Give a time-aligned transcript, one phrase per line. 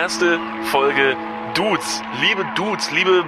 [0.00, 0.40] erste
[0.70, 1.14] Folge
[1.52, 2.02] Dudes.
[2.22, 3.22] Liebe Dudes, liebe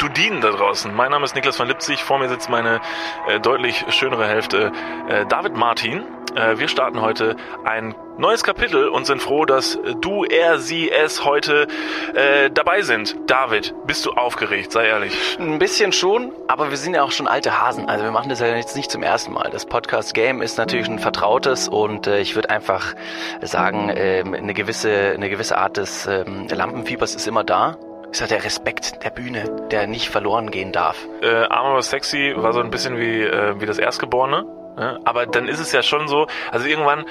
[0.00, 0.92] Dudinen da draußen.
[0.92, 2.02] Mein Name ist Niklas von Lipzig.
[2.02, 2.80] Vor mir sitzt meine
[3.28, 4.72] äh, deutlich schönere Hälfte,
[5.08, 6.02] äh, David Martin.
[6.34, 11.24] Äh, wir starten heute ein neues Kapitel und sind froh, dass du, er, sie, es
[11.24, 11.68] heute
[12.14, 13.16] äh, dabei sind.
[13.26, 14.72] David, bist du aufgeregt?
[14.72, 15.16] Sei ehrlich.
[15.38, 17.88] Ein bisschen schon, aber wir sind ja auch schon alte Hasen.
[17.88, 19.50] Also wir machen das ja jetzt nicht zum ersten Mal.
[19.50, 22.94] Das Podcast-Game ist natürlich ein vertrautes und äh, ich würde einfach
[23.40, 27.76] sagen, äh, eine, gewisse, eine gewisse Art des ähm, Lampenfiebers ist immer da.
[28.10, 31.06] Ist ja der Respekt der Bühne, der nicht verloren gehen darf.
[31.20, 34.44] Äh, Arm aber sexy war so ein bisschen wie, äh, wie das Erstgeborene.
[34.76, 35.00] Ne?
[35.04, 37.04] Aber dann ist es ja schon so, also irgendwann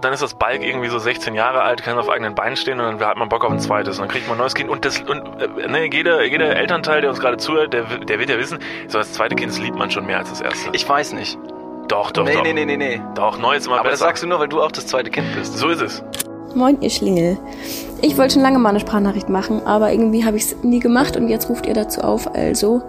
[0.00, 3.00] dann ist das Balk irgendwie so 16 Jahre alt, kann auf eigenen Beinen stehen und
[3.00, 4.84] dann hat man Bock auf ein zweites und dann kriegt man ein neues Kind und
[4.84, 8.38] das und äh, ne, jeder, jeder Elternteil, der uns gerade zuhört, der, der wird ja
[8.38, 8.58] wissen,
[8.88, 10.70] so das zweite Kind das liebt man schon mehr als das erste.
[10.72, 11.38] Ich weiß nicht.
[11.88, 12.42] Doch, doch, nee, doch.
[12.44, 13.02] Nee, nee, nee, nee.
[13.16, 13.92] Doch, neu ist immer Aber besser.
[13.92, 15.58] das sagst du nur, weil du auch das zweite Kind bist.
[15.58, 16.04] so ist es.
[16.54, 17.36] Moin, ihr Schlingel.
[18.02, 21.16] Ich wollte schon lange mal eine Sprachnachricht machen, aber irgendwie habe ich es nie gemacht
[21.16, 22.32] und jetzt ruft ihr dazu auf.
[22.34, 22.82] Also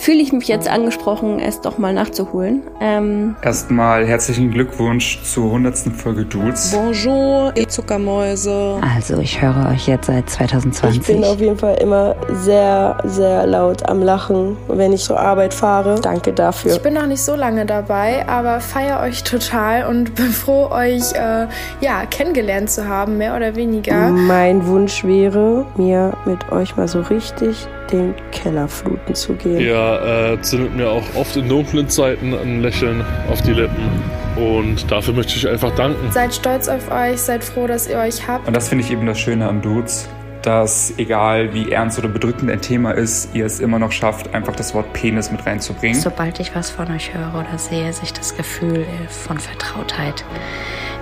[0.00, 2.62] fühle ich mich jetzt angesprochen, es doch mal nachzuholen.
[2.80, 5.76] Ähm, Erstmal herzlichen Glückwunsch zur 100.
[5.94, 6.72] Folge Dudes.
[6.74, 8.80] Bonjour, ihr Zuckermäuse.
[8.96, 11.24] Also, ich höre euch jetzt seit Ich bin 2020.
[11.26, 16.00] auf jeden Fall immer sehr, sehr laut am Lachen, wenn ich zur Arbeit fahre.
[16.00, 16.72] Danke dafür.
[16.72, 21.12] Ich bin noch nicht so lange dabei, aber feiere euch total und bin froh, euch
[21.12, 21.46] äh,
[21.82, 24.08] ja, kennengelernt zu haben, mehr oder weniger.
[24.08, 29.60] Mein Wunsch wäre, mir mit euch mal so richtig den Keller fluten zu gehen.
[29.98, 33.90] Äh, zündet mir auch oft in dunklen Zeiten ein Lächeln auf die Lippen.
[34.36, 36.10] Und dafür möchte ich einfach danken.
[36.12, 38.46] Seid stolz auf euch, seid froh, dass ihr euch habt.
[38.46, 40.08] Und das finde ich eben das Schöne an Dudes,
[40.42, 44.56] dass egal wie ernst oder bedrückend ein Thema ist, ihr es immer noch schafft, einfach
[44.56, 46.00] das Wort Penis mit reinzubringen.
[46.00, 50.24] Sobald ich was von euch höre oder sehe, sich das Gefühl von Vertrautheit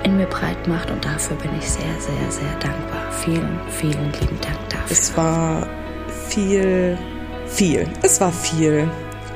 [0.02, 0.90] in mir breit macht.
[0.90, 3.12] Und dafür bin ich sehr, sehr, sehr dankbar.
[3.12, 4.90] Vielen, vielen lieben Dank dafür.
[4.90, 5.66] Es war
[6.28, 6.98] viel,
[7.48, 7.88] viel.
[8.02, 8.88] Es war viel.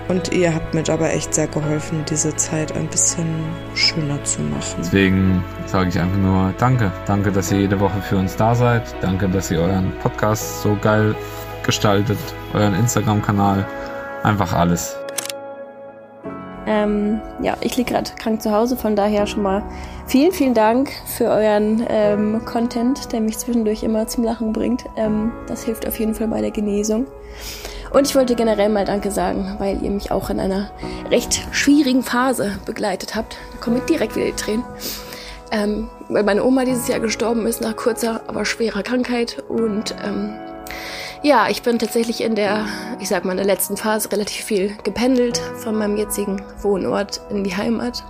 [0.09, 3.27] Und ihr habt mir dabei echt sehr geholfen, diese Zeit ein bisschen
[3.75, 4.77] schöner zu machen.
[4.79, 6.93] Deswegen sage ich einfach nur Danke.
[7.07, 8.83] Danke, dass ihr jede Woche für uns da seid.
[9.01, 11.15] Danke, dass ihr euren Podcast so geil
[11.65, 12.19] gestaltet,
[12.53, 13.67] euren Instagram-Kanal.
[14.23, 14.97] Einfach alles.
[16.67, 19.63] ähm, ja, ich liege gerade krank zu Hause, von daher schon mal
[20.07, 24.85] vielen, vielen Dank für euren ähm, Content, der mich zwischendurch immer zum Lachen bringt.
[24.97, 27.07] Ähm, das hilft auf jeden Fall bei der Genesung.
[27.93, 30.71] Und ich wollte generell mal Danke sagen, weil ihr mich auch in einer
[31.11, 33.37] recht schwierigen Phase begleitet habt.
[33.53, 34.65] Da kommen mir direkt wieder die Tränen.
[35.51, 39.45] Ähm, weil meine Oma dieses Jahr gestorben ist nach kurzer, aber schwerer Krankheit.
[39.49, 40.33] Und ähm,
[41.23, 42.65] ja, ich bin tatsächlich in der,
[42.99, 47.45] ich sag mal, in der letzten Phase relativ viel gependelt von meinem jetzigen Wohnort in
[47.45, 48.03] die Heimat.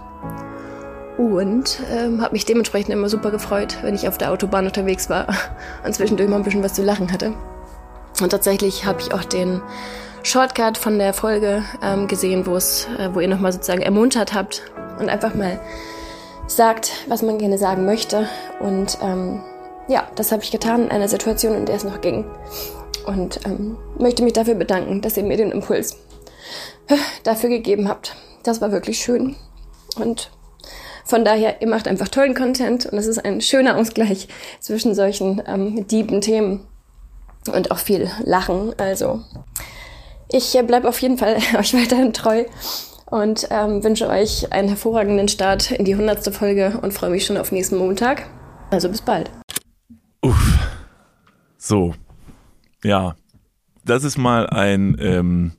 [1.19, 5.27] Und ähm, habe mich dementsprechend immer super gefreut, wenn ich auf der Autobahn unterwegs war
[5.85, 7.35] und zwischendurch mal ein bisschen was zu lachen hatte.
[8.23, 9.61] Und tatsächlich habe ich auch den
[10.23, 14.63] Shortcut von der Folge ähm, gesehen, wo es, äh, wo ihr nochmal sozusagen ermuntert habt
[15.01, 15.61] und einfach mal
[16.47, 18.29] sagt, was man gerne sagen möchte.
[18.61, 19.43] Und ähm,
[19.89, 22.25] ja, das habe ich getan in einer Situation, in der es noch ging.
[23.07, 25.97] Und ähm, möchte mich dafür bedanken, dass ihr mir den Impuls
[26.87, 28.15] äh, dafür gegeben habt.
[28.45, 29.35] Das war wirklich schön.
[29.97, 30.31] Und
[31.05, 34.29] von daher, ihr macht einfach tollen Content und es ist ein schöner Ausgleich
[34.61, 36.69] zwischen solchen ähm, dieben Themen
[37.49, 38.73] und auch viel Lachen.
[38.79, 39.23] Also
[40.31, 42.45] ich äh, bleibe auf jeden Fall euch weiterhin treu
[43.07, 46.35] und ähm, wünsche euch einen hervorragenden Start in die 100.
[46.35, 48.29] Folge und freue mich schon auf nächsten Montag.
[48.71, 49.31] Also bis bald.
[50.23, 50.59] Uff.
[51.59, 51.95] So.
[52.83, 53.17] Ja.
[53.85, 55.53] Das ist mal ein, ähm,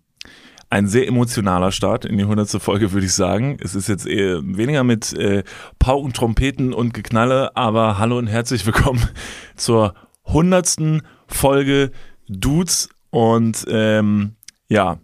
[0.69, 2.49] ein sehr emotionaler Start in die 100.
[2.61, 3.57] Folge, würde ich sagen.
[3.61, 5.43] Es ist jetzt eher weniger mit äh,
[5.77, 9.07] Pauken, Trompeten und Geknalle, aber hallo und herzlich willkommen
[9.55, 9.93] zur
[10.25, 11.03] 100.
[11.27, 11.91] Folge
[12.27, 12.89] Dudes.
[13.09, 14.35] Und ähm,
[14.69, 14.97] ja,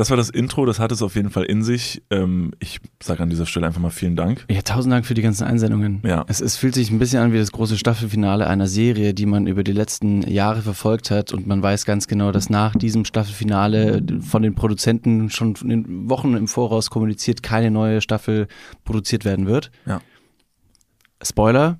[0.00, 2.02] das war das Intro, das hat es auf jeden Fall in sich.
[2.08, 4.46] Ähm, ich sage an dieser Stelle einfach mal vielen Dank.
[4.50, 6.00] Ja, tausend Dank für die ganzen Einsendungen.
[6.06, 6.24] Ja.
[6.26, 9.46] Es, es fühlt sich ein bisschen an wie das große Staffelfinale einer Serie, die man
[9.46, 14.02] über die letzten Jahre verfolgt hat und man weiß ganz genau, dass nach diesem Staffelfinale
[14.22, 18.48] von den Produzenten schon den Wochen im Voraus kommuniziert keine neue Staffel
[18.84, 19.70] produziert werden wird.
[19.84, 20.00] Ja.
[21.22, 21.76] Spoiler,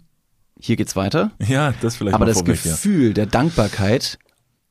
[0.60, 1.32] hier geht's weiter.
[1.46, 2.72] Ja, das vielleicht Aber das vorweg, ja.
[2.72, 4.18] Gefühl der Dankbarkeit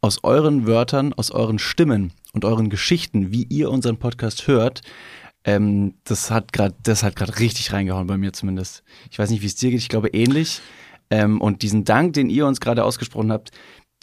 [0.01, 4.81] aus euren Wörtern, aus euren Stimmen und euren Geschichten, wie ihr unseren Podcast hört,
[5.44, 8.83] ähm, das hat gerade, das hat gerade richtig reingehauen bei mir zumindest.
[9.09, 9.80] Ich weiß nicht, wie es dir geht.
[9.80, 10.62] Ich glaube ähnlich.
[11.09, 13.51] Ähm, und diesen Dank, den ihr uns gerade ausgesprochen habt,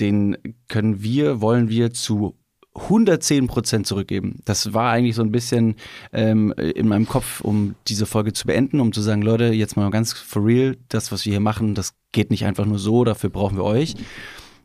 [0.01, 0.37] den
[0.69, 2.37] können wir, wollen wir zu
[2.77, 4.41] 110 Prozent zurückgeben.
[4.45, 5.77] Das war eigentlich so ein bisschen
[6.13, 9.91] ähm, in meinem Kopf, um diese Folge zu beenden, um zu sagen, Leute, jetzt mal
[9.91, 13.31] ganz for real, das, was wir hier machen, das geht nicht einfach nur so, dafür
[13.31, 13.95] brauchen wir euch.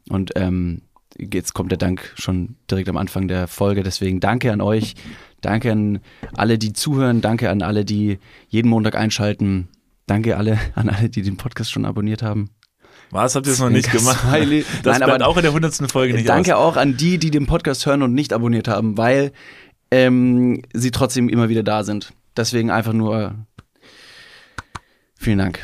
[0.10, 0.82] Und ähm,
[1.18, 3.84] jetzt kommt der Dank schon direkt am Anfang der Folge.
[3.84, 4.96] Deswegen danke an euch.
[5.42, 6.00] Danke an
[6.36, 7.22] alle, die zuhören.
[7.22, 9.70] Danke an alle, die jeden Montag einschalten.
[10.08, 12.50] Danke alle an alle, die den Podcast schon abonniert haben.
[13.12, 14.22] Was habt ihr es noch nicht gemacht?
[14.22, 14.66] Smiley.
[14.84, 16.76] Das Nein, bleibt aber auch in der hundertsten Folge nicht Danke aus.
[16.76, 19.32] auch an die, die den Podcast hören und nicht abonniert haben, weil
[19.92, 22.14] ähm, sie trotzdem immer wieder da sind.
[22.38, 23.36] Deswegen einfach nur
[25.16, 25.64] vielen Dank.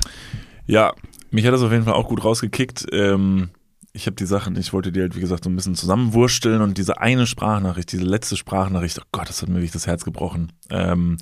[0.65, 0.93] Ja,
[1.31, 2.87] mich hat das auf jeden Fall auch gut rausgekickt.
[2.91, 3.49] Ähm,
[3.97, 6.77] ich habe die Sachen, ich wollte die halt, wie gesagt, so ein bisschen zusammenwursteln und
[6.77, 10.53] diese eine Sprachnachricht, diese letzte Sprachnachricht, oh Gott, das hat mir wirklich das Herz gebrochen.
[10.69, 11.17] Ähm,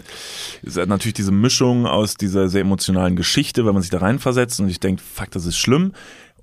[0.62, 4.68] ist natürlich diese Mischung aus dieser sehr emotionalen Geschichte, wenn man sich da reinversetzt und
[4.68, 5.94] ich denke, fuck, das ist schlimm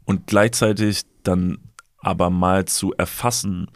[0.05, 1.59] und gleichzeitig dann
[1.99, 3.69] aber mal zu erfassen,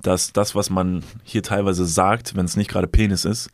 [0.00, 3.50] dass das, was man hier teilweise sagt, wenn es nicht gerade Penis ist,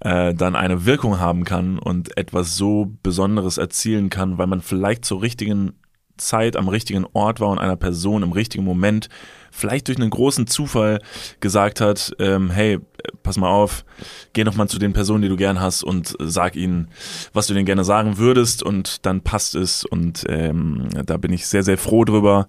[0.00, 5.06] äh, dann eine Wirkung haben kann und etwas so Besonderes erzielen kann, weil man vielleicht
[5.06, 5.72] zur richtigen
[6.18, 9.08] Zeit am richtigen Ort war und einer Person im richtigen Moment
[9.50, 11.00] vielleicht durch einen großen Zufall
[11.40, 12.78] gesagt hat, ähm, hey,
[13.22, 13.84] pass mal auf,
[14.32, 16.88] geh noch mal zu den Personen, die du gern hast und sag ihnen,
[17.32, 21.46] was du denen gerne sagen würdest und dann passt es und ähm, da bin ich
[21.46, 22.48] sehr, sehr froh drüber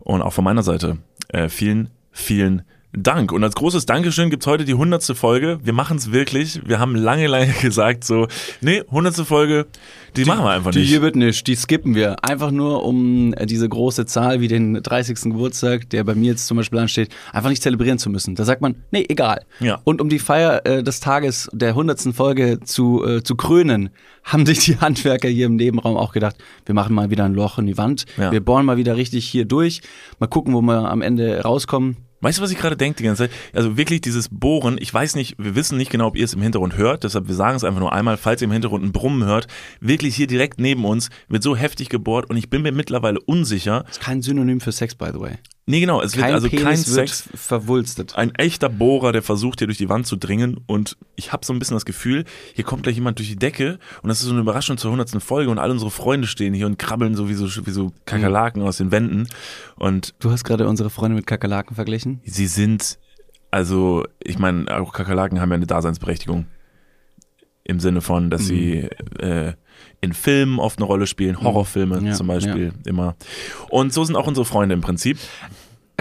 [0.00, 0.98] und auch von meiner Seite
[1.28, 2.77] äh, vielen, vielen Dank.
[2.96, 5.58] Und als großes Dankeschön gibt's heute die hundertste Folge.
[5.62, 6.62] Wir machen es wirklich.
[6.66, 8.28] Wir haben lange, lange gesagt, so,
[8.62, 9.66] nee, hundertste Folge,
[10.16, 10.88] die, machen wir einfach Die nicht.
[10.88, 12.24] hier wird nicht, die skippen wir.
[12.24, 15.20] Einfach nur, um äh, diese große Zahl wie den 30.
[15.24, 18.34] Geburtstag, der bei mir jetzt zum Beispiel ansteht, einfach nicht zelebrieren zu müssen.
[18.34, 19.44] Da sagt man, nee, egal.
[19.60, 19.80] Ja.
[19.84, 22.14] Und um die Feier äh, des Tages der 100.
[22.14, 23.90] Folge zu, äh, zu krönen,
[24.24, 27.58] haben sich die Handwerker hier im Nebenraum auch gedacht, wir machen mal wieder ein Loch
[27.58, 28.06] in die Wand.
[28.16, 28.32] Ja.
[28.32, 29.82] Wir bohren mal wieder richtig hier durch.
[30.18, 32.07] Mal gucken, wo wir am Ende rauskommen.
[32.20, 33.30] Weißt du, was ich gerade denke die ganze Zeit?
[33.52, 36.42] Also wirklich dieses Bohren, ich weiß nicht, wir wissen nicht genau, ob ihr es im
[36.42, 39.24] Hintergrund hört, deshalb wir sagen es einfach nur einmal, falls ihr im Hintergrund ein Brummen
[39.24, 39.46] hört,
[39.80, 43.84] wirklich hier direkt neben uns wird so heftig gebohrt und ich bin mir mittlerweile unsicher.
[43.86, 45.38] Das ist kein Synonym für Sex, by the way.
[45.70, 47.28] Nee, genau, es wird Kein also kein Penis wird Sex.
[47.34, 48.16] verwulstet.
[48.16, 51.52] Ein echter Bohrer, der versucht hier durch die Wand zu dringen und ich habe so
[51.52, 52.24] ein bisschen das Gefühl,
[52.54, 55.20] hier kommt gleich jemand durch die Decke und das ist so eine Überraschung zur hundertsten
[55.20, 58.62] Folge und alle unsere Freunde stehen hier und krabbeln so wie so, wie so Kakerlaken
[58.62, 59.28] aus den Wänden
[59.76, 62.22] und Du hast gerade unsere Freunde mit Kakerlaken verglichen?
[62.24, 62.98] sie sind,
[63.50, 66.46] also ich meine, auch Kakerlaken haben ja eine Daseinsberechtigung.
[67.64, 68.88] Im Sinne von, dass sie
[69.18, 69.52] äh,
[70.00, 73.16] in Filmen oft eine Rolle spielen, Horrorfilme Ja, zum Beispiel immer.
[73.70, 75.18] Und so sind auch unsere Freunde im Prinzip.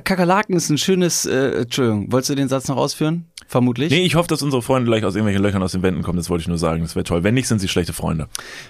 [0.04, 3.26] Kakerlaken ist ein schönes, äh, Entschuldigung, wolltest du den Satz noch ausführen?
[3.50, 3.90] Vermutlich.
[3.92, 6.30] Nee, ich hoffe, dass unsere Freunde gleich aus irgendwelchen Löchern aus den Wänden kommen, das
[6.30, 6.82] wollte ich nur sagen.
[6.82, 7.24] Das wäre toll.
[7.24, 8.28] Wenn nicht, sind sie schlechte Freunde.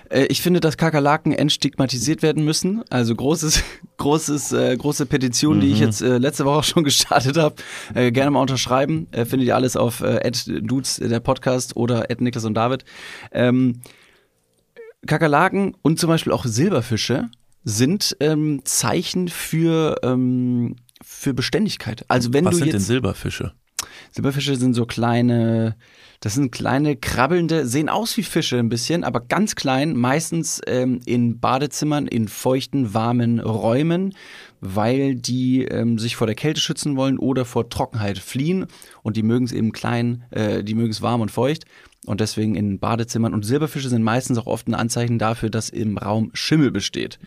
[0.09, 2.83] Äh, ich finde, dass Kakerlaken entstigmatisiert werden müssen.
[2.89, 3.61] Also großes,
[3.97, 5.85] großes, äh, große Petition, die ich Mhm.
[5.85, 7.55] jetzt äh, letzte Woche schon gestartet habe.
[7.93, 9.07] Äh, gerne mal unterschreiben.
[9.11, 10.31] Äh, findet ihr alles auf äh,
[10.61, 12.85] @dudes der Podcast oder @niklas und David.
[13.31, 13.81] Ähm,
[15.07, 17.29] Kakerlaken und zum Beispiel auch Silberfische
[17.63, 22.05] sind ähm, Zeichen für ähm, für Beständigkeit.
[22.07, 23.53] Also wenn Was du sind jetzt denn Silberfische?
[24.11, 25.75] Silberfische sind so kleine,
[26.19, 30.99] das sind kleine krabbelnde, sehen aus wie Fische ein bisschen, aber ganz klein, meistens ähm,
[31.05, 34.15] in Badezimmern, in feuchten, warmen Räumen,
[34.61, 38.67] weil die ähm, sich vor der Kälte schützen wollen oder vor Trockenheit fliehen
[39.03, 41.65] und die mögen es eben klein, äh, die mögen es warm und feucht
[42.07, 43.33] und deswegen in Badezimmern.
[43.33, 47.19] Und Silberfische sind meistens auch oft ein Anzeichen dafür, dass im Raum Schimmel besteht.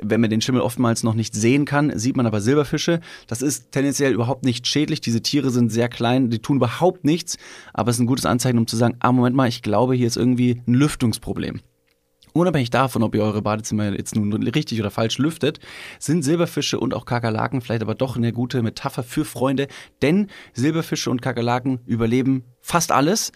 [0.00, 3.00] Wenn man den Schimmel oftmals noch nicht sehen kann, sieht man aber Silberfische.
[3.26, 5.00] Das ist tendenziell überhaupt nicht schädlich.
[5.00, 7.38] Diese Tiere sind sehr klein, die tun überhaupt nichts,
[7.74, 10.06] aber es ist ein gutes Anzeichen, um zu sagen, ah, Moment mal, ich glaube, hier
[10.06, 11.60] ist irgendwie ein Lüftungsproblem.
[12.32, 15.60] Unabhängig davon, ob ihr eure Badezimmer jetzt nun richtig oder falsch lüftet,
[15.98, 19.68] sind Silberfische und auch Kakerlaken vielleicht aber doch eine gute Metapher für Freunde,
[20.02, 23.32] denn Silberfische und Kakerlaken überleben fast alles.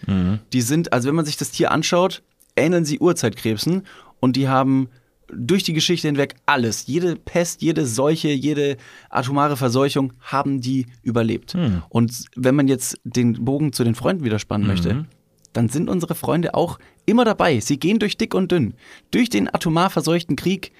[0.53, 2.23] Die sind, also wenn man sich das Tier anschaut,
[2.55, 3.83] ähneln sie Urzeitkrebsen
[4.19, 4.89] und die haben
[5.33, 8.77] durch die Geschichte hinweg alles, jede Pest, jede Seuche, jede
[9.09, 11.55] atomare Verseuchung haben die überlebt.
[11.89, 15.05] Und wenn man jetzt den Bogen zu den Freunden wieder spannen möchte,
[15.51, 17.59] dann sind unsere Freunde auch immer dabei.
[17.59, 18.73] Sie gehen durch dick und dünn,
[19.11, 20.71] durch den atomar verseuchten Krieg,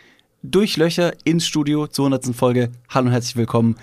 [0.43, 2.35] durch Löcher ins Studio zur 100.
[2.35, 2.71] Folge.
[2.89, 3.75] Hallo und herzlich willkommen,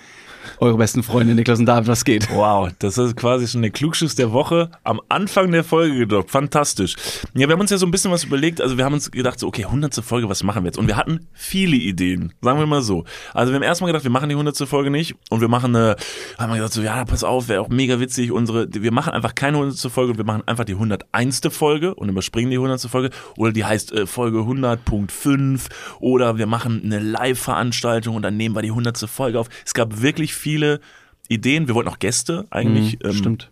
[0.59, 2.29] eure besten Freunde Niklas und David, was geht?
[2.31, 6.31] Wow, das ist quasi schon der Klugschuss der Woche am Anfang der Folge gedroppt.
[6.31, 6.95] Fantastisch.
[7.33, 8.61] Ja, wir haben uns ja so ein bisschen was überlegt.
[8.61, 9.93] Also wir haben uns gedacht, so, okay, 100.
[10.03, 10.77] Folge, was machen wir jetzt?
[10.77, 13.05] Und wir hatten viele Ideen, sagen wir mal so.
[13.33, 14.57] Also wir haben erstmal gedacht, wir machen die 100.
[14.67, 15.95] Folge nicht und wir machen eine,
[16.37, 18.31] haben wir gesagt, so, ja, pass auf, wäre auch mega witzig.
[18.31, 19.79] Unsere, wir machen einfach keine 100.
[19.91, 21.41] Folge, wir machen einfach die 101.
[21.49, 22.81] Folge und überspringen die 100.
[22.81, 23.09] Folge.
[23.37, 25.61] Oder die heißt äh, Folge 100.5
[25.99, 28.97] oder wir machen eine Live-Veranstaltung und dann nehmen wir die 100.
[29.09, 29.49] Folge auf.
[29.65, 30.79] Es gab wirklich viele
[31.27, 31.67] Ideen.
[31.67, 33.49] Wir wollten auch Gäste eigentlich ähm, Stimmt.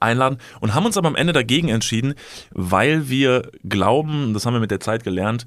[0.00, 2.14] einladen und haben uns aber am Ende dagegen entschieden,
[2.50, 5.46] weil wir glauben, das haben wir mit der Zeit gelernt,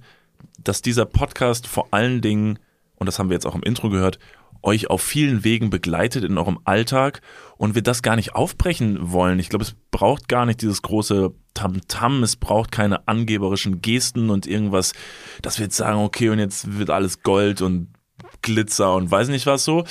[0.63, 2.59] dass dieser Podcast vor allen Dingen
[2.97, 4.19] und das haben wir jetzt auch im Intro gehört,
[4.61, 7.21] euch auf vielen Wegen begleitet in eurem Alltag
[7.57, 9.39] und wir das gar nicht aufbrechen wollen.
[9.39, 12.23] Ich glaube, es braucht gar nicht dieses große Tamtam, -Tam.
[12.23, 14.93] es braucht keine angeberischen Gesten und irgendwas,
[15.41, 17.89] dass wir jetzt sagen, okay, und jetzt wird alles Gold und
[18.41, 19.85] Glitzer und weiß nicht was so,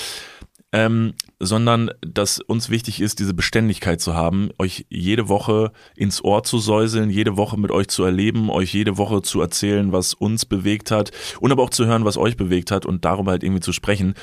[0.74, 6.42] ähm, sondern dass uns wichtig ist, diese Beständigkeit zu haben, euch jede Woche ins Ohr
[6.42, 10.44] zu säuseln, jede Woche mit euch zu erleben, euch jede Woche zu erzählen, was uns
[10.44, 13.60] bewegt hat und aber auch zu hören, was euch bewegt hat und darüber halt irgendwie
[13.60, 14.14] zu sprechen.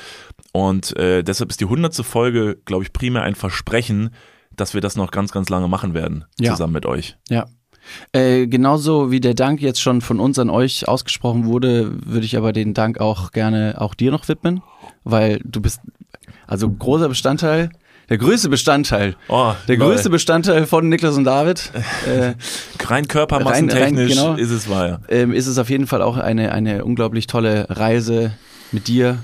[0.52, 4.10] Und äh, deshalb ist die hundertste Folge, glaube ich, primär ein Versprechen,
[4.54, 6.50] dass wir das noch ganz, ganz lange machen werden, Ja.
[6.52, 7.16] zusammen mit euch.
[7.30, 7.46] Ja.
[8.12, 12.36] Äh, genauso wie der Dank jetzt schon von uns an euch ausgesprochen wurde, würde ich
[12.36, 14.62] aber den Dank auch gerne auch dir noch widmen,
[15.02, 15.80] weil du bist
[16.46, 17.70] also großer Bestandteil,
[18.08, 19.88] der größte Bestandteil, Oh, der lol.
[19.92, 21.70] größte Bestandteil von Niklas und David.
[22.06, 22.34] Äh,
[22.84, 24.34] Rein körpermassentechnisch Rein- rein, genau.
[24.34, 24.88] ist es wahr.
[24.88, 24.98] Ja.
[25.08, 28.32] ähm, ist es auf jeden Fall auch eine, eine unglaublich tolle Reise
[28.72, 29.18] mit dir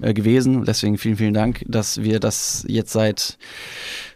[0.00, 0.64] äh, gewesen.
[0.64, 3.38] Deswegen vielen, vielen Dank, dass wir das jetzt seit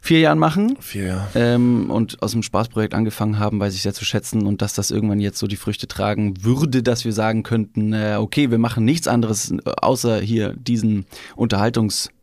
[0.01, 0.77] vier Jahren machen.
[0.81, 1.29] Vier Jahre.
[1.35, 4.91] Ähm, und aus dem Spaßprojekt angefangen haben, weiß ich sehr zu schätzen und dass das
[4.91, 8.85] irgendwann jetzt so die Früchte tragen würde, dass wir sagen könnten, äh, okay, wir machen
[8.85, 11.07] nichts anderes äh, außer hier diesen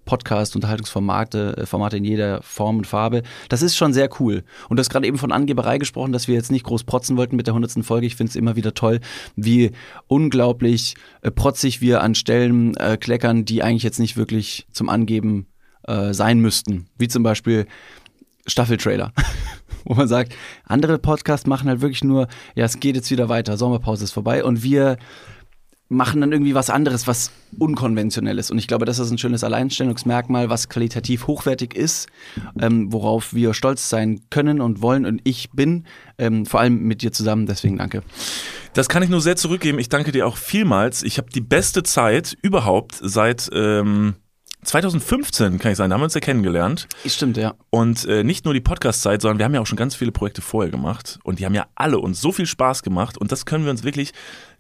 [0.06, 3.24] Unterhaltungspodcast, Unterhaltungsformate, äh, Formate in jeder Form und Farbe.
[3.50, 4.44] Das ist schon sehr cool.
[4.70, 7.36] Und du hast gerade eben von Angeberei gesprochen, dass wir jetzt nicht groß protzen wollten
[7.36, 7.84] mit der 100.
[7.84, 8.06] Folge.
[8.06, 9.00] Ich finde es immer wieder toll,
[9.36, 9.72] wie
[10.08, 15.48] unglaublich äh, protzig wir an Stellen äh, kleckern, die eigentlich jetzt nicht wirklich zum Angeben
[15.88, 16.88] äh, sein müssten.
[16.98, 17.66] Wie zum Beispiel
[18.48, 19.12] Staffeltrailer.
[19.88, 20.34] Wo man sagt,
[20.64, 24.44] andere Podcasts machen halt wirklich nur, ja, es geht jetzt wieder weiter, Sommerpause ist vorbei
[24.44, 24.98] und wir
[25.88, 28.50] machen dann irgendwie was anderes, was unkonventionell ist.
[28.50, 32.08] Und ich glaube, das ist ein schönes Alleinstellungsmerkmal, was qualitativ hochwertig ist,
[32.60, 35.06] ähm, worauf wir stolz sein können und wollen.
[35.06, 35.86] Und ich bin
[36.18, 37.46] ähm, vor allem mit dir zusammen.
[37.46, 38.02] Deswegen danke.
[38.74, 39.80] Das kann ich nur sehr zurückgeben.
[39.80, 41.04] Ich danke dir auch vielmals.
[41.04, 44.16] Ich habe die beste Zeit überhaupt seit ähm,
[44.66, 45.90] 2015, kann ich sagen.
[45.90, 46.88] Da haben wir uns ja kennengelernt.
[47.06, 47.54] Stimmt, ja.
[47.70, 50.42] Und äh, nicht nur die Podcast-Zeit, sondern wir haben ja auch schon ganz viele Projekte
[50.42, 51.20] vorher gemacht.
[51.24, 53.18] Und die haben ja alle uns so viel Spaß gemacht.
[53.18, 54.14] Und das können wir uns wirklich.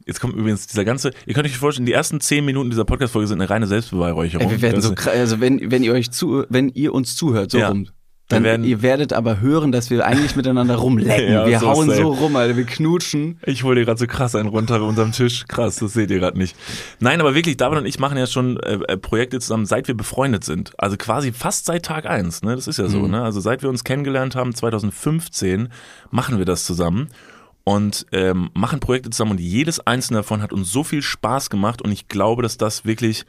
[0.05, 1.11] Jetzt kommt übrigens dieser ganze.
[1.25, 4.45] Ihr könnt euch vorstellen, die ersten zehn Minuten dieser Podcast-Folge sind eine reine Selbstbeweihräucherung.
[4.47, 7.49] Ey, wir werden Das- so, also wenn, wenn ihr euch zu, wenn ihr uns zuhört,
[7.51, 7.69] so Ja.
[7.69, 7.87] rum,
[8.27, 11.27] dann werden- ihr werdet aber hören, dass wir eigentlich miteinander rumlecken.
[11.33, 13.39] Ja, wir so hauen so rum, Alter, wir knutschen.
[13.45, 15.45] Ich hole dir gerade so krass einen runter bei unserem Tisch.
[15.47, 16.55] Krass, das seht ihr gerade nicht.
[16.99, 19.95] Nein, aber wirklich, David und ich machen ja schon äh, äh, Projekte zusammen, seit wir
[19.95, 20.71] befreundet sind.
[20.79, 22.41] Also quasi fast seit Tag eins.
[22.43, 22.55] Ne?
[22.55, 22.99] Das ist ja so.
[23.01, 23.11] Mhm.
[23.11, 23.21] Ne?
[23.23, 25.69] Also seit wir uns kennengelernt haben, 2015,
[26.11, 27.09] machen wir das zusammen
[27.65, 29.31] und ähm, machen Projekte zusammen.
[29.31, 31.81] Und jedes einzelne davon hat uns so viel Spaß gemacht.
[31.81, 33.25] Und ich glaube, dass das wirklich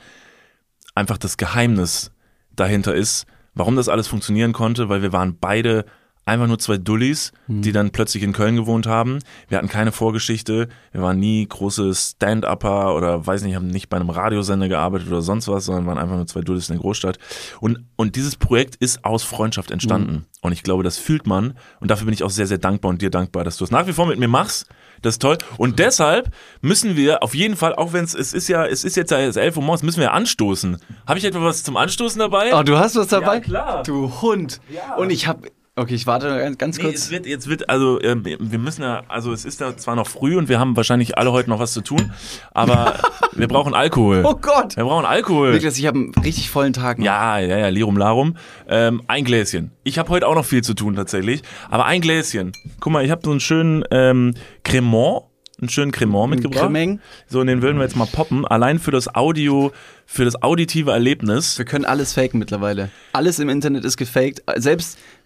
[0.94, 2.12] einfach das Geheimnis
[2.54, 5.86] dahinter ist, warum das alles funktionieren konnte, weil wir waren beide
[6.26, 9.20] einfach nur zwei Dullis, die dann plötzlich in Köln gewohnt haben.
[9.48, 13.96] Wir hatten keine Vorgeschichte, wir waren nie große Stand-Upper oder weiß nicht, haben nicht bei
[13.96, 17.18] einem Radiosender gearbeitet oder sonst was, sondern waren einfach nur zwei Dullis in der Großstadt.
[17.60, 20.26] Und, und dieses Projekt ist aus Freundschaft entstanden.
[20.42, 21.54] Und ich glaube, das fühlt man.
[21.80, 23.86] Und dafür bin ich auch sehr, sehr dankbar und dir dankbar, dass du es nach
[23.86, 24.66] wie vor mit mir machst.
[25.02, 25.38] Das ist toll.
[25.58, 26.30] Und deshalb
[26.60, 29.18] müssen wir auf jeden Fall, auch wenn es, es ist ja, es ist jetzt ja
[29.18, 30.78] erst 11 Uhr morgens, müssen wir anstoßen.
[31.06, 32.52] Habe ich etwa was zum Anstoßen dabei?
[32.58, 33.34] Oh, du hast was dabei?
[33.36, 33.82] Ja, klar.
[33.84, 34.60] Du Hund.
[34.96, 35.46] Und ich hab.
[35.78, 36.94] Okay, ich warte ganz, ganz Nee, kurz.
[36.96, 40.06] es wird, jetzt wird, also ähm, wir müssen ja, also es ist ja zwar noch
[40.06, 42.12] früh und wir haben wahrscheinlich alle heute noch was zu tun,
[42.54, 42.98] aber
[43.32, 44.22] wir brauchen Alkohol.
[44.24, 44.74] oh Gott!
[44.78, 45.52] Wir brauchen Alkohol.
[45.52, 46.98] Niklas, ich habe einen richtig vollen Tag.
[46.98, 47.04] noch.
[47.04, 48.38] Ja, ja, ja, Lirum Larum.
[48.66, 49.70] Ähm, ein Gläschen.
[49.84, 52.52] Ich habe heute auch noch viel zu tun tatsächlich, aber ein Gläschen.
[52.80, 54.32] Guck mal, ich habe so einen schönen ähm,
[54.64, 55.24] Cremant,
[55.60, 56.62] einen schönen Cremant mitgebracht.
[56.64, 57.00] Cremeng.
[57.28, 58.46] So, und den würden wir jetzt mal poppen.
[58.46, 59.72] Allein für das Audio,
[60.06, 61.58] für das auditive Erlebnis.
[61.58, 62.88] Wir können alles faken mittlerweile.
[63.12, 64.42] Alles im Internet ist gefaked.
[64.56, 64.98] Selbst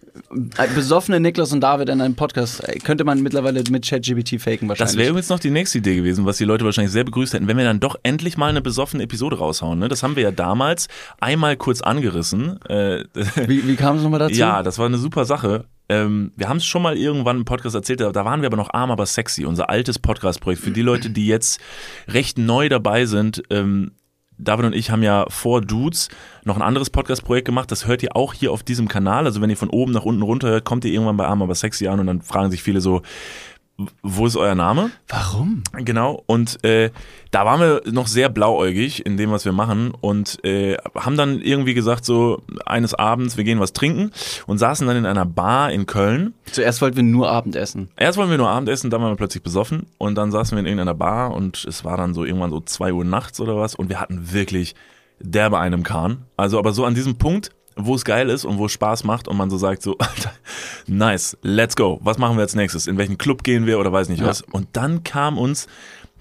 [0.75, 4.77] besoffene Niklas und David in einem Podcast äh, könnte man mittlerweile mit ChatGPT faken wahrscheinlich.
[4.77, 7.47] Das wäre übrigens noch die nächste Idee gewesen, was die Leute wahrscheinlich sehr begrüßt hätten,
[7.47, 9.79] wenn wir dann doch endlich mal eine besoffene Episode raushauen.
[9.79, 9.87] Ne?
[9.87, 10.87] Das haben wir ja damals
[11.19, 12.61] einmal kurz angerissen.
[12.65, 13.05] Äh,
[13.47, 14.35] wie, wie kam es nochmal dazu?
[14.35, 15.65] Ja, das war eine super Sache.
[15.89, 18.57] Ähm, wir haben es schon mal irgendwann im Podcast erzählt, da da waren wir aber
[18.57, 19.45] noch arm, aber sexy.
[19.45, 20.63] Unser altes Podcast-Projekt.
[20.63, 21.59] Für die Leute, die jetzt
[22.07, 23.91] recht neu dabei sind, ähm,
[24.41, 26.09] David und ich haben ja vor Dudes
[26.43, 27.71] noch ein anderes Podcast-Projekt gemacht.
[27.71, 29.25] Das hört ihr auch hier auf diesem Kanal.
[29.25, 31.53] Also wenn ihr von oben nach unten runter hört, kommt ihr irgendwann bei Arm aber
[31.53, 33.01] sexy an und dann fragen sich viele so,
[34.03, 34.91] wo ist euer Name?
[35.07, 35.63] Warum?
[35.73, 36.91] Genau, und äh,
[37.31, 41.41] da waren wir noch sehr blauäugig in dem, was wir machen und äh, haben dann
[41.41, 44.11] irgendwie gesagt, so eines Abends, wir gehen was trinken
[44.47, 46.33] und saßen dann in einer Bar in Köln.
[46.51, 47.89] Zuerst wollten wir nur Abendessen.
[47.95, 50.65] Erst wollten wir nur Abendessen, dann waren wir plötzlich besoffen und dann saßen wir in
[50.65, 53.89] irgendeiner Bar und es war dann so irgendwann so zwei Uhr nachts oder was und
[53.89, 54.75] wir hatten wirklich
[55.19, 56.25] derbe einen Kahn.
[56.37, 59.27] Also aber so an diesem Punkt, wo es geil ist und wo es Spaß macht
[59.27, 60.31] und man so sagt so, Alter,
[60.87, 61.99] nice, let's go.
[62.03, 62.87] Was machen wir als nächstes?
[62.87, 64.27] In welchen Club gehen wir oder weiß nicht Ja.
[64.27, 64.41] was?
[64.41, 65.67] Und dann kam uns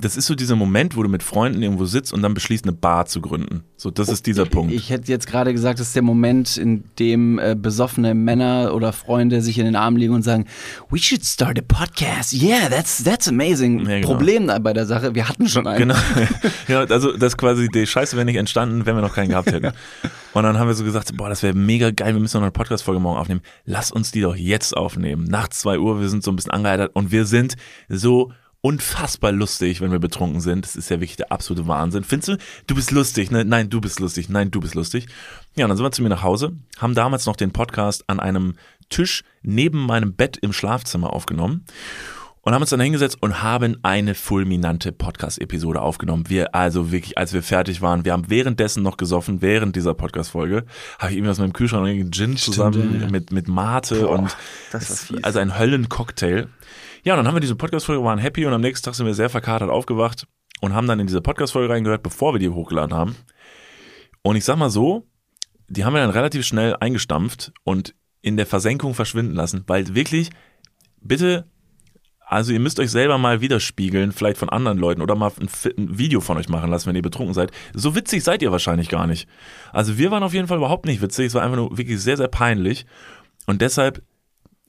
[0.00, 2.72] das ist so dieser Moment, wo du mit Freunden irgendwo sitzt und dann beschließt, eine
[2.72, 3.62] Bar zu gründen.
[3.76, 4.72] So, das ist dieser Punkt.
[4.72, 8.92] Ich hätte jetzt gerade gesagt, das ist der Moment, in dem äh, besoffene Männer oder
[8.92, 10.46] Freunde sich in den Arm liegen und sagen,
[10.90, 12.32] we should start a podcast.
[12.32, 13.80] Yeah, that's, that's amazing.
[13.80, 14.08] Ja, genau.
[14.08, 15.78] Problem bei der Sache, wir hatten schon einen.
[15.78, 15.96] Genau.
[16.68, 19.72] ja, also das quasi, die Scheiße wäre nicht entstanden, wenn wir noch keinen gehabt hätten.
[20.32, 22.52] Und dann haben wir so gesagt, boah, das wäre mega geil, wir müssen noch eine
[22.52, 23.40] Podcast-Folge morgen aufnehmen.
[23.64, 25.24] Lass uns die doch jetzt aufnehmen.
[25.24, 27.56] Nachts zwei Uhr, wir sind so ein bisschen angeheitert und wir sind
[27.88, 28.30] so
[28.62, 30.64] unfassbar lustig, wenn wir betrunken sind.
[30.64, 32.04] Das ist ja wirklich der absolute Wahnsinn.
[32.04, 32.36] Findest du,
[32.66, 33.30] du bist lustig?
[33.30, 33.44] Ne?
[33.44, 34.28] Nein, du bist lustig.
[34.28, 35.06] Nein, du bist lustig.
[35.56, 38.20] Ja, und dann sind wir zu mir nach Hause, haben damals noch den Podcast an
[38.20, 38.54] einem
[38.88, 41.64] Tisch neben meinem Bett im Schlafzimmer aufgenommen
[42.42, 46.24] und haben uns dann hingesetzt und haben eine fulminante Podcast-Episode aufgenommen.
[46.28, 50.64] Wir, also wirklich, als wir fertig waren, wir haben währenddessen noch gesoffen, während dieser Podcast-Folge,
[50.98, 53.08] habe ich irgendwie aus meinem Kühlschrank einen Gin zusammen ja.
[53.08, 54.36] mit, mit Mate Boah, und
[54.72, 55.22] das fies.
[55.22, 56.48] also ein Höllencocktail.
[57.02, 59.14] Ja, und dann haben wir diese Podcast-Folge, waren happy und am nächsten Tag sind wir
[59.14, 60.26] sehr verkatert aufgewacht
[60.60, 63.16] und haben dann in diese Podcast-Folge reingehört, bevor wir die hochgeladen haben.
[64.22, 65.06] Und ich sag mal so,
[65.68, 70.30] die haben wir dann relativ schnell eingestampft und in der Versenkung verschwinden lassen, weil wirklich,
[71.00, 71.46] bitte,
[72.20, 75.98] also ihr müsst euch selber mal widerspiegeln, vielleicht von anderen Leuten oder mal ein, ein
[75.98, 77.50] Video von euch machen lassen, wenn ihr betrunken seid.
[77.72, 79.26] So witzig seid ihr wahrscheinlich gar nicht.
[79.72, 82.18] Also wir waren auf jeden Fall überhaupt nicht witzig, es war einfach nur wirklich sehr,
[82.18, 82.84] sehr peinlich
[83.46, 84.02] und deshalb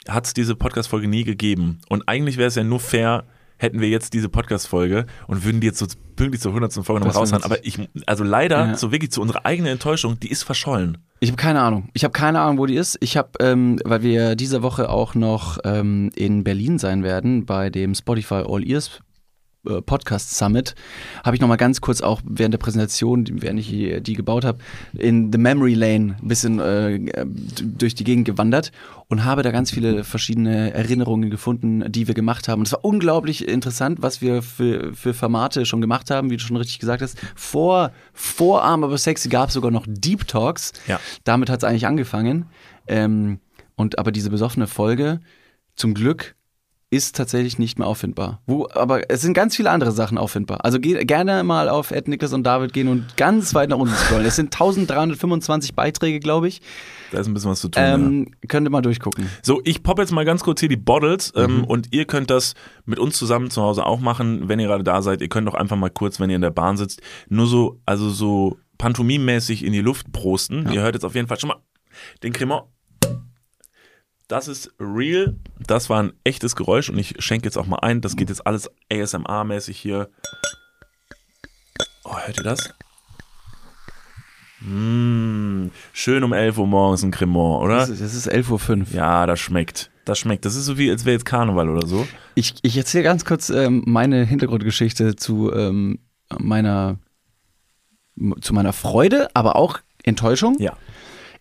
[0.08, 1.79] hat es diese Podcast-Folge nie gegeben.
[1.89, 3.25] Und eigentlich wäre es ja nur fair,
[3.58, 6.74] hätten wir jetzt diese Podcast-Folge und würden die jetzt so pünktlich zur 100.
[6.84, 7.43] Folge noch Das wär raushauen.
[7.43, 7.77] Aber ich,
[8.08, 8.77] also leider, Ja.
[8.77, 10.98] so wirklich zu unserer eigenen Enttäuschung, die ist verschollen.
[11.20, 11.89] Ich habe keine Ahnung.
[11.93, 12.98] Ich habe keine Ahnung, wo die ist.
[13.01, 17.70] Ich habe, ähm, weil wir diese Woche auch noch ähm, in Berlin sein werden bei
[17.70, 19.00] dem Spotify All Ears
[19.63, 20.73] Podcast Summit,
[21.23, 24.43] habe ich noch mal ganz kurz auch während der Präsentation, während ich die, die gebaut
[24.43, 24.57] habe,
[24.93, 28.71] in The Memory Lane ein bisschen äh, äh, durch die Gegend gewandert
[29.07, 32.61] und habe da ganz viele verschiedene Erinnerungen gefunden, die wir gemacht haben.
[32.61, 36.43] Und es war unglaublich interessant, was wir für, für Formate schon gemacht haben, wie du
[36.43, 37.19] schon richtig gesagt hast.
[37.35, 40.74] Vor, vor Arm aber sexy gab es sogar noch Deep Talks.
[40.87, 41.00] Ja.
[41.24, 42.47] Damit hat es eigentlich angefangen.
[42.87, 43.39] Ähm,
[43.75, 45.19] und aber diese besoffene Folge,
[45.75, 46.35] zum Glück,
[46.93, 48.41] ist tatsächlich nicht mehr auffindbar.
[48.45, 50.65] Wo, aber es sind ganz viele andere Sachen auffindbar.
[50.65, 53.95] Also geht gerne mal auf Ed Niklas und David gehen und ganz weit nach unten
[53.95, 54.25] scrollen.
[54.25, 56.61] Es sind 1325 Beiträge, glaube ich.
[57.11, 57.81] Da ist ein bisschen was zu tun.
[57.81, 57.95] ja.
[57.95, 59.29] Ähm, Könnt ihr mal durchgucken.
[59.41, 61.63] So, ich pop jetzt mal ganz kurz hier die Bottles ähm, Mhm.
[61.63, 65.01] und ihr könnt das mit uns zusammen zu Hause auch machen, wenn ihr gerade da
[65.01, 65.21] seid.
[65.21, 68.09] Ihr könnt doch einfach mal kurz, wenn ihr in der Bahn sitzt, nur so, also
[68.09, 70.69] so pantomimmäßig in die Luft prosten.
[70.73, 71.57] Ihr hört jetzt auf jeden Fall schon mal
[72.23, 72.63] den Cremant.
[74.31, 75.35] Das ist real.
[75.59, 78.00] Das war ein echtes Geräusch und ich schenke jetzt auch mal ein.
[78.00, 80.09] Das geht jetzt alles ASMR-mäßig hier.
[82.05, 82.74] Oh, hört ihr das?
[84.61, 87.79] Mmh, schön um 11 Uhr morgens ein Cremant, oder?
[87.79, 88.85] Das ist, das ist 11.05 Uhr.
[88.94, 89.91] Ja, das schmeckt.
[90.05, 90.46] Das schmeckt.
[90.46, 92.07] Das ist so wie, als wäre jetzt Karneval oder so.
[92.35, 96.00] Ich, ich erzähle ganz kurz ähm, meine Hintergrundgeschichte zu ähm,
[96.39, 97.00] meiner
[98.39, 100.57] zu meiner Freude, aber auch Enttäuschung.
[100.57, 100.77] Ja.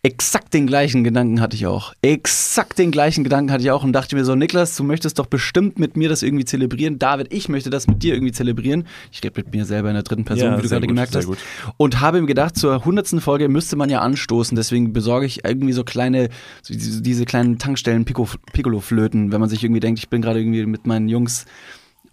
[0.03, 1.93] Exakt den gleichen Gedanken hatte ich auch.
[2.01, 5.27] Exakt den gleichen Gedanken hatte ich auch und dachte mir so, Niklas, du möchtest doch
[5.27, 6.99] bestimmt mit mir das irgendwie zelebrieren.
[6.99, 8.87] David, ich möchte das mit dir irgendwie zelebrieren.
[9.13, 11.13] Ich rede mit mir selber in der dritten Person, Ja, wie du gerade gut, gemerkt
[11.13, 11.27] sehr hast.
[11.29, 11.39] gut.
[11.77, 14.57] Und habe mir gedacht, zur hundertsten Folge müsste man ja anstoßen.
[14.57, 16.31] Deswegen besorge ich irgendwie so kleine,
[16.63, 20.87] so diese, kleinen Tankstellen Piccolo-Flöten, wenn man sich irgendwie denkt, ich bin gerade irgendwie mit
[20.87, 21.45] meinen Jungs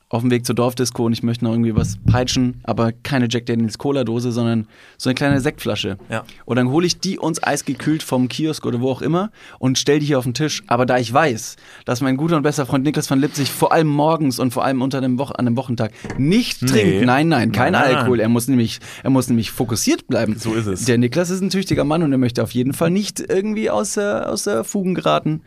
[0.09, 3.45] auf dem Weg zur Dorfdisco und ich möchte noch irgendwie was peitschen, aber keine Jack
[3.45, 4.65] Daniels Cola-Dose, sondern
[4.97, 5.97] so eine kleine Sektflasche.
[6.09, 6.23] Ja.
[6.45, 9.99] Und dann hole ich die uns eisgekühlt vom Kiosk oder wo auch immer und stell
[9.99, 10.63] die hier auf den Tisch.
[10.67, 13.87] Aber da ich weiß, dass mein guter und bester Freund Niklas van Lipzig vor allem
[13.87, 16.67] morgens und vor allem unter einem Wo an einem Wochentag nicht Nee.
[16.69, 17.95] trinkt, nein, nein, kein Nein.
[17.97, 18.21] Alkohol.
[18.21, 20.37] Er muss nämlich, er muss nämlich fokussiert bleiben.
[20.37, 20.85] So ist es.
[20.85, 23.95] Der Niklas ist ein tüchtiger Mann und er möchte auf jeden Fall nicht irgendwie aus
[23.95, 25.41] der, aus der Fugen geraten.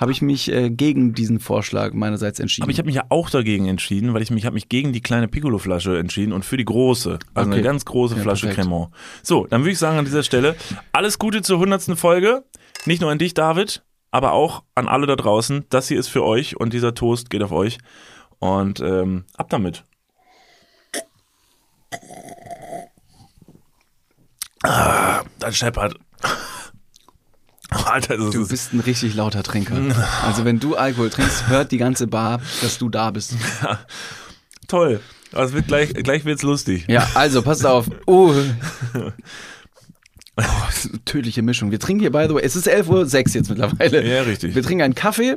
[0.00, 2.62] Habe ich mich äh, gegen diesen Vorschlag meinerseits entschieden.
[2.64, 5.02] Aber ich habe mich ja auch dagegen entschieden, weil ich mich habe mich gegen die
[5.02, 7.62] kleine Piccolo-Flasche entschieden und für die große, also eine Okay.
[7.62, 8.66] ganz große Ja, Flasche perfekt.
[8.66, 8.88] Cremant.
[9.22, 10.56] So, dann würde ich sagen an dieser Stelle
[10.92, 12.44] alles Gute zur hundertsten Folge.
[12.86, 15.66] Nicht nur an dich, David, aber auch an alle da draußen.
[15.68, 17.76] Das hier ist für euch und dieser Toast geht auf euch.
[18.38, 19.84] Und ähm, ab damit.
[24.62, 25.94] Ah, dein Shepard.
[27.86, 29.76] Alter, Du ist bist ein richtig lauter Trinker.
[30.24, 33.34] Also wenn du Alkohol trinkst, hört die ganze Bar, dass du da bist.
[34.68, 35.00] toll.
[35.32, 36.86] Es wird gleich, gleich wird's lustig.
[36.88, 37.86] Ja, also passt auf.
[38.06, 38.34] Oh.
[40.36, 40.42] Oh,
[41.04, 41.70] tödliche Mischung.
[41.70, 43.04] Wir trinken hier, by the way, es ist 11.06 Uhr
[43.34, 44.06] jetzt mittlerweile.
[44.06, 44.54] Ja, richtig.
[44.54, 45.34] Wir trinken einen Kaffee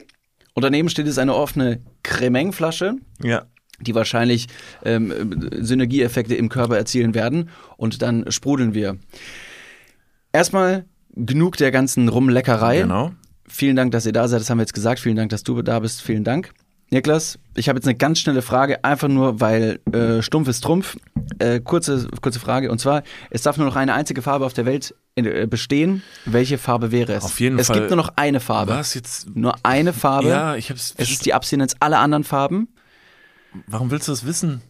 [0.54, 3.46] und daneben steht jetzt eine offene Cremeng-Flasche, Ja.
[3.82, 4.48] die wahrscheinlich
[4.86, 7.50] ähm, Synergieeffekte im Körper erzielen werden.
[7.76, 8.98] Und dann sprudeln wir.
[10.32, 12.80] Erstmal genug der ganzen Rumleckerei.
[12.82, 13.12] Genau.
[13.47, 14.39] Vielen Dank, dass ihr da seid.
[14.41, 14.99] Das haben wir jetzt gesagt.
[14.99, 16.02] Vielen Dank, dass du da bist.
[16.02, 16.54] Vielen Dank.
[16.89, 20.95] Niklas, ich habe jetzt eine ganz schnelle Frage, einfach nur, weil äh, stumpf ist Trumpf.
[21.39, 24.65] Äh, kurze, kurze Frage, und zwar, es darf nur noch eine einzige Farbe auf der
[24.67, 26.04] Welt äh, bestehen.
[26.26, 27.23] Welche Farbe wäre es?
[27.23, 28.73] Auf jeden es Fall- gibt nur noch eine Farbe.
[28.73, 29.36] Was jetzt?
[29.36, 30.28] Nur eine Farbe.
[30.30, 30.93] Ja, ich hab's.
[30.97, 32.67] Es ist die Abstinenz aller anderen Farben.
[33.65, 34.62] Warum willst du das wissen?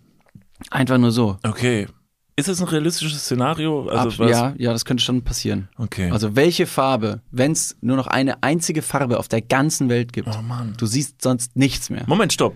[0.72, 1.38] Einfach nur so.
[1.44, 1.88] Okay.
[2.36, 3.88] Ist es ein realistisches Szenario?
[3.90, 5.70] Also Ab, ja, ja, das könnte schon passieren.
[5.78, 6.10] Okay.
[6.10, 10.28] Also welche Farbe, wenn es nur noch eine einzige Farbe auf der ganzen Welt gibt,
[10.36, 10.74] Oh Mann.
[10.78, 12.04] du siehst sonst nichts mehr.
[12.08, 12.56] Moment, stopp.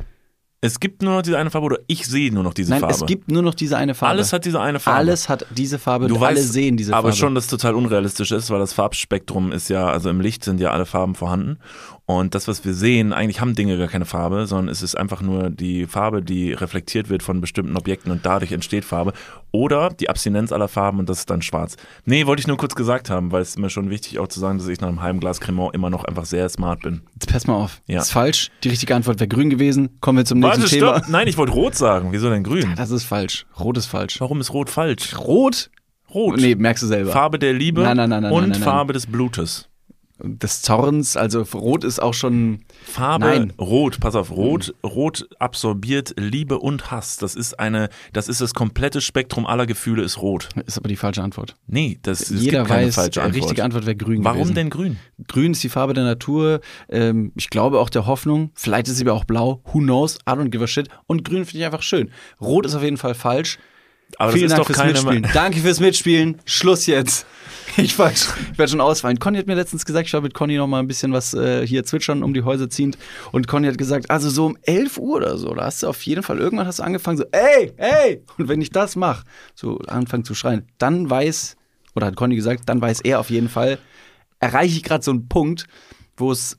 [0.60, 2.96] Es gibt nur noch diese eine Farbe oder ich sehe nur noch diese Nein, Farbe?
[2.96, 4.10] es gibt nur noch diese eine Farbe.
[4.13, 4.98] Alles hat diese eine Farbe.
[4.98, 7.16] Alles hat diese Farbe Du und weißt, alle sehen diese aber Farbe.
[7.18, 10.60] schon, dass es total unrealistisch ist, weil das Farbspektrum ist ja, also im Licht sind
[10.60, 11.60] ja alle Farben vorhanden.
[12.10, 15.22] Und das, was wir sehen, eigentlich haben Dinge gar keine Farbe, sondern es ist einfach
[15.22, 19.12] nur die Farbe, die reflektiert wird von bestimmten Objekten und dadurch entsteht Farbe.
[19.52, 21.76] Oder die Abstinenz aller Farben und das ist dann schwarz.
[22.06, 24.58] Nee, wollte ich nur kurz gesagt haben, weil es mir schon wichtig auch zu sagen,
[24.58, 27.02] dass ich nach einem halben Glas Cremant immer noch einfach sehr smart bin.
[27.13, 27.82] Jetzt pass mal auf.
[27.88, 28.00] Ja.
[28.00, 28.52] Ist falsch.
[28.63, 30.00] Die richtige Antwort wäre grün gewesen.
[30.00, 31.00] Kommen wir zum nächsten Warte, Thema.
[31.00, 31.10] stopp!
[31.10, 32.13] Nein, ich wollte rot sagen.
[32.13, 32.74] Wieso denn grün?
[32.78, 33.46] Das ist falsch.
[33.60, 34.22] Rot ist falsch.
[34.22, 35.17] Warum ist rot falsch?
[35.17, 35.72] Rot?
[36.13, 36.39] Rot.
[36.39, 37.12] Nee, merkst du selber.
[37.12, 38.56] Farbe der Liebe Nein, nein, nein, nein, und.
[38.56, 39.67] Farbe des Blutes.
[40.20, 42.64] Des Zorns, also rot ist auch schon.
[42.84, 43.54] Farbe Nein.
[43.60, 47.18] Rot, pass auf, Rot, Rot absorbiert Liebe und Hass.
[47.18, 50.50] Das ist eine, das ist das komplette Spektrum aller Gefühle ist rot.
[50.66, 51.56] Ist aber die falsche Antwort.
[51.68, 53.44] Nee, das Jeder gibt keine weiß, falsche die Antwort.
[53.44, 54.56] richtige Antwort wäre grün Warum gewesen.
[54.56, 54.98] denn grün?
[55.28, 56.62] Grün ist die Farbe der Natur.
[56.90, 58.52] Ähm, ich glaube auch der Hoffnung.
[58.56, 59.62] Vielleicht ist sie aber auch blau.
[59.72, 60.16] Who knows?
[60.28, 60.88] I don't give a shit.
[61.06, 62.10] Und grün finde ich einfach schön.
[62.42, 63.60] Rot ist auf jeden Fall falsch.
[64.17, 65.30] Aber Vielen das ist Dank doch fürs Mitspielen.
[65.34, 66.41] Danke fürs Mitspielen.
[66.46, 67.26] Schluss jetzt.
[67.76, 68.15] Ich werde
[68.52, 69.20] ich werd schon ausfallen.
[69.20, 71.65] Conny hat mir letztens gesagt, ich war mit Conny noch mal ein bisschen was äh,
[71.67, 72.98] hier zwitschern um die Häuser ziehend.
[73.32, 76.02] Und Conny hat gesagt, also so um 11 Uhr oder so, da hast du auf
[76.04, 78.24] jeden Fall, irgendwann hast du angefangen so, ey, ey.
[78.38, 81.56] Und wenn ich das mache, so anfangen zu schreien, dann weiß,
[81.93, 83.78] oder hat Conny gesagt, dann weiß er auf jeden Fall,
[84.39, 85.67] erreiche ich gerade so einen Punkt,
[86.15, 86.58] wo es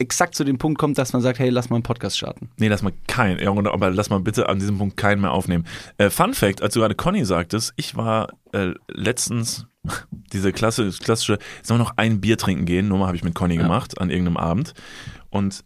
[0.00, 2.50] exakt zu dem Punkt kommt, dass man sagt, hey, lass mal einen Podcast starten.
[2.56, 5.66] Nee, lass mal kein, ja, aber lass mal bitte an diesem Punkt keinen mehr aufnehmen.
[5.98, 9.66] Äh, Fun Fact, als du gerade Conny sagtest, ich war äh, letztens
[10.10, 14.00] diese klasse, klassische, wir noch ein Bier trinken gehen, Nummer habe ich mit Conny gemacht
[14.00, 14.74] an irgendeinem Abend
[15.28, 15.64] und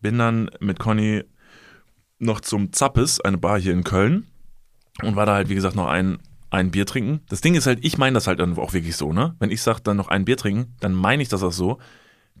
[0.00, 1.22] bin dann mit Conny
[2.18, 4.26] noch zum Zappes, eine Bar hier in Köln
[5.02, 6.18] und war da halt, wie gesagt, noch ein,
[6.50, 7.20] ein Bier trinken.
[7.28, 9.36] Das Ding ist halt, ich meine das halt dann auch wirklich so, ne?
[9.38, 11.78] Wenn ich sage, dann noch ein Bier trinken, dann meine ich das auch so.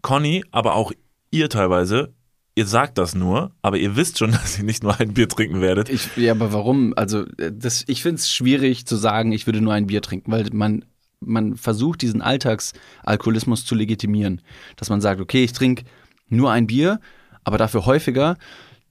[0.02, 0.92] Conny, aber auch
[1.30, 2.14] ihr teilweise,
[2.54, 5.60] ihr sagt das nur, aber ihr wisst schon, dass ihr nicht nur ein Bier trinken
[5.60, 5.88] werdet.
[5.88, 6.94] Ich, ja, aber warum?
[6.96, 10.32] Also, äh, das, ich finde es schwierig zu sagen, ich würde nur ein Bier trinken,
[10.32, 10.84] weil man,
[11.20, 14.40] man versucht, diesen Alltagsalkoholismus zu legitimieren.
[14.76, 15.84] Dass man sagt, okay, ich trinke
[16.28, 17.00] nur ein Bier,
[17.44, 18.36] aber dafür häufiger.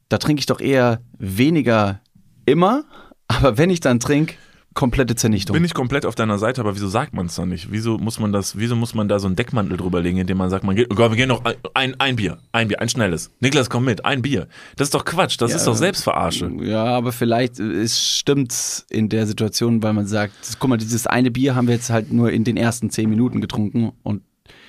[0.07, 1.99] Da trinke ich doch eher weniger
[2.45, 2.85] immer,
[3.27, 4.35] aber wenn ich dann trinke,
[4.75, 5.53] komplette Zernichtung.
[5.53, 7.71] Bin ich komplett auf deiner Seite, aber wieso sagt man es dann nicht?
[7.71, 10.49] Wieso muss man das, wieso muss man da so einen Deckmantel drüber legen, indem man
[10.49, 12.89] sagt, man geht, oh Gott, wir gehen noch ein, ein, ein Bier, ein Bier, ein
[12.89, 13.31] schnelles.
[13.39, 14.47] Niklas, komm mit, ein Bier.
[14.75, 16.51] Das ist doch Quatsch, das Ja, ist doch Selbstverarsche.
[16.61, 21.07] Ja, aber vielleicht äh, es stimmt in der Situation, weil man sagt, guck mal, dieses
[21.07, 24.23] eine Bier haben wir jetzt halt nur in den ersten zehn Minuten getrunken und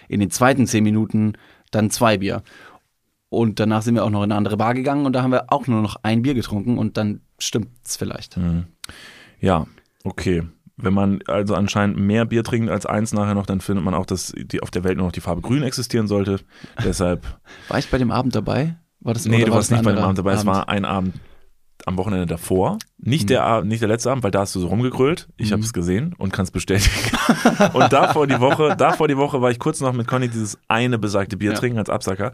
[0.09, 1.33] in den zweiten zehn Minuten
[1.73, 2.43] dann zwei Bier.
[3.29, 5.53] Und danach sind wir auch noch in eine andere Bar gegangen und da haben wir
[5.53, 8.37] auch nur noch ein Bier getrunken und dann stimmt's vielleicht.
[8.37, 8.67] Mhm.
[9.41, 9.67] Ja,
[10.07, 10.43] okay.
[10.79, 14.05] Wenn man also anscheinend mehr Bier trinkt als eins nachher noch, dann findet man auch,
[14.05, 16.41] dass die auf der Welt nur noch die Farbe grün existieren sollte.
[16.85, 17.27] Deshalb.
[17.69, 18.77] War ich bei dem Abend dabei?
[19.01, 20.35] War das Nee, du war warst nicht bei dem Abend dabei.
[20.35, 21.15] Es war ein Abend
[21.87, 22.79] am Wochenende davor.
[22.99, 25.29] Nicht, der, Ab- nicht der letzte Abend, weil da hast du so rumgegrölt.
[25.39, 26.93] Ich habe es gesehen und kann es bestätigen.
[27.75, 30.99] und davor die Woche, davor die Woche war ich kurz noch mit Conny dieses eine
[30.99, 31.57] besagte Bier Ja.
[31.59, 32.33] trinken als Absacker.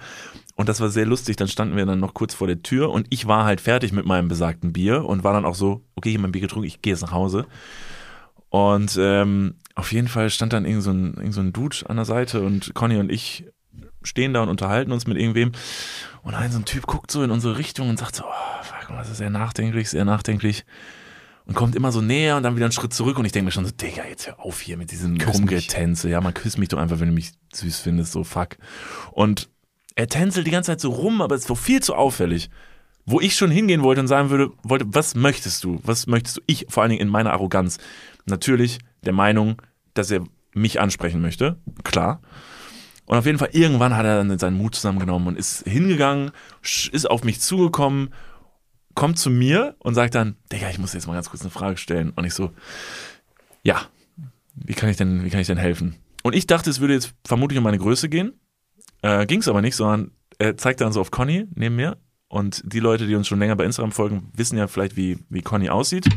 [0.56, 1.36] Und das war sehr lustig.
[1.36, 4.06] Dann standen wir dann noch kurz vor der Tür und ich war halt fertig mit
[4.06, 6.80] meinem besagten Bier und war dann auch so, okay, ich habe mein Bier getrunken, ich
[6.82, 7.46] gehe jetzt nach Hause.
[8.48, 11.96] Und ähm, auf jeden Fall stand dann irgend so, ein, irgend so ein Dude an
[11.96, 13.46] der Seite und Conny und ich
[14.06, 15.52] stehen da und unterhalten uns mit irgendwem.
[16.22, 18.96] Und ein so ein Typ guckt so in unsere Richtung und sagt so, oh, fuck,
[18.96, 20.64] das ist sehr nachdenklich, sehr nachdenklich.
[21.44, 23.50] Und kommt immer so näher und dann wieder einen Schritt zurück und ich denke mir
[23.50, 25.36] schon so, Digga, jetzt hör auf hier mit diesem Küss mich.
[25.38, 26.08] Rumgetänze.
[26.08, 28.56] Ja, man küsst mich doch einfach, wenn du mich süß findest, so fuck.
[29.10, 29.48] Und
[29.96, 32.48] er tänzelt die ganze Zeit so rum, aber es ist so viel zu auffällig.
[33.04, 35.80] Wo ich schon hingehen wollte und sagen würde, wollte, was möchtest du?
[35.82, 36.40] Was möchtest du?
[36.46, 37.78] Ich, vor allen Dingen in meiner Arroganz,
[38.26, 39.60] natürlich der Meinung,
[39.94, 41.58] dass er mich ansprechen möchte.
[41.82, 42.20] Klar.
[43.06, 46.30] Und auf jeden Fall, irgendwann hat er dann seinen Mut zusammengenommen und ist hingegangen,
[46.62, 48.14] ist auf mich zugekommen,
[48.94, 51.76] kommt zu mir und sagt dann, Digga, ich muss jetzt mal ganz kurz eine Frage
[51.76, 52.10] stellen.
[52.10, 52.52] Und ich so,
[53.62, 53.82] ja,
[54.54, 55.96] wie kann ich denn, wie kann ich denn helfen?
[56.22, 58.34] Und ich dachte, es würde jetzt vermutlich um meine Größe gehen.
[59.02, 61.96] Äh, Ging es aber nicht, sondern er zeigt dann so auf Conny neben mir.
[62.28, 65.42] Und die Leute, die uns schon länger bei Instagram folgen, wissen ja vielleicht, wie, wie
[65.42, 66.08] Conny aussieht.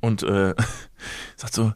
[0.00, 0.54] Und äh,
[1.36, 1.72] sagt so,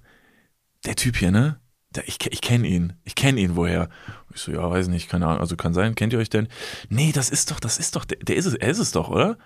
[0.84, 1.60] der Typ hier, ne?
[2.06, 3.88] Ich, ich kenne ihn, ich kenne ihn woher.
[4.34, 6.48] Ich so, ja, weiß nicht, keine Ahnung, also kann sein, kennt ihr euch denn?
[6.88, 9.08] Nee, das ist doch, das ist doch, der, der ist es, er ist es doch,
[9.08, 9.36] oder?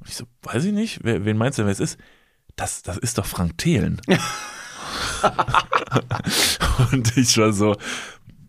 [0.00, 1.98] Und ich so, weiß ich nicht, wer, wen meinst du, wer es ist?
[2.56, 4.00] Das, das ist doch Frank Thelen.
[6.92, 7.76] und ich war so,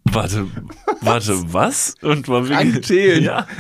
[0.06, 0.48] warte,
[1.02, 1.96] warte, was?
[2.02, 3.24] Und war Frank Thelen?
[3.24, 3.48] Ja.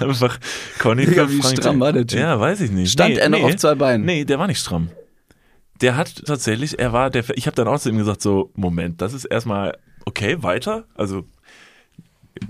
[0.00, 0.38] Einfach
[0.78, 2.18] Conny für wie Frank stramm war der Typ?
[2.18, 2.92] Ja, weiß ich nicht.
[2.92, 4.06] Stand er noch auf zwei Beinen?
[4.06, 4.90] Nee, der war nicht stramm.
[5.80, 9.00] Der hat tatsächlich, er war der, ich habe dann auch zu ihm gesagt, so, Moment,
[9.00, 10.84] das ist erstmal okay, weiter.
[10.94, 11.24] Also,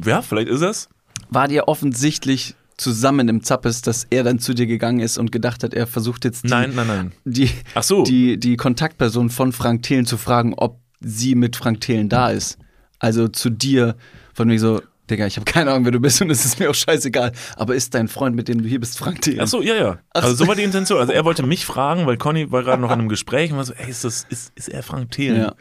[0.05, 0.89] ja, vielleicht ist es.
[1.31, 5.65] War dir offensichtlich zusammen im Zappes, dass er dann zu dir gegangen ist und gedacht
[5.65, 7.12] hat, er versucht jetzt die, Nein, nein, nein.
[7.25, 8.05] die, Ach so.
[8.05, 12.59] die, die Kontaktperson von Frank Thelen zu fragen, ob sie mit Frank Thelen da ist.
[12.99, 13.97] Also zu dir,
[14.35, 16.69] von mir so, Digga, ich habe keine Ahnung, wer du bist und es ist mir
[16.69, 17.33] auch scheißegal.
[17.57, 19.40] Aber ist dein Freund, mit dem du hier bist, Frank Thelen?
[19.40, 19.99] Ach so, ja, ja.
[20.11, 20.49] Also so.
[20.49, 20.99] war die Intention.
[20.99, 23.64] Also er wollte mich fragen, weil Conny war gerade noch in einem Gespräch und war
[23.64, 25.40] so, ey, ist das, ist, ist er Frank Thelen?
[25.40, 25.55] Ja.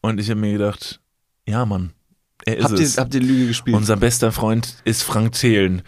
[0.00, 1.00] Und ich habe mir gedacht,
[1.46, 1.92] ja, Mann,
[2.44, 2.98] er ist Habt ihr, es.
[2.98, 3.76] habt ihr Lüge gespielt?
[3.76, 5.82] Unser bester Freund ist Frank Thelen.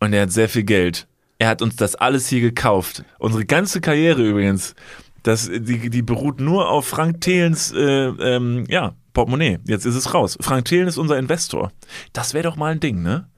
[0.00, 1.06] Und er hat sehr viel Geld.
[1.38, 3.04] Er hat uns das alles hier gekauft.
[3.18, 4.74] Unsere ganze Karriere übrigens.
[5.22, 9.58] Das, die, die beruht nur auf Frank Thelens äh, ähm, ja, Portemonnaie.
[9.66, 10.38] Jetzt ist es raus.
[10.40, 11.72] Frank Thelen ist unser Investor.
[12.12, 13.28] Das wäre doch mal ein Ding, ne?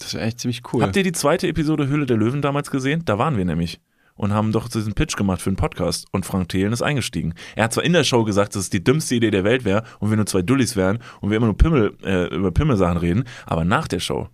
[0.00, 0.82] das wäre echt ziemlich cool.
[0.82, 3.04] Habt ihr die zweite Episode Höhle der Löwen damals gesehen?
[3.04, 3.80] Da waren wir nämlich.
[4.14, 6.06] Und haben doch diesen Pitch gemacht für einen Podcast.
[6.10, 7.34] Und Frank Thelen ist eingestiegen.
[7.54, 9.84] Er hat zwar in der Show gesagt, dass es die dümmste Idee der Welt wäre
[10.00, 13.24] und wir nur zwei Dullis wären und wir immer nur Pimmel, äh, über Pimmelsachen reden,
[13.46, 14.28] aber nach der Show,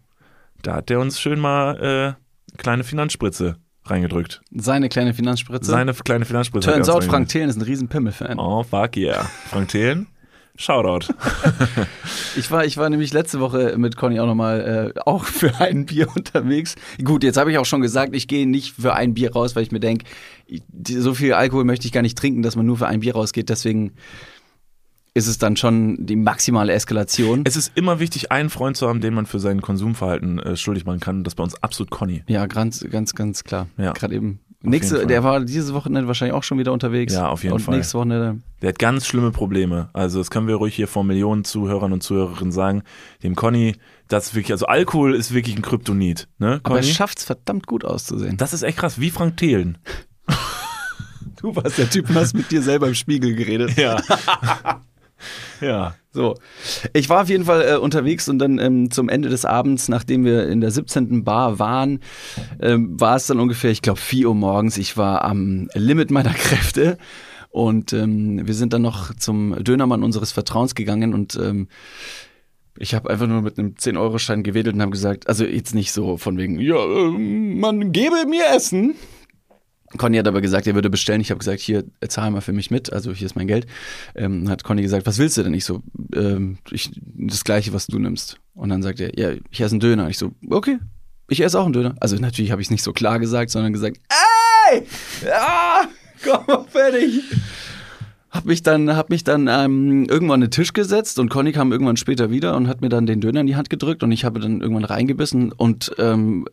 [0.63, 4.41] da hat er uns schön mal äh, kleine Finanzspritze reingedrückt.
[4.51, 5.71] Seine kleine Finanzspritze?
[5.71, 6.71] Seine kleine Finanzspritze.
[6.71, 7.29] Turns out, Frank.
[7.29, 8.39] Thelen ist ein riesen Pimmel-Fan.
[8.39, 9.25] Oh, fuck yeah.
[9.51, 10.09] Frank Thelen,
[10.59, 11.13] Shoutout.
[12.37, 15.87] Ich war, ich war nämlich letzte Woche mit Conny auch nochmal äh, auch für ein
[15.87, 16.77] Bier unterwegs.
[17.03, 19.65] Gut, jetzt habe ich auch schon gesagt, ich gehe nicht für ein Bier raus, weil
[19.65, 20.05] ich mir denke,
[20.87, 23.49] so viel Alkohol möchte ich gar nicht trinken, dass man nur für ein Bier rausgeht.
[23.49, 23.93] Deswegen
[25.15, 27.43] ist es dann schon die maximale Eskalation.
[27.45, 30.85] Es ist immer wichtig, einen Freund zu haben, den man für sein Konsumverhalten äh, schuldig
[30.85, 31.25] machen kann.
[31.25, 32.23] Das ist bei uns absolut Conny.
[32.29, 33.69] ja, ganz, ganz, ganz klar.
[33.79, 33.93] Ja.
[33.93, 34.41] Gerade eben.
[34.61, 37.13] Nächste, der war dieses Wochenende wahrscheinlich auch schon wieder unterwegs.
[37.15, 37.75] Ja, auf jeden und Fall.
[37.75, 38.41] Und nächste Wochenende.
[38.61, 39.89] Der hat ganz schlimme Probleme.
[39.93, 42.83] Also das können wir ruhig hier vor Millionen Zuhörern und Zuhörerinnen sagen.
[43.23, 43.77] Dem Conny,
[44.09, 46.27] das ist wirklich, also Alkohol ist wirklich ein Kryptonit.
[46.39, 46.93] Ne, Aber er Conny?
[46.93, 48.37] schafft es verdammt gut auszusehen.
[48.37, 49.79] Das ist echt krass, wie Frank Thelen.
[51.41, 53.77] Du warst der Typ und hast mit dir selber im Spiegel geredet.
[53.77, 54.03] Ja.
[55.61, 55.95] ja.
[56.19, 56.35] So,
[56.95, 60.25] ich war auf jeden Fall äh, unterwegs und dann ähm, zum Ende des Abends, nachdem
[60.25, 61.23] wir in der 17.
[61.23, 62.01] Bar waren,
[62.61, 64.79] ähm, war es dann ungefähr, ich glaube, 4 Uhr morgens.
[64.79, 66.99] Ich war am Limit meiner Kräfte
[67.51, 71.69] und ähm, wir sind dann noch zum Dönermann unseres Vertrauens gegangen und ähm,
[72.81, 76.17] ich habe einfach nur mit einem 10-Euro-Schein gewedelt und habe gesagt, also jetzt nicht so
[76.17, 78.97] von wegen, ja, ähm, man gebe mir Essen.
[79.97, 81.21] Conny hat aber gesagt, er würde bestellen.
[81.21, 82.93] Ich habe gesagt, hier, zahl mal für mich mit.
[82.93, 83.67] Also hier ist mein Geld.
[84.15, 85.55] Ähm, hat Conny gesagt, was willst du denn?
[85.55, 85.83] Ich so,
[86.15, 88.39] ähm, ich, das gleiche, was du nimmst.
[88.55, 90.11] Und dann sagt er, ja, ich esse einen Döner.
[90.11, 90.79] Ich so, okay,
[91.29, 91.95] ich esse auch einen Döner.
[92.01, 93.99] Also natürlich habe ich es nicht so klar gesagt, sondern gesagt,
[94.71, 94.83] ey,
[95.25, 95.89] ja,
[96.25, 97.23] komm mal fertig.
[98.31, 101.73] Hab mich dann, hab mich dann ähm, irgendwann an den Tisch gesetzt und Conny kam
[101.73, 104.25] irgendwann später wieder und hat mir dann den Döner in die Hand gedrückt und ich
[104.27, 106.47] habe dann irgendwann reingebissen und ähm,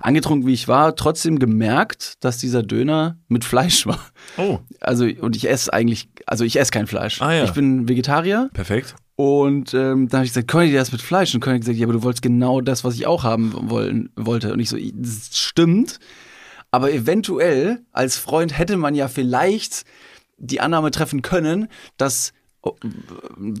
[0.00, 4.00] angetrunken wie ich war, trotzdem gemerkt, dass dieser Döner mit Fleisch war.
[4.38, 7.22] Oh, Also und ich esse eigentlich, also ich esse kein Fleisch.
[7.22, 7.44] Ah, ja.
[7.44, 8.96] Ich bin Vegetarier perfekt.
[9.14, 11.32] und ähm, dann habe ich gesagt, Conny, der ist mit Fleisch.
[11.34, 14.08] Und Conny hat gesagt, ja, aber du wolltest genau das, was ich auch haben wollen,
[14.16, 14.52] wollte.
[14.52, 16.00] Und ich so, das stimmt.
[16.72, 19.84] Aber eventuell, als Freund hätte man ja vielleicht
[20.40, 22.32] die Annahme treffen können, dass,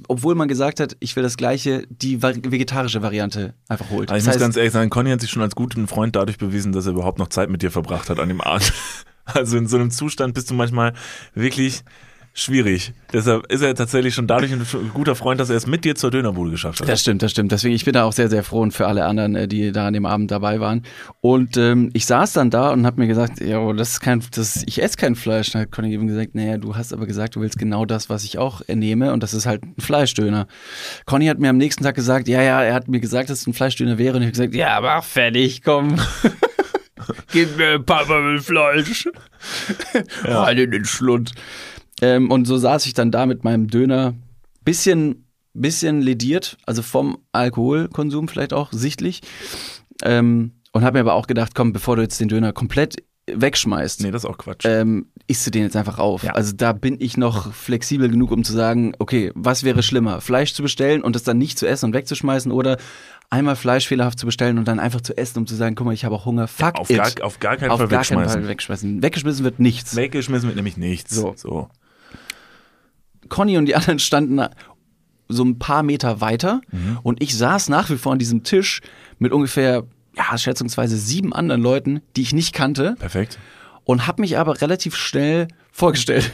[0.08, 4.08] obwohl man gesagt hat, ich will das Gleiche, die vegetarische Variante einfach holt.
[4.10, 6.16] Aber ich Das muss heißt, ganz ehrlich sagen, Conny hat sich schon als guten Freund
[6.16, 8.72] dadurch bewiesen, dass er überhaupt noch Zeit mit dir verbracht hat an dem Abend.
[9.26, 10.92] Also in so einem Zustand bist du manchmal
[11.34, 11.84] wirklich
[12.32, 12.92] schwierig.
[13.12, 14.64] Deshalb ist er tatsächlich schon dadurch ein
[14.94, 16.88] guter Freund, dass er es mit dir zur Dönerbude geschafft hat.
[16.88, 17.52] Das stimmt, das stimmt.
[17.52, 19.88] Deswegen, ich bin da auch sehr, sehr froh und für alle anderen, äh, die da
[19.88, 20.82] an dem Abend dabei waren.
[21.20, 24.22] Und ähm, ich saß dann da und habe mir gesagt, ja, aber das ist kein,
[24.32, 25.50] das, ich esse kein Fleisch.
[25.50, 28.24] Dann hat Conny eben gesagt, naja, du hast aber gesagt, du willst genau das, was
[28.24, 30.46] ich auch nehme und das ist halt ein Fleischdöner.
[31.06, 33.46] Conny hat mir am nächsten Tag gesagt, ja, ja, er hat mir gesagt, dass es
[33.46, 35.96] ein Fleischdöner wäre und ich habe gesagt, ja, mach fertig, komm.
[37.32, 39.08] Gib mir Papa mit Fleisch.
[40.24, 40.44] ja.
[40.44, 41.32] Halt in den Schlund.
[42.00, 44.14] Ähm, und so saß ich dann da mit meinem Döner,
[44.64, 49.20] bisschen, bisschen lediert, also vom Alkoholkonsum vielleicht auch sichtlich.
[50.02, 54.02] Ähm, und habe mir aber auch gedacht, komm, bevor du jetzt den Döner komplett wegschmeißt,
[54.02, 54.64] Nee, das ist auch Quatsch.
[54.64, 56.24] ähm, isst du den jetzt einfach auf.
[56.24, 56.32] Ja.
[56.32, 60.20] Also da bin ich noch flexibel genug, um zu sagen, okay, was wäre schlimmer?
[60.20, 62.76] Fleisch zu bestellen und es dann nicht zu essen und wegzuschmeißen oder
[63.28, 65.94] einmal Fleisch fehlerhaft zu bestellen und dann einfach zu essen, um zu sagen, guck mal,
[65.94, 66.48] ich habe auch Hunger.
[66.48, 66.96] Fuck auf, it.
[66.96, 68.40] gar, auf gar keinen auf Fall gar keinen wegschmeißen.
[68.40, 69.02] Fall wegschmeißen.
[69.02, 69.94] Weggeschmissen wird nichts.
[69.94, 71.14] Weggeschmissen wird nämlich nichts.
[71.14, 71.34] So.
[71.36, 71.68] so.
[73.30, 74.40] Conny und die anderen standen
[75.28, 76.60] so ein paar Meter weiter
[77.02, 78.80] und ich saß nach wie vor an diesem Tisch
[79.18, 79.84] mit ungefähr,
[80.16, 83.38] ja, schätzungsweise sieben anderen Leuten, die ich nicht kannte Perfekt.
[83.84, 86.30] und habe mich aber relativ schnell vorgestellt.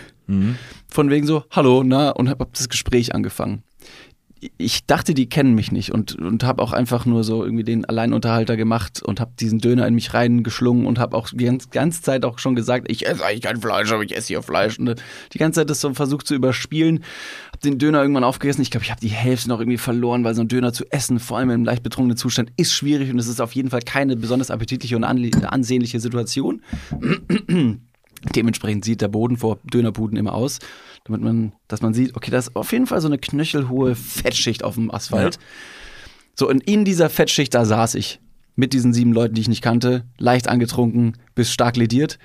[0.88, 3.62] Von wegen so, hallo, na, und habe hab das Gespräch angefangen.
[4.58, 7.86] Ich dachte, die kennen mich nicht und, und habe auch einfach nur so irgendwie den
[7.86, 12.02] Alleinunterhalter gemacht und habe diesen Döner in mich reingeschlungen und habe auch die ganze, ganze
[12.02, 14.78] Zeit auch schon gesagt, ich esse eigentlich kein Fleisch, aber ich esse hier Fleisch.
[14.78, 17.02] Und die ganze Zeit das so versucht zu überspielen.
[17.46, 18.60] Habe den Döner irgendwann aufgegessen.
[18.60, 21.18] Ich glaube, ich habe die Hälfte noch irgendwie verloren, weil so ein Döner zu essen,
[21.18, 24.16] vor allem im leicht betrunkenen Zustand, ist schwierig und es ist auf jeden Fall keine
[24.16, 26.60] besonders appetitliche und ansehnliche Situation.
[28.34, 30.58] Dementsprechend sieht der Boden vor Dönerbuden immer aus,
[31.06, 34.64] damit man, dass man sieht, okay, da ist auf jeden Fall so eine knöchelhohe Fettschicht
[34.64, 35.38] auf dem Asphalt.
[36.34, 38.20] So, und in dieser Fettschicht, da saß ich.
[38.58, 42.18] Mit diesen sieben Leuten, die ich nicht kannte, leicht angetrunken, bis stark lediert.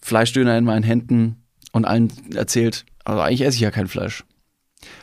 [0.00, 4.24] Fleischdöner in meinen Händen und allen erzählt, also eigentlich esse ich ja kein Fleisch.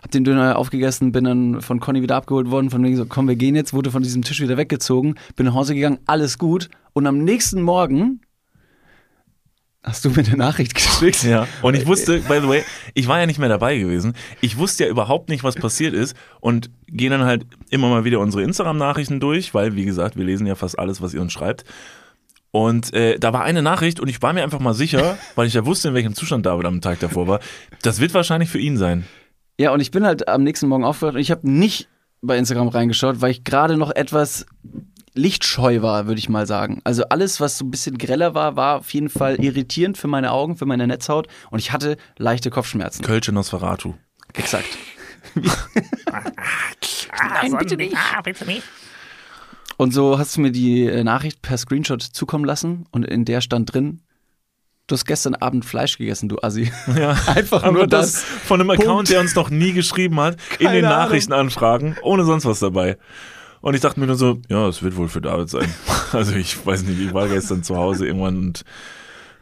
[0.01, 3.27] Hab den Döner aufgegessen, bin dann von Conny wieder abgeholt worden, von wegen so, komm,
[3.27, 6.69] wir gehen jetzt, wurde von diesem Tisch wieder weggezogen, bin nach Hause gegangen, alles gut.
[6.93, 8.21] Und am nächsten Morgen
[9.88, 11.23] hast du mir eine Nachricht geschickt.
[11.23, 11.47] Ja.
[11.62, 14.13] Und ich wusste, by the way, ich war ja nicht mehr dabei gewesen.
[14.41, 18.19] Ich wusste ja überhaupt nicht, was passiert ist und gehe dann halt immer mal wieder
[18.19, 21.63] unsere Instagram-Nachrichten durch, weil, wie gesagt, wir lesen ja fast alles, was ihr uns schreibt.
[22.52, 25.54] Und äh, da war eine Nachricht und ich war mir einfach mal sicher, weil ich
[25.54, 27.39] ja wusste, in welchem Zustand David am Tag davor war.
[27.82, 29.06] Das wird wahrscheinlich für ihn sein.
[29.60, 31.88] Ja, und ich bin halt am nächsten Morgen aufgewacht und ich habe nicht
[32.21, 34.45] bei Instagram reingeschaut, weil ich gerade noch etwas
[35.17, 36.80] lichtscheu war, würde ich mal sagen.
[36.84, 40.32] Also alles, was so ein bisschen greller war, war auf jeden Fall irritierend für meine
[40.32, 43.03] Augen, für meine Netzhaut und ich hatte leichte Kopfschmerzen.
[43.03, 43.93] Kölsche Nosferatu.
[44.34, 44.67] Exakt.
[47.41, 47.95] Nein, bitte nicht.
[47.95, 48.63] Ah, bitte nicht.
[49.77, 53.41] Und so hast du mir die äh, Nachricht per Screenshot zukommen lassen und in der
[53.41, 54.01] stand drin,
[54.88, 56.71] du hast gestern Abend Fleisch gegessen, du Assi.
[56.97, 58.23] Ja, Einfach nur das das.
[58.23, 59.10] von einem Account, Punkt.
[59.10, 60.97] der uns noch nie geschrieben hat, in Keine den Ahnung.
[60.99, 62.97] Nachrichtenanfragen, ohne sonst was dabei.
[63.62, 65.70] Und ich dachte mir nur so, ja, es wird wohl für David sein.
[66.13, 68.63] Also ich weiß nicht, ich war gestern zu Hause irgendwann und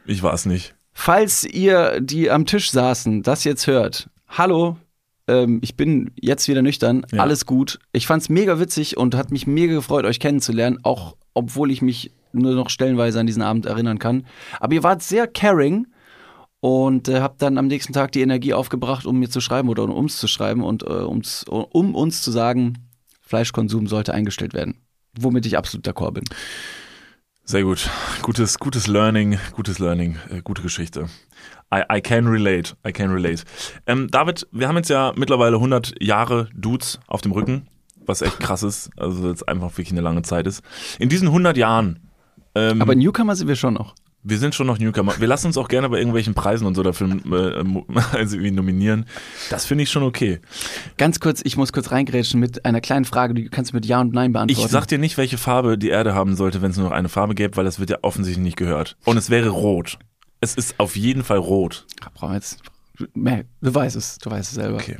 [0.08, 0.74] ich war es nicht.
[0.94, 4.78] Falls ihr, die am Tisch saßen, das jetzt hört, hallo,
[5.28, 7.22] ähm, ich bin jetzt wieder nüchtern, Ja.
[7.22, 7.78] alles gut.
[7.92, 12.12] Ich fand's mega witzig und hat mich mega gefreut, euch kennenzulernen, auch obwohl ich mich
[12.34, 14.26] nur noch stellenweise an diesen Abend erinnern kann.
[14.60, 15.86] Aber ihr wart sehr caring
[16.62, 19.84] und äh, habt dann am nächsten Tag die Energie aufgebracht, um mir zu schreiben oder
[19.84, 22.85] um uns zu schreiben und äh, ums, um uns zu sagen,
[23.26, 24.82] Fleischkonsum sollte eingestellt werden.
[25.18, 26.24] Womit ich absolut d'accord bin.
[27.44, 27.90] Sehr gut.
[28.22, 31.08] Gutes, gutes Learning, gutes Learning, äh, gute Geschichte.
[31.74, 33.44] I, I can relate, I can relate.
[33.86, 37.68] Ähm, David, wir haben jetzt ja mittlerweile 100 Jahre Dudes auf dem Rücken,
[38.06, 40.64] was echt krass ist, also jetzt einfach wirklich eine lange Zeit ist.
[41.00, 42.00] In diesen 100 Jahren
[42.56, 43.94] ähm, Aber Newcomer sind wir schon noch.
[44.28, 45.20] Wir sind schon noch Newcomer.
[45.20, 47.64] Wir lassen uns auch gerne bei irgendwelchen Preisen und so dafür äh,
[48.18, 49.06] also irgendwie nominieren.
[49.52, 50.40] Das finde ich schon okay.
[50.98, 54.02] Ganz kurz, ich muss kurz reingrätschen mit einer kleinen Frage, die kannst du mit Ja
[54.02, 54.66] und Nein beantworten.
[54.66, 57.08] Ich sag dir nicht, welche Farbe die Erde haben sollte, wenn es nur noch eine
[57.08, 58.98] Farbe gäbe, weil das wird ja offensichtlich nicht gehört.
[59.06, 60.00] Und es wäre rot.
[60.42, 61.86] Es ist auf jeden Fall rot.
[62.16, 62.64] Brauchen wir jetzt.
[63.14, 64.78] Nee, Du weißt es, du weißt es selber.
[64.78, 64.98] Okay.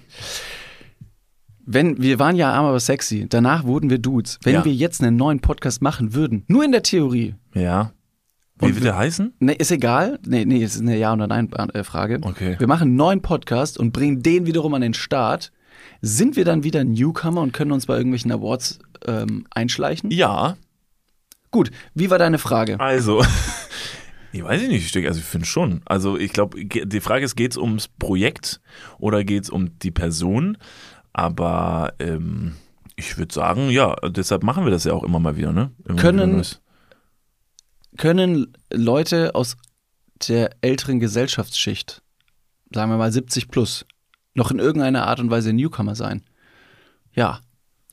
[1.66, 3.26] Wenn, wir waren ja arm, aber sexy.
[3.28, 4.38] Danach wurden wir Dudes.
[4.44, 4.66] Wenn Ja.
[4.66, 7.34] wir jetzt einen neuen Podcast machen würden, nur in der Theorie.
[7.56, 7.92] Ja.
[8.60, 9.34] Wie Und wird der heißen?
[9.40, 10.18] Nee, ist egal.
[10.26, 12.20] Nee, nee, es ist eine Ja- oder Nein-Frage.
[12.22, 12.56] Okay.
[12.58, 15.52] Wir machen einen neuen Podcast und bringen den wiederum an den Start.
[16.02, 20.10] Sind wir dann wieder Newcomer und können uns bei irgendwelchen Awards ähm, einschleichen?
[20.12, 20.56] Ja.
[21.52, 22.80] Gut, wie war deine Frage?
[22.80, 23.24] Also,
[24.32, 25.06] ich weiß ich nicht, Stück.
[25.06, 25.82] Also ich finde schon.
[25.86, 28.62] Also ich glaube, die Frage ist, geht es ums Projekt
[29.00, 30.58] oder geht es um die Person?
[31.12, 32.54] Aber ähm,
[32.96, 35.72] ich würde sagen, ja, deshalb machen wir das ja auch immer mal wieder, ne?
[35.88, 36.48] Immer Können- wieder.
[37.98, 39.58] Können Leute aus
[40.28, 42.02] der älteren Gesellschaftsschicht,
[42.74, 43.86] sagen wir mal 70 plus,
[44.34, 46.24] noch in irgendeiner Art und Weise Newcomer sein?
[47.14, 47.40] Ja.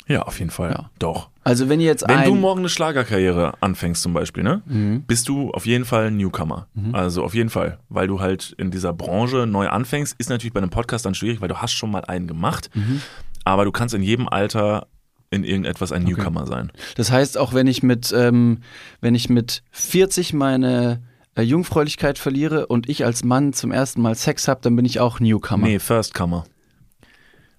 [0.08, 0.70] Ja, auf jeden Fall.
[0.72, 0.90] Ja.
[0.98, 1.30] Doch.
[1.44, 5.02] Also wenn ihr jetzt Wenn du morgen eine Schlagerkarriere anfängst zum Beispiel, ne, Mhm.
[5.06, 6.66] bist du auf jeden Fall ein Newcomer.
[6.92, 10.58] Also auf jeden Fall, weil du halt in dieser Branche neu anfängst, ist natürlich bei
[10.60, 13.00] einem Podcast dann schwierig, weil du hast schon mal einen gemacht, Mhm.
[13.44, 14.88] aber du kannst in jedem Alter
[15.32, 16.70] in irgendetwas ein Newcomer sein.
[16.96, 18.58] Das heißt, auch wenn ich mit, ähm,
[19.00, 21.02] wenn ich mit 40 meine
[21.34, 25.00] äh, Jungfräulichkeit verliere und ich als Mann zum ersten Mal Sex habe, dann bin ich
[25.00, 25.66] auch Newcomer.
[25.66, 26.44] Nee, Firstcomer.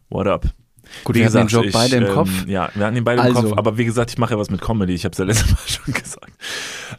[0.10, 0.46] What up?
[1.04, 2.46] Gut, wir hatten den Joke beide im ähm, Kopf.
[2.46, 3.50] Ja, wir hatten ihn beide im Also.
[3.50, 5.50] Kopf, aber wie gesagt, ich mache ja was mit Comedy, ich habe es ja letztes
[5.52, 6.34] Mal schon gesagt.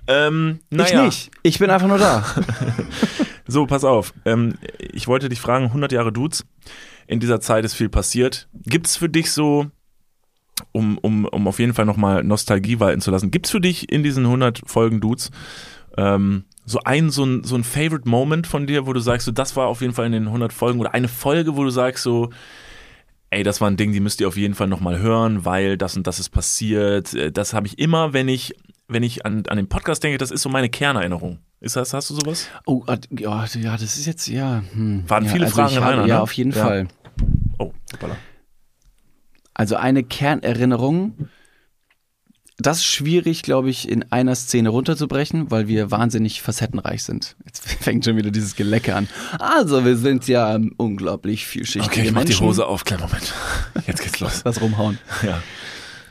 [0.08, 1.00] Ähm, naja.
[1.00, 1.30] Ich nicht.
[1.42, 2.24] Ich bin einfach nur da.
[3.46, 4.14] So, pass auf.
[4.24, 6.46] Ähm, ich wollte dich fragen, 100 Jahre Dudes.
[7.06, 8.48] In dieser Zeit ist viel passiert.
[8.64, 9.66] Gibt es für dich so,
[10.72, 13.90] um, um, um auf jeden Fall nochmal Nostalgie walten zu lassen, gibt es für dich
[13.92, 15.30] in diesen 100 Folgen Dudes
[15.96, 19.32] ähm, So ein, so ein, so ein Favorite Moment von dir, wo du sagst, so,
[19.32, 22.02] das war auf jeden Fall in den 100 Folgen oder eine Folge, wo du sagst
[22.02, 22.30] so,
[23.30, 25.96] ey, das war ein Ding, die müsst ihr auf jeden Fall nochmal hören, weil das
[25.96, 27.14] und das ist passiert.
[27.14, 28.54] Äh, Das habe ich immer, wenn ich,
[28.88, 31.38] wenn ich an, an den Podcast denke, das ist so meine Kernerinnerung.
[31.60, 32.48] Ist das, hast du sowas?
[32.66, 34.62] Oh, ah, ja, ja, das ist jetzt, ja.
[34.74, 35.04] Hm.
[35.08, 36.20] Waren ja, viele also Fragen in einer, Ja, ne?
[36.22, 36.64] auf jeden Ja.
[36.64, 36.88] Fall.
[37.58, 38.16] Oh, hoppala.
[39.54, 41.28] Also eine Kernerinnerung,
[42.58, 47.36] das ist schwierig, glaube ich, in einer Szene runterzubrechen, weil wir wahnsinnig facettenreich sind.
[47.44, 49.08] Jetzt fängt schon wieder dieses Gelecke an.
[49.38, 52.34] Also, wir sind ja unglaublich vielschichtige Okay, ich mach die.
[52.34, 53.32] Hose auf, kleinen Moment.
[53.86, 54.44] Jetzt geht's los.
[54.44, 54.98] Was rumhauen.
[55.24, 55.42] Ja.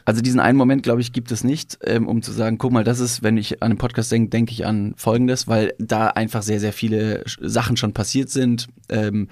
[0.05, 2.83] Also diesen einen Moment, glaube ich, gibt es nicht, ähm, um zu sagen, guck mal,
[2.83, 6.43] das ist, wenn ich an den Podcast denke, denke ich an Folgendes, weil da einfach
[6.43, 8.67] sehr, sehr viele Sachen schon passiert sind.
[8.89, 9.29] Ähm,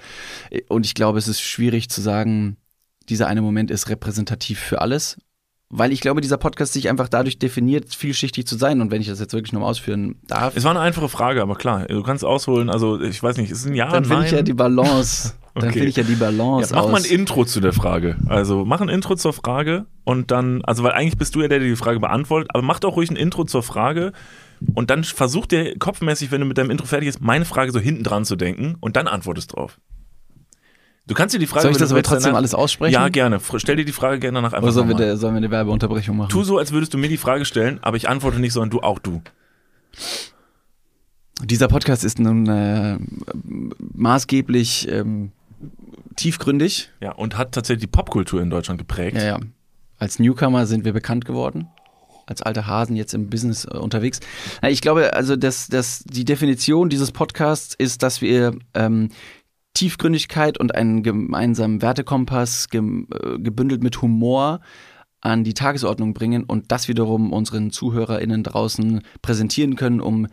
[0.68, 2.56] und ich glaube, es ist schwierig zu sagen,
[3.08, 5.18] dieser eine Moment ist repräsentativ für alles.
[5.74, 8.82] Weil ich glaube, dieser Podcast sich einfach dadurch definiert, vielschichtig zu sein.
[8.82, 11.54] Und wenn ich das jetzt wirklich nochmal ausführen darf, Es war eine einfache Frage, aber
[11.54, 12.68] klar, du kannst ausholen.
[12.68, 15.32] Also, ich weiß nicht, ist es ein Ja, dann finde ich ja die Balance.
[15.54, 15.72] Dann Okay.
[15.72, 17.10] finde ich ja die Balance Ja, mach mal ein aus.
[17.10, 18.16] Intro zu der Frage.
[18.26, 21.58] Also mach ein Intro zur Frage und dann, also weil eigentlich bist du ja der,
[21.58, 24.12] der die Frage beantwortet, aber mach doch ruhig ein Intro zur Frage
[24.74, 27.80] und dann versuch dir kopfmäßig, wenn du mit deinem Intro fertig bist, meine Frage so
[27.80, 29.78] hinten dran zu denken und dann antwortest drauf.
[31.06, 31.62] Du kannst dir die Frage.
[31.62, 32.92] Soll ich das aber trotzdem danach- alles aussprechen?
[32.94, 33.40] Ja, gerne.
[33.56, 36.16] Stell dir die Frage gerne danach einfach Oder sollen wir, der- sollen wir eine Werbeunterbrechung
[36.16, 36.28] machen?
[36.30, 38.80] Tu so, als würdest du mir die Frage stellen, aber ich antworte nicht, sondern du
[38.80, 39.20] auch du.
[41.42, 42.98] Dieser Podcast ist nun äh,
[43.94, 45.32] maßgeblich ähm,
[46.16, 46.90] tiefgründig.
[47.00, 49.16] Ja, und hat tatsächlich die Popkultur in Deutschland geprägt.
[49.16, 49.40] Ja, ja.
[49.98, 51.68] Als Newcomer sind wir bekannt geworden.
[52.26, 54.20] Als alte Hasen jetzt im Business äh, unterwegs.
[54.62, 59.08] Na, ich glaube, also dass dass die Definition dieses Podcasts ist, dass wir ähm,
[59.74, 64.60] Tiefgründigkeit und einen gemeinsamen Wertekompass gem, äh, gebündelt mit Humor
[65.22, 70.26] an die Tagesordnung bringen und das wiederum unseren ZuhörerInnen draußen präsentieren können, um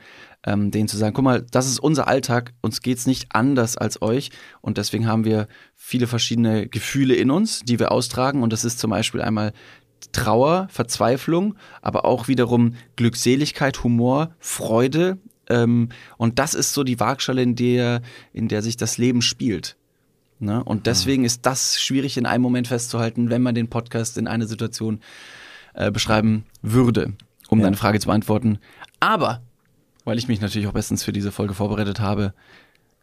[0.44, 4.02] ähm, denen zu sagen, guck mal, das ist unser Alltag, uns geht's nicht anders als
[4.02, 4.32] euch.
[4.62, 8.42] Und deswegen haben wir viele verschiedene Gefühle in uns, die wir austragen.
[8.42, 9.54] Und das ist zum Beispiel einmal
[10.12, 15.20] Trauer, Verzweiflung, aber auch wiederum Glückseligkeit, Humor, Freude
[15.50, 18.02] ähm, und das ist so die Waagschale, in der,
[18.34, 19.76] in der sich das Leben spielt.
[20.40, 20.64] Ne?
[20.64, 24.48] Und deswegen ist das schwierig in einem Moment festzuhalten, wenn man den Podcast in einer
[24.48, 25.02] Situation
[25.74, 27.14] äh, beschreiben würde,
[27.50, 28.60] um deine Frage zu beantworten.
[29.00, 29.42] Aber,
[30.06, 32.34] weil ich mich natürlich auch bestens für diese Folge vorbereitet habe,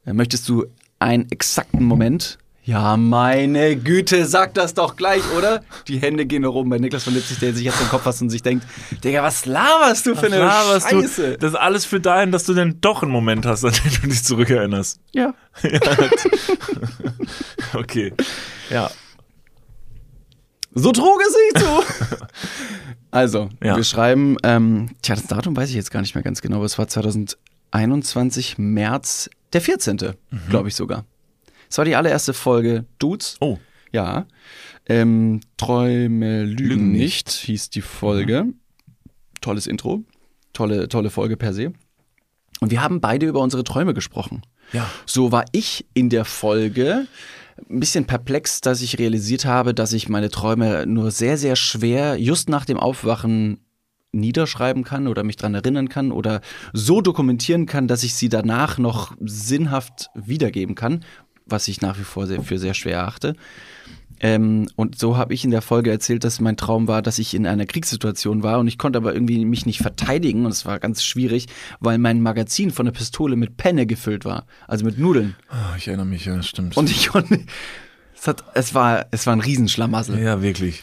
[0.06, 0.66] äh, möchtest du
[0.98, 2.38] einen exakten Moment?
[2.66, 5.62] Ja, meine Güte, sag das doch gleich, oder?
[5.86, 8.22] Die Hände gehen nach oben bei Niklas von Litzig, der sich jetzt im Kopf fasst
[8.22, 8.66] und sich denkt,
[9.04, 11.00] Digga, was laberst du für eine laberst du?
[11.00, 11.38] Scheiße?
[11.38, 14.08] Das ist alles für dahin, dass du dann doch einen Moment hast, an den du
[14.08, 14.98] dich zurückerinnerst.
[15.12, 15.32] Ja.
[15.62, 15.80] ja.
[17.74, 18.12] okay.
[18.68, 18.90] Ja.
[20.74, 22.16] So trug es sich zu.
[23.12, 23.76] Also, Ja.
[23.76, 26.66] wir schreiben, ähm, tja, das Datum weiß ich jetzt gar nicht mehr ganz genau, aber
[26.66, 29.98] es war 2021, März, der 14.
[30.50, 31.06] glaube ich sogar.
[31.68, 33.36] Es war die allererste Folge Dudes.
[33.40, 33.58] Oh.
[33.92, 34.26] Ja.
[34.88, 38.46] Ähm, Träume lügen, Lügen nicht, hieß die Folge.
[39.40, 40.04] Tolles Intro.
[40.52, 41.72] Tolle, tolle Folge per se.
[42.60, 44.42] Und wir haben beide über unsere Träume gesprochen.
[44.72, 44.88] Ja.
[45.04, 47.06] So war ich in der Folge
[47.70, 52.16] ein bisschen perplex, dass ich realisiert habe, dass ich meine Träume nur sehr, sehr schwer
[52.18, 53.60] just nach dem Aufwachen
[54.12, 56.40] niederschreiben kann oder mich dran erinnern kann oder
[56.72, 61.04] so dokumentieren kann, dass ich sie danach noch sinnhaft wiedergeben kann,
[61.46, 63.34] was ich nach wie vor sehr, für sehr schwer erachte.
[64.18, 67.34] Ähm, und so habe ich in der Folge erzählt, dass mein Traum war, dass ich
[67.34, 70.78] in einer Kriegssituation war und ich konnte aber irgendwie mich nicht verteidigen und es war
[70.78, 71.46] ganz schwierig,
[71.80, 75.36] weil mein Magazin von der Pistole mit Penne gefüllt war, also mit Nudeln.
[75.50, 76.78] Ah, Ich erinnere mich, ja, stimmt.
[76.78, 77.40] Und ich konnte,
[78.18, 80.18] es, hat, es, war, es war ein Riesenschlamassel.
[80.18, 80.80] ja, wirklich.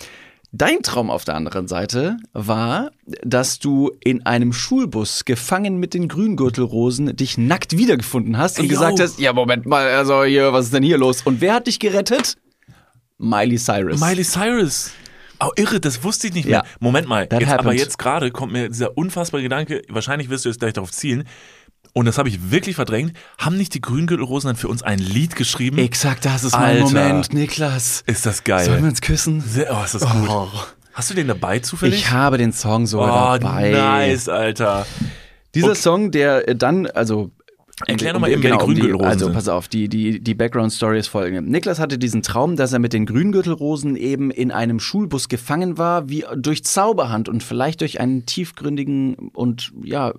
[0.55, 2.91] Dein Traum auf der anderen Seite war,
[3.23, 8.69] dass du in einem Schulbus gefangen mit den Grüngürtelrosen dich nackt wiedergefunden hast und Ey,
[8.69, 9.03] gesagt yo.
[9.03, 11.23] hast, ja Moment mal, also hier, was ist denn hier los?
[11.23, 12.37] Und wer hat dich gerettet?
[13.17, 13.99] Miley Cyrus.
[13.99, 14.91] Miley Cyrus.
[15.39, 16.59] Oh, irre, das wusste ich nicht mehr.
[16.59, 16.63] Ja.
[16.79, 20.59] Moment mal, jetzt, aber jetzt gerade kommt mir dieser unfassbare Gedanke, wahrscheinlich wirst du jetzt
[20.59, 21.23] gleich darauf zielen,
[21.93, 25.35] und das habe ich wirklich verdrängt, haben nicht die Grüngürtelrosen dann für uns ein Lied
[25.35, 25.77] geschrieben?
[25.77, 26.83] Exakt, das ist mein Alter.
[26.85, 28.03] Moment, Niklas.
[28.07, 28.65] Ist das geil.
[28.65, 29.43] Sollen wir uns küssen?
[29.69, 30.27] Oh, ist das gut.
[30.29, 30.49] Oh.
[30.93, 31.95] Hast du den dabei zufällig?
[31.99, 33.71] Ich habe den Song sogar oh, dabei.
[33.71, 34.85] nice, Alter.
[35.55, 35.79] Dieser Okay.
[35.79, 37.31] Song, der dann, also.
[37.87, 40.99] Erklär noch mal eben, wer die um Grüngürtelrosen Also, pass auf, die, die, die Background-Story
[40.99, 41.41] ist folgende.
[41.41, 46.07] Niklas hatte diesen Traum, dass er mit den Grüngürtelrosen eben in einem Schulbus gefangen war,
[46.07, 50.13] wie durch Zauberhand und vielleicht durch einen tiefgründigen und, ja,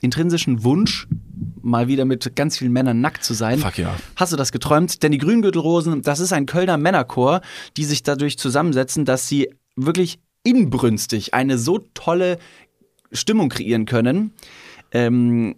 [0.00, 1.06] intrinsischen Wunsch,
[1.62, 3.60] mal wieder mit ganz vielen Männern nackt zu sein.
[3.60, 3.94] Fuck ja.
[4.16, 5.02] Hast du das geträumt?
[5.04, 7.40] Denn die Grüngürtelrosen, das ist ein Kölner Männerchor,
[7.76, 12.38] die sich dadurch zusammensetzen, dass sie wirklich inbrünstig eine so tolle
[13.12, 14.32] Stimmung kreieren können.
[14.90, 15.54] Ähm,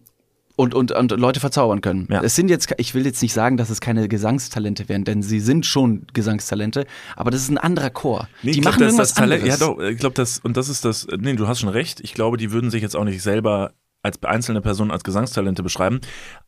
[0.56, 2.08] und, und, und Leute verzaubern können.
[2.22, 5.40] Es sind jetzt, ich will jetzt nicht sagen, dass es keine Gesangstalente wären, denn sie
[5.40, 6.86] sind schon Gesangstalente,
[7.16, 8.28] aber das ist ein anderer Chor.
[8.42, 9.60] Nee, die glaub, machen das, irgendwas das Talent, anderes.
[9.60, 12.00] Ja, doch, ich glaube, das, und das ist das, nee, du hast schon recht.
[12.00, 13.72] Ich glaube, die würden sich jetzt auch nicht selber
[14.04, 16.00] als einzelne Person als Gesangstalente beschreiben.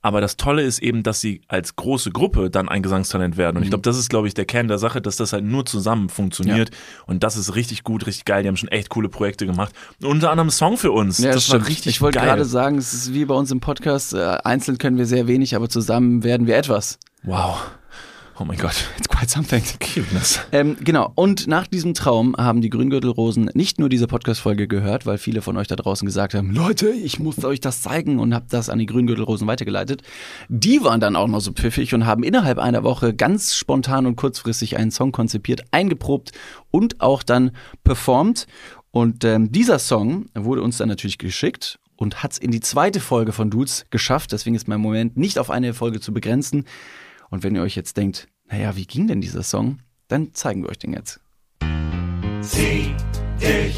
[0.02, 3.56] Aber das Tolle ist eben, dass sie als große Gruppe dann ein Gesangstalent werden.
[3.56, 3.64] Und Mhm.
[3.64, 6.08] ich glaube, das ist, glaube ich, der Kern der Sache, dass das halt nur zusammen
[6.08, 6.70] funktioniert.
[7.06, 8.42] Und das ist richtig gut, richtig geil.
[8.42, 9.72] Die haben schon echt coole Projekte gemacht.
[10.02, 11.18] Unter anderem Song für uns.
[11.18, 11.62] Ja, das stimmt.
[11.62, 14.78] war richtig Ich wollte gerade sagen, es ist wie bei uns im Podcast, äh, einzeln
[14.78, 16.98] können wir sehr wenig, aber zusammen werden wir etwas.
[17.22, 17.58] Wow.
[18.38, 18.90] Oh mein Gott.
[18.98, 19.62] It's quite something.
[19.80, 20.40] Cuteness.
[20.52, 21.10] Ähm, genau.
[21.14, 25.56] Und nach diesem Traum haben die Grüngürtelrosen nicht nur diese Podcast-Folge gehört, weil viele von
[25.56, 28.78] euch da draußen gesagt haben, Leute, ich muss euch das zeigen und habt das an
[28.78, 30.02] die Grüngürtelrosen weitergeleitet.
[30.50, 34.16] Die waren dann auch noch so pfiffig und haben innerhalb einer Woche ganz spontan und
[34.16, 36.32] kurzfristig einen Song konzipiert, eingeprobt
[36.70, 37.52] und auch dann
[37.84, 38.46] performt.
[38.90, 43.00] Und ähm, dieser Song wurde uns dann natürlich geschickt und hat es in die zweite
[43.00, 44.32] Folge von Dudes geschafft.
[44.32, 46.66] Deswegen ist mein Moment nicht auf eine Folge zu begrenzen.
[47.30, 49.80] Und wenn ihr euch jetzt denkt, naja, wie ging denn dieser Song?
[50.08, 51.20] Dann zeigen wir euch den jetzt.
[52.42, 52.94] Zieh
[53.40, 53.76] dich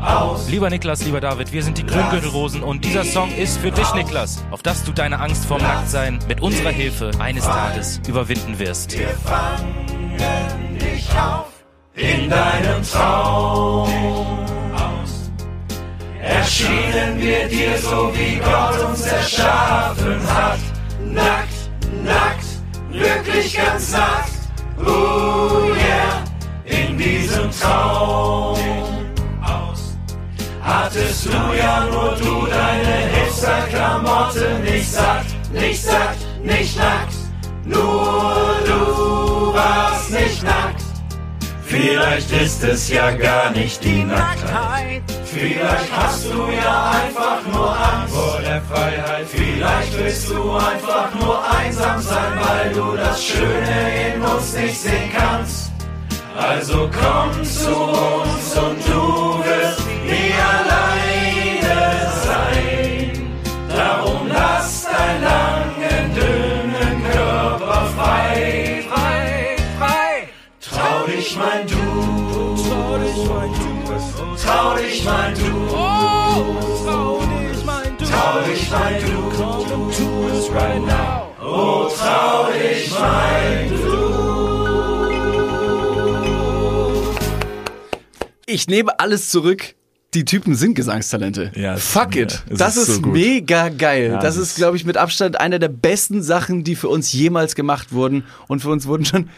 [0.00, 0.48] aus.
[0.48, 4.44] Lieber Niklas, lieber David, wir sind die Grüngürtelrosen und dieser Song ist für dich, Niklas,
[4.50, 8.98] auf dass du deine Angst vorm Nacktsein mit unserer Hilfe eines Tages überwinden wirst.
[8.98, 10.16] Wir fangen
[10.78, 11.52] dich auf
[11.94, 13.88] in deinem Traum
[14.72, 15.30] aus.
[16.20, 20.58] Erschienen wir dir so wie Gott uns erschaffen hat.
[21.04, 21.70] Nackt,
[22.04, 22.37] nackt,
[22.90, 24.32] wirklich ganz nackt.
[24.78, 26.24] Oh yeah,
[26.64, 28.56] in diesem Traum
[29.42, 29.96] aus.
[30.62, 37.14] Hattest du ja nur du deine Hipster-Klamotte nicht satt, nicht satt, nicht nackt.
[37.64, 40.77] Nur du warst nicht nackt.
[41.68, 45.02] Vielleicht ist es ja gar nicht die Nacktheit.
[45.24, 49.26] Vielleicht hast du ja einfach nur Angst vor der Freiheit.
[49.28, 55.12] Vielleicht willst du einfach nur einsam sein, weil du das Schöne in uns nicht sehen
[55.14, 55.70] kannst.
[56.34, 59.87] Also komm zu uns und du wirst
[74.48, 75.66] Trau dich, mein Du.
[75.68, 78.04] trau dich, mein Du.
[78.06, 79.28] Trau dich, mein Du.
[79.90, 81.34] To us right now.
[81.42, 83.70] Oh, trau dich, mein
[88.46, 89.74] Ich nehme alles zurück.
[90.14, 91.52] Die Typen sind Gesangstalente.
[91.54, 92.42] Ja, Fuck it.
[92.48, 94.12] es Das ist ist, so mega geil.
[94.12, 97.12] Ja, das es ist, glaube ich, mit Abstand eine der besten Sachen, die für uns
[97.12, 98.24] jemals gemacht wurden.
[98.46, 99.28] Und für uns wurden schon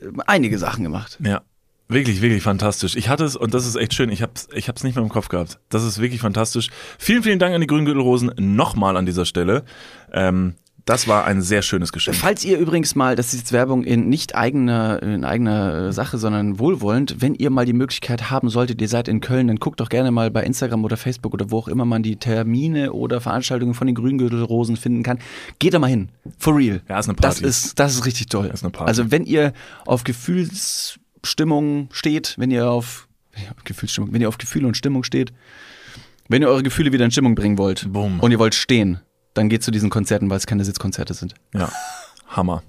[0.00, 1.16] äh, einige Sachen gemacht.
[1.24, 1.42] Ja.
[1.90, 2.96] Wirklich, wirklich fantastisch.
[2.96, 5.10] Ich hatte es, und das ist echt schön, ich hab's, ich hab's nicht mehr im
[5.10, 5.58] Kopf gehabt.
[5.68, 6.68] Das ist wirklich fantastisch.
[6.98, 9.64] Vielen, vielen Dank an die Grüngürtelrosen nochmal an dieser Stelle.
[10.12, 10.54] Ähm,
[10.86, 12.16] das war ein sehr schönes Geschenk.
[12.16, 16.16] Falls ihr übrigens mal, das ist jetzt Werbung in nicht eigener, in eigener äh, Sache,
[16.18, 19.78] sondern wohlwollend, wenn ihr mal die Möglichkeit haben solltet, ihr seid in Köln, dann guckt
[19.80, 23.20] doch gerne mal bei Instagram oder Facebook oder wo auch immer man die Termine oder
[23.20, 25.18] Veranstaltungen von den Grüngürtelrosen finden kann.
[25.58, 26.08] Geht da mal hin.
[26.38, 26.80] For real.
[26.88, 27.48] Ja, ist eine Das Party.
[27.48, 28.46] ist, das ist richtig toll.
[28.52, 28.88] ist eine Party.
[28.88, 29.52] Also wenn ihr
[29.86, 30.02] auf
[31.22, 33.08] Gefühlsstimmung steht, wenn ihr auf
[33.64, 35.32] Gefühlsstimmung, wenn ihr auf Gefühle und Stimmung steht,
[36.28, 39.00] wenn ihr eure Gefühle wieder in Stimmung bringen wollt und ihr wollt stehen,
[39.34, 41.34] dann geht zu diesen Konzerten, weil es keine Sitzkonzerte sind.
[41.54, 41.70] Ja,
[42.28, 42.62] Hammer.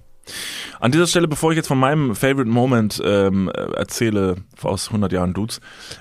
[0.80, 5.12] An dieser Stelle, bevor ich jetzt von meinem Favorite Moment ähm, äh, erzähle, aus 100
[5.12, 5.60] Jahren Dudes,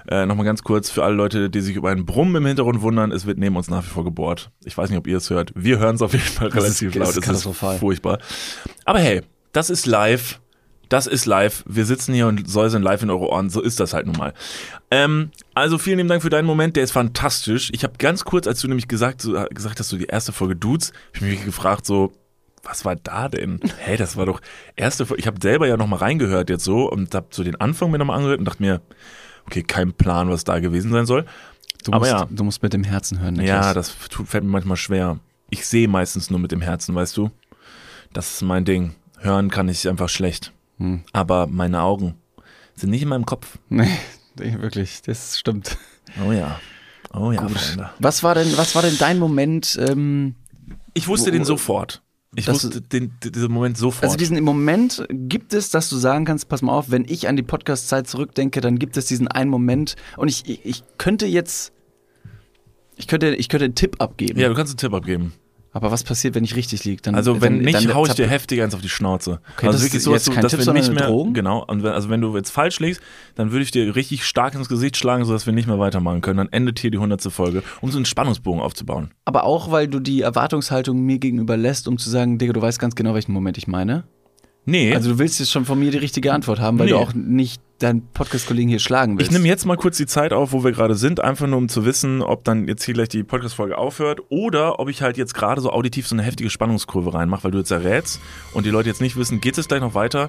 [0.09, 3.13] äh, nochmal ganz kurz für alle Leute, die sich über einen Brummen im Hintergrund wundern,
[3.13, 4.51] es wird neben uns nach wie vor gebohrt.
[4.65, 5.53] Ich weiß nicht, ob ihr es hört.
[5.55, 7.17] Wir hören es auf jeden Fall Das ist- relativ das laut.
[7.17, 7.79] ist katastrophal.
[7.79, 8.19] furchtbar.
[8.85, 9.23] Aber hey,
[9.53, 10.41] das ist live.
[10.91, 11.63] Das ist live.
[11.67, 13.49] Wir sitzen hier und säuseln live in eure Ohren.
[13.49, 14.35] So ist das halt nun mal.
[14.91, 16.75] Ähm, also vielen lieben Dank für deinen Moment.
[16.75, 17.71] Der ist fantastisch.
[17.73, 20.57] Ich habe ganz kurz, als du nämlich gesagt, so, gesagt hast, so die erste Folge
[20.57, 22.13] Dudes, ich mich gefragt, so,
[22.65, 23.61] was war da denn?
[23.79, 24.41] Hey, das war doch
[24.75, 25.21] erste Folge.
[25.21, 28.17] Ich habe selber ja nochmal reingehört jetzt so und habe so den Anfang mir nochmal
[28.17, 28.81] angehört und dachte mir,
[29.47, 31.25] okay, kein Plan, was da gewesen sein soll.
[31.85, 32.29] Du Aber musst, ja.
[32.29, 33.35] du musst mit dem Herzen hören.
[33.35, 33.67] Niklas.
[33.67, 35.21] Ja, das tut, fällt mir manchmal schwer.
[35.51, 37.31] Ich sehe meistens nur mit dem Herzen, weißt du?
[38.13, 38.97] Das ist mein Ding.
[39.19, 40.53] Hören kann ich einfach schlecht.
[40.81, 41.03] Hm.
[41.13, 42.15] Aber meine Augen
[42.75, 43.59] sind nicht in meinem Kopf.
[43.69, 43.89] Nee,
[44.39, 45.77] nee, wirklich, das stimmt.
[46.27, 46.59] Oh ja.
[47.13, 47.53] Oh ja, Gut.
[47.53, 47.91] Freunde.
[47.99, 49.79] Was war denn, was war denn dein Moment?
[49.81, 50.35] Ähm,
[50.95, 52.03] Ich wusste wo- den sofort.
[52.37, 54.05] Ich wusste den, diesen Moment sofort.
[54.05, 57.35] Also diesen Moment gibt es, dass du sagen kannst, pass mal auf, wenn ich an
[57.37, 61.73] die Podcast-Zeit zurückdenke, dann gibt es diesen einen Moment und ich, ich, ich könnte jetzt,
[62.97, 64.39] ich könnte, ich könnte einen Tipp abgeben.
[64.39, 65.33] ja, du kannst einen Tipp abgeben.
[65.73, 67.01] Aber was passiert, wenn ich richtig liege?
[67.03, 69.41] Dann, Also wenn dann, nicht, dann hau ich dir heftig eins auf die Schnauze.
[69.57, 71.33] Okay, also das wirklich ist so, jetzt du, kein dass Tipp, wir nicht mehr, Drohung?
[71.33, 71.65] genau.
[71.65, 73.01] Und wenn, also wenn du jetzt falsch liegst,
[73.37, 76.39] dann würde ich dir richtig stark ins Gesicht schlagen, sodass wir nicht mehr weitermachen können.
[76.39, 79.13] Dann endet hier die hundertste Folge, um so einen Spannungsbogen aufzubauen.
[79.25, 82.81] Aber auch, weil du die Erwartungshaltung mir gegenüber lässt, um zu sagen, Digga, du weißt
[82.81, 84.05] ganz genau, welchen Moment ich meine.
[84.67, 84.95] Nee.
[84.95, 86.93] Also du willst jetzt schon von mir die richtige Antwort haben, weil Nee.
[86.93, 89.31] du auch nicht deinen Podcast-Kollegen hier schlagen willst.
[89.31, 91.69] Ich nehme jetzt mal kurz die Zeit auf, wo wir gerade sind, einfach nur um
[91.71, 95.33] zu wissen, ob dann jetzt hier gleich die Podcast-Folge aufhört oder ob ich halt jetzt
[95.35, 98.21] gerade so auditiv so eine heftige Spannungskurve reinmache, weil du jetzt errätst
[98.53, 100.29] und die Leute jetzt nicht wissen, geht es gleich noch weiter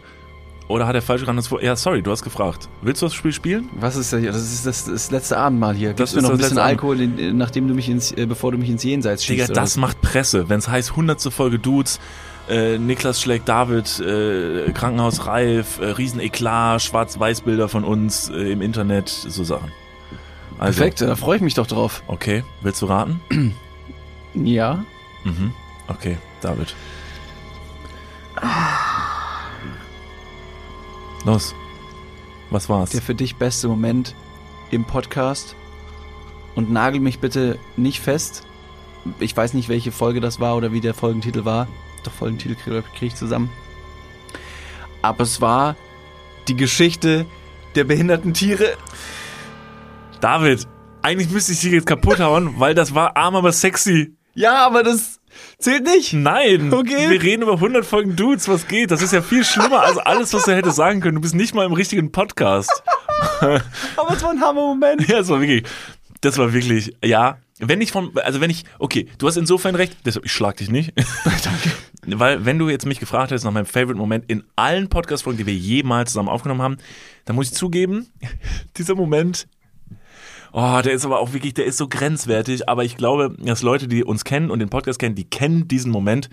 [0.70, 1.46] oder hat er falsch gerannt?
[1.62, 2.70] Ja, sorry, du hast gefragt.
[2.82, 3.68] Willst du das Spiel spielen?
[3.78, 4.22] Was ist das?
[4.22, 4.32] hier?
[4.32, 5.90] Das ist das, das letzte Abendmahl hier.
[5.90, 8.26] Das Gibst mir ist noch ein das bisschen Alkohol, in, nachdem du mich ins, äh,
[8.26, 9.50] bevor du mich ins Jenseits schießt.
[9.50, 9.78] Digga, das was?
[9.78, 10.48] macht Presse.
[10.48, 11.22] Wenn es heißt 100.
[11.34, 12.00] Folge Dudes,
[12.52, 19.10] äh, Niklas schlägt David, äh, Krankenhaus Reif, äh, Rieseneklat, Schwarz-Weiß-Bilder von uns äh, im Internet,
[19.10, 19.72] so Sachen.
[20.60, 22.04] Also, Perfekt, da freue ich mich doch drauf.
[22.08, 23.22] Okay, willst du raten?
[24.34, 24.86] Ja.
[25.26, 25.52] Mhm.
[25.90, 26.74] Okay, David.
[31.26, 31.54] Los.
[32.50, 32.92] Was war's?
[32.92, 34.16] Der für dich beste Moment
[34.72, 35.58] im Podcast.
[36.56, 38.44] Und nagel mich bitte nicht fest.
[39.20, 41.68] Ich weiß nicht, welche Folge das war oder wie der Folgentitel war.
[42.04, 43.50] Doch, Folgentitel kriege krieg ich zusammen.
[45.02, 45.76] Aber es war
[46.48, 47.26] die Geschichte
[47.76, 48.78] der behinderten Tiere.
[50.20, 50.68] David,
[51.02, 54.16] eigentlich müsste ich dich jetzt kaputt hauen, weil das war arm, aber sexy.
[54.34, 55.20] Ja, aber das
[55.58, 56.14] zählt nicht.
[56.14, 56.74] Nein.
[56.74, 57.10] Okay.
[57.10, 58.92] Wir reden über 100 Folgen Dudes, was geht?
[58.92, 61.16] Das ist ja viel schlimmer als alles, was du hättest sagen können.
[61.16, 62.84] Du bist nicht mal im richtigen Podcast.
[63.42, 65.08] Aber es war ein Hammer-Moment.
[65.08, 65.64] Ja, das war wirklich,
[66.22, 67.38] das war wirklich, ja.
[67.60, 70.70] Wenn ich von, also wenn ich, okay, du hast insofern recht, deshalb, ich schlag dich
[70.70, 70.94] nicht.
[71.26, 71.72] Danke.
[72.06, 75.54] Weil, wenn du jetzt mich gefragt hättest nach meinem Favorite-Moment in allen Podcast-Folgen, die wir
[75.54, 76.78] jemals zusammen aufgenommen haben,
[77.26, 78.08] dann muss ich zugeben,
[78.78, 79.48] dieser Moment,
[80.52, 83.88] oh, der ist aber auch wirklich, der ist so grenzwertig, aber ich glaube, dass Leute,
[83.88, 86.30] die uns kennen und den Podcast kennen, die kennen diesen Moment.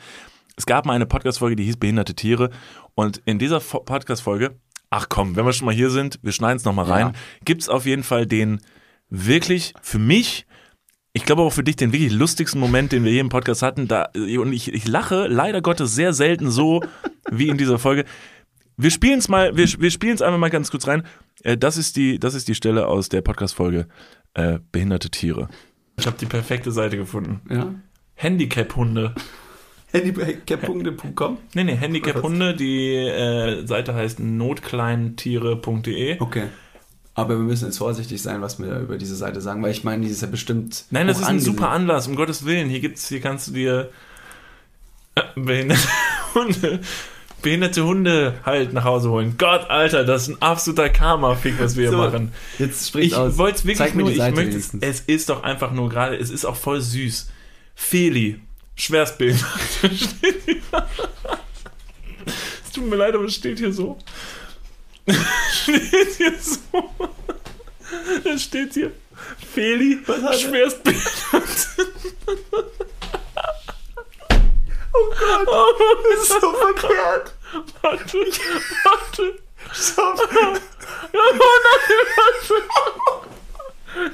[0.56, 2.50] Es gab mal eine Podcast-Folge, die hieß Behinderte Tiere
[2.94, 4.56] und in dieser Fo- Podcast-Folge,
[4.90, 7.12] ach komm, wenn wir schon mal hier sind, wir schneiden es nochmal rein, Ja.
[7.44, 8.60] gibt's auf jeden Fall den
[9.10, 10.46] wirklich für mich
[11.18, 13.88] ich glaube auch für dich den wirklich lustigsten Moment, den wir hier im Podcast hatten.
[13.88, 16.80] Da, und ich, ich lache leider Gottes sehr selten so
[17.30, 18.04] wie in dieser Folge.
[18.76, 21.02] Wir spielen es mal, wir, wir spielen es einfach mal ganz kurz rein.
[21.42, 23.88] Äh, Das ist die, das ist die Stelle aus der Podcast-Folge
[24.34, 25.48] äh, Behinderte Tiere.
[25.98, 27.40] Ich habe die perfekte Seite gefunden.
[27.50, 27.74] Ja.
[28.14, 29.16] Handicap-Hunde.
[29.92, 31.38] Handicap.com?
[31.54, 32.54] Nee, nee, Handicap-Hunde.
[32.54, 36.20] Die äh, Seite heißt notkleintiere.de.
[36.20, 36.44] Okay.
[37.18, 40.06] Aber wir müssen jetzt vorsichtig sein, was wir über diese Seite sagen, weil ich meine,
[40.06, 40.84] die ist ja bestimmt.
[40.90, 42.68] Nein, das ist ein super Anlass, um Gottes Willen.
[42.68, 43.90] Hier gibt's, hier kannst du dir
[45.16, 45.82] äh, behinderte
[46.34, 46.78] Hunde,
[47.42, 49.34] behinderte Hunde halt nach Hause holen.
[49.36, 52.30] Gott, Alter, das ist ein absoluter Karma-Fick, was wir hier So, machen.
[52.60, 53.36] jetzt spricht Ich aus.
[53.36, 54.80] wollte es wirklich Zeig nur, ich möchte, wenigstens.
[54.84, 57.30] es ist doch einfach nur gerade, es ist auch voll süß.
[57.74, 58.38] Feli,
[58.76, 59.44] Schwerstbild.
[59.82, 60.14] es
[62.72, 63.98] tut mir leid, aber es steht hier so.
[65.52, 66.90] Steht hier so.
[68.24, 68.92] Es steht hier.
[69.52, 70.98] Feli, Schwerstbild.
[74.94, 75.48] Oh Gott,
[76.10, 77.34] das ist so verkehrt.
[77.82, 78.18] Warte,
[78.84, 79.38] warte.
[79.72, 80.20] Stopp.
[80.20, 80.56] Oh
[81.12, 81.40] nein,
[82.18, 82.56] warte.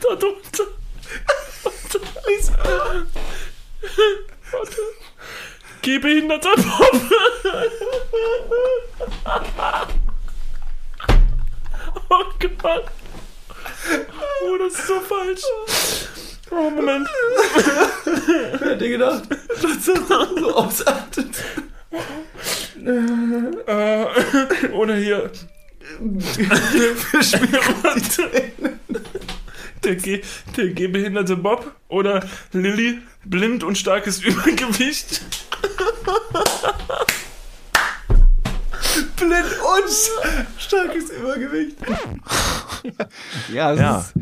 [0.00, 0.66] Da drunter.
[1.62, 1.98] Warte.
[2.26, 2.46] Lies.
[4.50, 4.82] Warte.
[5.82, 6.94] Gehbehinderter Bob.
[12.10, 12.24] Oh
[12.58, 12.84] Gott.
[14.44, 15.42] Oh, das ist so falsch.
[16.50, 17.08] Oh, Moment.
[18.04, 19.22] Wer hätte gedacht,
[19.62, 21.44] dass das so ausartet?
[22.84, 24.06] Äh,
[24.72, 25.30] oder hier.
[29.84, 30.22] der, Geh,
[30.56, 35.22] der gehbehinderte Bob oder Lilly, blind und starkes Übergewicht.
[39.16, 41.76] Blind und starkes Übergewicht.
[43.52, 43.98] ja, das Ja.
[44.00, 44.14] ist.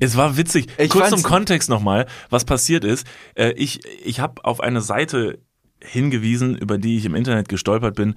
[0.00, 0.66] Es war witzig.
[0.78, 3.06] Ich Kurz zum Kontext nochmal, was passiert ist.
[3.36, 5.38] Äh, ich ich habe auf eine Seite
[5.80, 8.14] hingewiesen, über die ich im Internet gestolpert bin.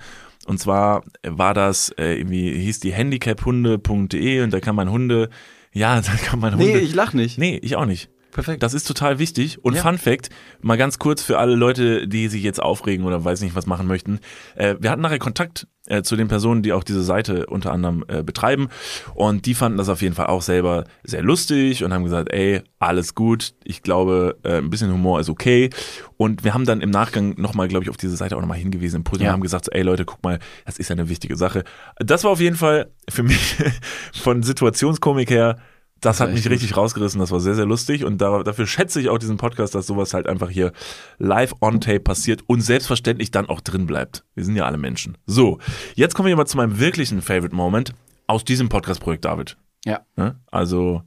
[0.48, 5.30] Und zwar war das äh, irgendwie, hieß die handicaphunde.de und da kann man Hunde,
[5.74, 6.66] ja, da kann man Hunde.
[6.66, 7.38] Nee, ich lach nicht.
[7.38, 8.10] Nee, ich auch nicht.
[8.36, 8.64] Perfekt.
[8.64, 9.64] Das ist total wichtig.
[9.64, 9.82] Und Ja.
[9.82, 10.30] Fun Fact,
[10.62, 13.88] mal ganz kurz für alle Leute, die sich jetzt aufregen oder weiß nicht, was machen
[13.88, 14.20] möchten.
[14.56, 18.04] Äh, wir hatten nachher Kontakt äh, zu den Personen, die auch diese Seite unter anderem
[18.10, 18.68] äh, betreiben.
[19.14, 22.62] Und die fanden das auf jeden Fall auch selber sehr lustig und haben gesagt, ey,
[22.78, 23.54] alles gut.
[23.64, 25.70] Ich glaube, äh, ein bisschen Humor ist okay.
[26.18, 28.98] Und wir haben dann im Nachgang nochmal, glaube ich, auf diese Seite auch nochmal hingewiesen
[28.98, 29.30] im Podium Ja.
[29.30, 31.64] und haben gesagt, so, ey Leute, guck mal, das ist ja eine wichtige Sache.
[32.00, 33.56] Das war auf jeden Fall für mich
[34.14, 35.58] von Situationskomik her
[36.02, 39.10] Das hat mich richtig rausgerissen, das war sehr, sehr lustig und da, dafür schätze ich
[39.10, 40.72] auch diesen Podcast, dass sowas halt einfach hier
[41.18, 44.24] live on tape passiert und selbstverständlich dann auch drin bleibt.
[44.36, 45.18] Wir sind ja alle Menschen.
[45.26, 45.60] So,
[45.96, 47.94] jetzt kommen wir aber zu meinem wirklichen Favorite Moment
[48.28, 49.58] aus diesem Podcast-Projekt, David.
[49.86, 50.02] Ja.
[50.16, 50.40] Ne?
[50.52, 51.02] Also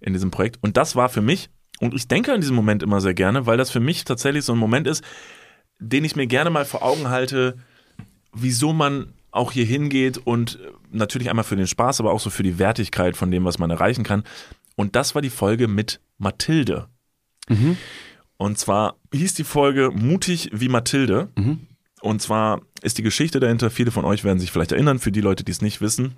[0.00, 0.58] in diesem Projekt.
[0.62, 1.50] Und das war für mich,
[1.80, 4.52] und ich denke an diesen Moment immer sehr gerne, weil das für mich tatsächlich so
[4.52, 5.02] ein Moment ist,
[5.78, 7.56] den ich mir gerne mal vor Augen halte,
[8.32, 12.30] wieso man auch hier hingeht und äh, natürlich einmal für den Spaß, aber auch so
[12.30, 14.22] für die Wertigkeit von dem, was man erreichen kann.
[14.76, 16.86] Und das war die Folge mit Mathilde.
[17.48, 17.76] Mhm.
[18.36, 21.28] Und zwar hieß die Folge Mutig wie Mathilde.
[22.00, 25.20] Und zwar ist die Geschichte dahinter, viele von euch werden sich vielleicht erinnern, für die
[25.20, 26.16] Leute, die es nicht wissen.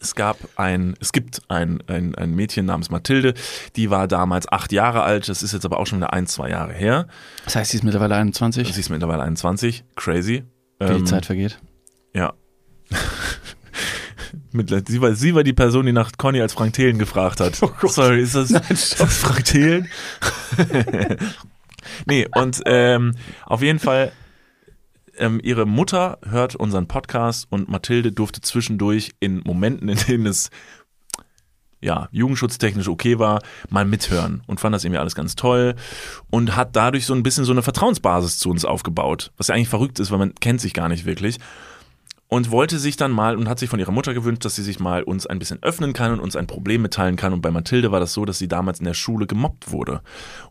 [0.00, 3.34] Es gab ein, es gibt ein, ein, ein Mädchen namens Mathilde,
[3.76, 6.50] die war damals acht Jahre alt, das ist jetzt aber auch schon wieder ein, zwei
[6.50, 7.06] Jahre her.
[7.44, 8.74] Das heißt, sie ist mittlerweile 21.
[8.74, 10.42] Sie ist mittlerweile 21, crazy.
[10.80, 11.60] Wie die Ähm, Zeit vergeht.
[12.16, 12.32] Ja.
[14.86, 17.56] Sie, war, sie war die Person, die nach Conny als Frank Thelen gefragt hat.
[17.82, 19.88] Sorry, ist das, ist das Frank Thelen?
[22.06, 23.12] nee, und ähm,
[23.44, 24.12] auf jeden Fall,
[25.18, 30.48] ähm, ihre Mutter hört unseren Podcast und Mathilde durfte zwischendurch in Momenten, in denen es
[31.82, 35.74] ja, jugendschutztechnisch okay war, mal mithören und fand das irgendwie alles ganz toll
[36.30, 39.68] und hat dadurch so ein bisschen so eine Vertrauensbasis zu uns aufgebaut, was ja eigentlich
[39.68, 41.38] verrückt ist, weil man kennt sich gar nicht wirklich
[42.28, 44.80] und wollte sich dann mal und hat sich von ihrer Mutter gewünscht, dass sie sich
[44.80, 47.32] mal uns ein bisschen öffnen kann und uns ein Problem mitteilen kann.
[47.32, 50.00] Und bei Mathilde war das so, dass sie damals in der Schule gemobbt wurde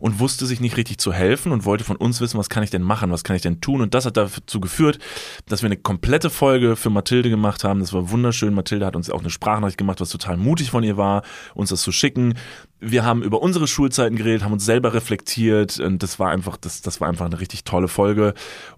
[0.00, 2.70] und wusste sich nicht richtig zu helfen und wollte von uns wissen, was kann ich
[2.70, 3.82] denn machen, was kann ich denn tun.
[3.82, 4.98] Und das hat dazu geführt,
[5.46, 7.80] dass wir eine komplette Folge für Mathilde gemacht haben.
[7.80, 8.54] Das war wunderschön.
[8.54, 11.22] Mathilde hat uns auch eine Sprachnachricht gemacht, was total mutig von ihr war,
[11.54, 12.34] uns das zu schicken.
[12.80, 16.80] Wir haben über unsere Schulzeiten geredet, haben uns selber reflektiert und das war einfach, das,
[16.80, 18.32] das war einfach eine richtig tolle Folge.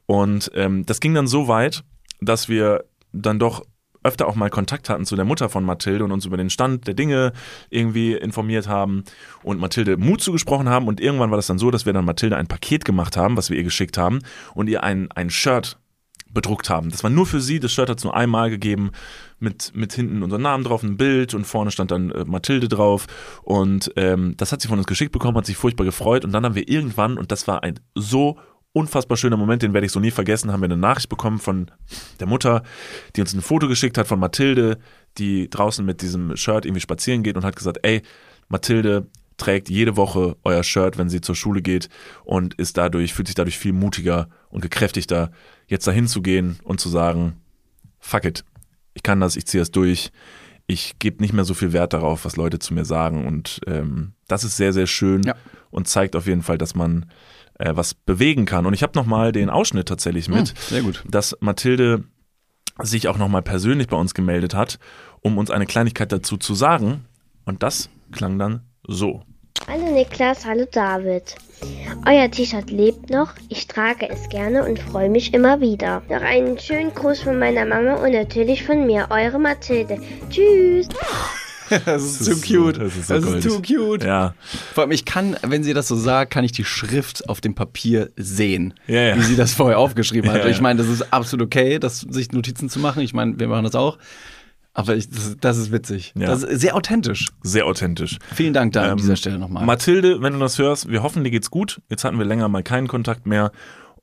[0.06, 1.84] Und ähm, das ging dann so weit,
[2.20, 3.64] dass wir dann doch
[4.02, 6.86] öfter auch mal Kontakt hatten zu der Mutter von Mathilde und uns über den Stand
[6.86, 7.32] der Dinge
[7.68, 9.04] irgendwie informiert haben
[9.42, 10.86] und Mathilde Mut zugesprochen haben.
[10.86, 13.50] Und irgendwann war das dann so, dass wir dann Mathilde ein Paket gemacht haben, was
[13.50, 14.20] wir ihr geschickt haben
[14.54, 15.78] und ihr ein, ein Shirt
[16.30, 16.90] bedruckt haben.
[16.90, 18.92] Das war nur für sie, das Shirt hat es nur einmal gegeben,
[19.38, 23.06] mit, mit hinten unser Namen drauf, ein Bild und vorne stand dann äh, Mathilde drauf.
[23.42, 26.24] Und ähm, das hat sie von uns geschickt bekommen, hat sich furchtbar gefreut.
[26.24, 28.38] Und dann haben wir irgendwann, und das war ein so
[28.72, 31.70] unfassbar schöner Moment, den werde ich so nie vergessen, haben wir eine Nachricht bekommen von
[32.20, 32.62] der Mutter,
[33.16, 34.78] die uns ein Foto geschickt hat von Mathilde,
[35.16, 38.02] die draußen mit diesem Shirt irgendwie spazieren geht und hat gesagt, ey,
[38.48, 41.88] Mathilde trägt jede Woche euer Shirt, wenn sie zur Schule geht
[42.24, 45.30] und ist dadurch, fühlt sich dadurch viel mutiger und gekräftigter,
[45.66, 47.40] jetzt dahin zu gehen und zu sagen,
[47.98, 48.44] fuck it,
[48.94, 50.10] ich kann das, ich ziehe das durch,
[50.66, 54.12] ich gebe nicht mehr so viel Wert darauf, was Leute zu mir sagen und ähm,
[54.26, 55.22] das ist sehr, sehr schön
[55.70, 57.06] und zeigt auf jeden Fall, dass man
[57.58, 58.66] äh, was bewegen kann.
[58.66, 61.04] Und ich habe nochmal den Ausschnitt tatsächlich mit, Hm, sehr gut.
[61.08, 62.04] dass Mathilde
[62.80, 64.78] sich auch nochmal persönlich bei uns gemeldet hat,
[65.20, 67.04] um uns eine Kleinigkeit dazu zu sagen.
[67.44, 69.22] Und das klang dann so.
[69.66, 71.34] Hallo Niklas, hallo David.
[72.06, 76.02] Euer T-Shirt lebt noch, ich trage es gerne und freue mich immer wieder.
[76.08, 79.98] Noch einen schönen Gruß von meiner Mama und natürlich von mir, eure Mathilde.
[80.30, 80.88] Tschüss.
[81.84, 82.78] Das ist zu cute.
[82.78, 84.04] Das ist, so Das ist too cute.
[84.04, 84.34] Ja.
[84.74, 87.54] Vor allem, ich kann, wenn sie das so sagt, kann ich die Schrift auf dem
[87.54, 89.16] Papier sehen, Ja, ja.
[89.16, 90.44] wie sie das vorher aufgeschrieben hat.
[90.46, 93.02] Ich meine, das ist absolut okay, das, sich Notizen zu machen.
[93.02, 93.98] Ich meine, wir machen das auch.
[94.74, 96.12] Aber ich, das, das ist witzig.
[96.16, 96.28] Ja.
[96.28, 97.26] Das ist sehr authentisch.
[97.42, 98.18] Sehr authentisch.
[98.32, 99.66] Vielen Dank da an Ähm, dieser Stelle nochmal.
[99.66, 101.80] Mathilde, wenn du das hörst, wir hoffen, dir geht's gut.
[101.90, 103.50] Jetzt hatten wir länger mal keinen Kontakt mehr.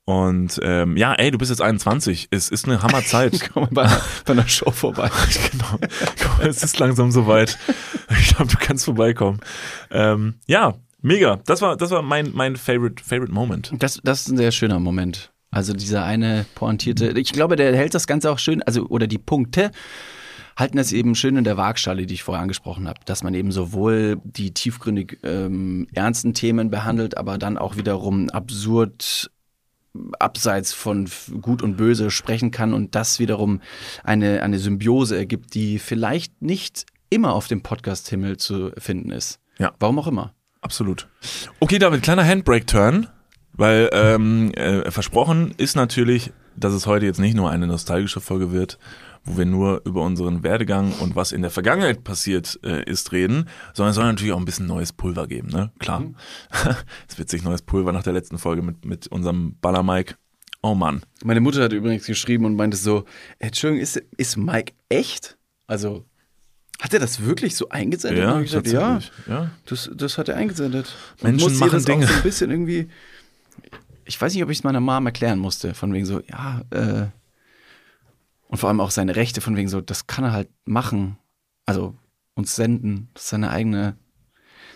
[0.06, 2.28] Und ähm, ja, ey, du bist jetzt 21.
[2.30, 3.50] Es ist eine Hammerzeit.
[3.54, 3.90] Komm bei,
[4.26, 5.10] bei einer Show vorbei.
[5.52, 5.80] genau.
[6.22, 7.58] Komm, es ist langsam soweit.
[8.20, 9.40] Ich glaube, du kannst vorbeikommen.
[9.90, 11.40] Ähm, ja, mega.
[11.46, 13.74] Das war, das war mein, mein favorite, favorite Moment.
[13.80, 15.32] Das, das ist ein sehr schöner Moment.
[15.50, 19.18] Also dieser eine pointierte, ich glaube, der hält das Ganze auch schön, also oder die
[19.18, 19.72] Punkte
[20.58, 23.52] halten das eben schön in der Waagschale, die ich vorher angesprochen habe, dass man eben
[23.52, 29.32] sowohl die tiefgründig ähm, ernsten Themen behandelt, aber dann auch wiederum absurd
[30.20, 31.10] abseits von
[31.42, 33.62] Gut und Böse sprechen kann und das wiederum
[34.04, 39.40] eine, eine Symbiose ergibt, die vielleicht nicht immer auf dem Podcast-Himmel zu finden ist.
[39.58, 39.74] Ja.
[39.80, 40.34] Warum auch immer.
[40.62, 41.08] Absolut.
[41.60, 43.08] Okay, David, kleiner Handbrake-Turn,
[43.54, 48.52] weil ähm, äh, versprochen ist natürlich, dass es heute jetzt nicht nur eine nostalgische Folge
[48.52, 48.80] wird,
[49.26, 53.50] wo wir nur über unseren Werdegang und was in der Vergangenheit passiert äh, ist reden,
[53.74, 55.72] sondern es soll natürlich auch ein bisschen neues Pulver geben, ne?
[55.80, 56.04] Klar.
[57.10, 60.16] Es wird sich neues Pulver nach der letzten Folge mit, mit unserem Baller Mike.
[60.62, 61.02] Oh Mann.
[61.24, 63.06] Meine Mutter hat übrigens geschrieben und meinte so,
[63.40, 65.38] "Äh, Entschuldigung, ist, ist Mike echt?
[65.68, 66.06] Also,
[66.80, 68.24] hat er das wirklich so eingesendet?
[68.24, 69.52] Ja, gesagt, ja, ja.
[69.66, 70.96] Das, das hat er eingesendet.
[71.22, 72.06] Menschen ihr machen das Dinge.
[72.06, 72.90] Auch so ein bisschen irgendwie,
[74.06, 77.08] ich weiß nicht, ob ich es meiner Mom erklären musste, von wegen so, ja, äh,
[78.48, 81.18] und vor allem auch seine Rechte, von wegen so, das kann er halt machen.
[81.66, 81.96] Also,
[82.36, 83.10] uns senden.
[83.14, 83.96] Das ist seine eigene,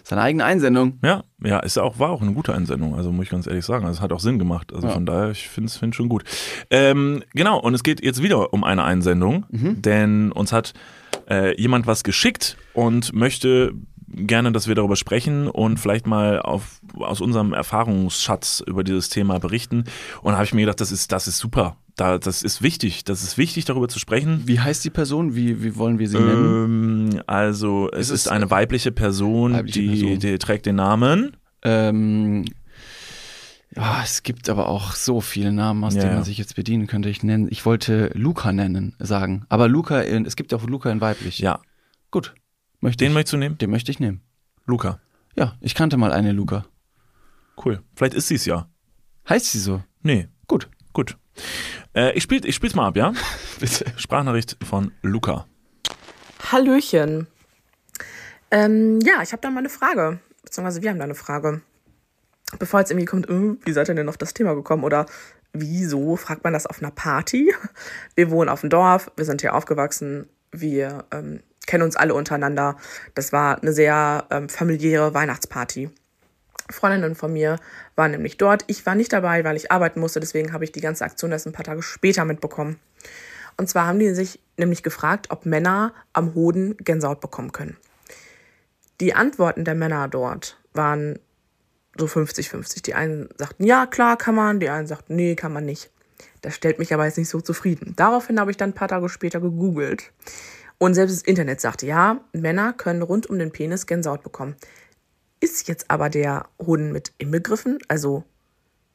[0.03, 0.97] seine eigene Einsendung.
[1.03, 3.85] Ja, ja, ist auch, war auch eine gute Einsendung, also muss ich ganz ehrlich sagen.
[3.85, 4.73] Also es hat auch Sinn gemacht.
[4.73, 4.93] Also Ja.
[4.93, 6.23] von daher, ich finde es find schon gut.
[6.69, 9.81] Ähm, genau, und es geht jetzt wieder um eine Einsendung, Mhm.
[9.81, 10.73] denn uns hat
[11.29, 13.73] äh, jemand was geschickt und möchte
[14.07, 19.37] gerne, dass wir darüber sprechen und vielleicht mal auf, aus unserem Erfahrungsschatz über dieses Thema
[19.39, 19.83] berichten.
[20.23, 21.75] Und da habe ich mir gedacht, das ist, das ist super.
[21.99, 23.03] Da, das ist wichtig.
[23.03, 24.43] Das ist wichtig, darüber zu sprechen.
[24.45, 25.35] Wie heißt die Person?
[25.35, 27.11] Wie, wie wollen wir sie nennen?
[27.11, 30.19] Ähm, also, es Ist ist, eine weibliche Person, Weibliche die, Person.
[30.19, 31.35] die trägt den Namen.
[31.61, 32.45] Ähm,
[33.75, 36.87] ja, es gibt aber auch so viele Namen, aus Ja, denen man sich jetzt bedienen
[36.87, 37.09] könnte.
[37.09, 39.45] Ich nenne, ich wollte Luca nennen, sagen.
[39.49, 41.39] Aber Luca, in, es gibt auch Luca in weiblich.
[41.39, 41.59] Ja.
[42.11, 42.33] Gut.
[42.79, 43.57] Möchte Den ich, möchtest du nehmen?
[43.57, 44.21] den möchte ich nehmen.
[44.65, 45.01] Luca.
[45.35, 46.65] Ja, ich kannte mal eine Luca.
[47.63, 47.83] Cool.
[47.93, 48.69] Vielleicht ist sie es ja.
[49.27, 49.83] Heißt sie so?
[50.01, 50.29] Nee.
[50.47, 50.69] Gut.
[50.93, 51.17] Gut.
[51.95, 53.13] Äh, ich, spiel, ich spiel's mal ab, ja?
[53.59, 53.85] Bitte.
[53.97, 55.45] Sprachnachricht von Luca.
[56.51, 57.27] Hallöchen.
[58.51, 60.19] Ähm, ja, ich habe da mal eine Frage.
[60.43, 61.61] Beziehungsweise wir haben da eine Frage.
[62.57, 64.83] Bevor jetzt irgendwie kommt, äh, wie seid ihr denn auf das Thema gekommen?
[64.83, 65.05] Oder
[65.53, 67.53] wieso fragt man das auf einer Party?
[68.15, 72.75] Wir wohnen auf dem Dorf, wir sind hier aufgewachsen, wir ähm, kennen uns alle untereinander.
[73.15, 75.89] Das war eine sehr ähm, familiäre Weihnachtsparty.
[76.69, 77.57] Freundinnen von mir
[77.95, 78.63] waren nämlich dort.
[78.67, 80.19] Ich war nicht dabei, weil ich arbeiten musste.
[80.19, 82.79] Deswegen habe ich die ganze Aktion erst ein paar Tage später mitbekommen.
[83.57, 87.77] Und zwar haben die sich nämlich gefragt, ob Männer am Hoden Gänsehaut bekommen können.
[89.01, 91.19] Die Antworten der Männer dort waren
[91.97, 92.83] so 50-50.
[92.83, 94.59] Die einen sagten, ja, klar, kann man.
[94.59, 95.89] Die einen sagten, nee, kann man nicht.
[96.41, 97.93] Das stellt mich aber jetzt nicht so zufrieden.
[97.95, 100.11] Daraufhin habe ich dann ein paar Tage später gegoogelt.
[100.77, 104.55] Und selbst das Internet sagte, ja, Männer können rund um den Penis Gänsehaut bekommen.
[105.39, 107.79] Ist jetzt aber der Hoden mit inbegriffen?
[107.87, 108.23] Also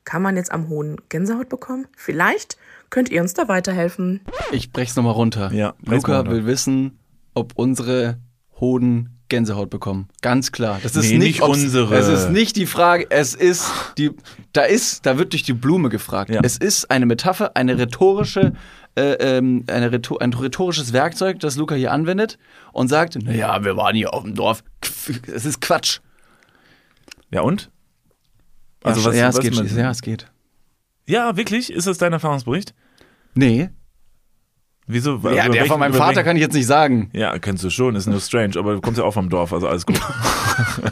[0.04, 1.86] kann man jetzt am Hoden Gänsehaut bekommen?
[1.96, 2.58] Vielleicht
[2.90, 4.20] könnt ihr uns da weiterhelfen.
[4.52, 5.50] Ich brech's nochmal runter.
[5.52, 6.30] Ja, Luca runter.
[6.30, 6.98] will wissen,
[7.32, 8.18] ob unsere
[8.60, 10.08] Hoden Gänsehaut bekommen.
[10.20, 10.78] Ganz klar.
[10.82, 11.96] Das ist Nee, nicht, nicht unsere.
[11.96, 14.10] Es ist nicht die Frage, es ist die,
[14.52, 16.30] da ist, da wird durch die Blume gefragt.
[16.30, 16.40] Ja.
[16.44, 18.52] Es ist eine Metapher, eine rhetorische,
[18.96, 22.38] äh, ähm, eine Rhetor ein rhetorisches Werkzeug, das Luca hier anwendet
[22.72, 24.62] und sagt, naja, wir waren hier auf dem Dorf.
[25.34, 26.00] Es ist Quatsch.
[27.34, 27.70] Ja, und?
[28.82, 30.30] Also Also was- ja, es was geht, mit- ja, es geht.
[31.06, 31.70] Ja, wirklich?
[31.72, 32.74] Ist das dein Erfahrungsbericht?
[33.34, 33.70] Nee.
[34.86, 35.12] Wieso?
[35.12, 37.08] Ja, über der welchen- von meinem Vater welchen- kann ich jetzt nicht sagen.
[37.14, 39.66] Ja, kennst du schon, ist nur strange, aber du kommst ja auch vom Dorf, also
[39.68, 39.98] alles gut.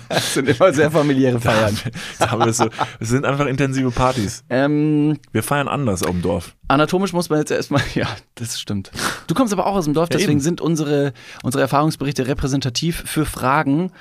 [0.09, 1.79] Das sind immer sehr familiäre Feiern.
[2.19, 2.69] das, so,
[3.01, 4.43] sind einfach intensive Partys.
[4.51, 6.57] Ähm, Wir feiern anders auf dem Dorf.
[6.69, 8.91] Anatomisch muss man jetzt erstmal, ja, das stimmt.
[9.29, 10.41] Du kommst aber auch aus dem Dorf, Ja, deswegen eben.
[10.41, 11.13] sind unsere,
[11.45, 13.93] unsere Erfahrungsberichte repräsentativ für Fragen,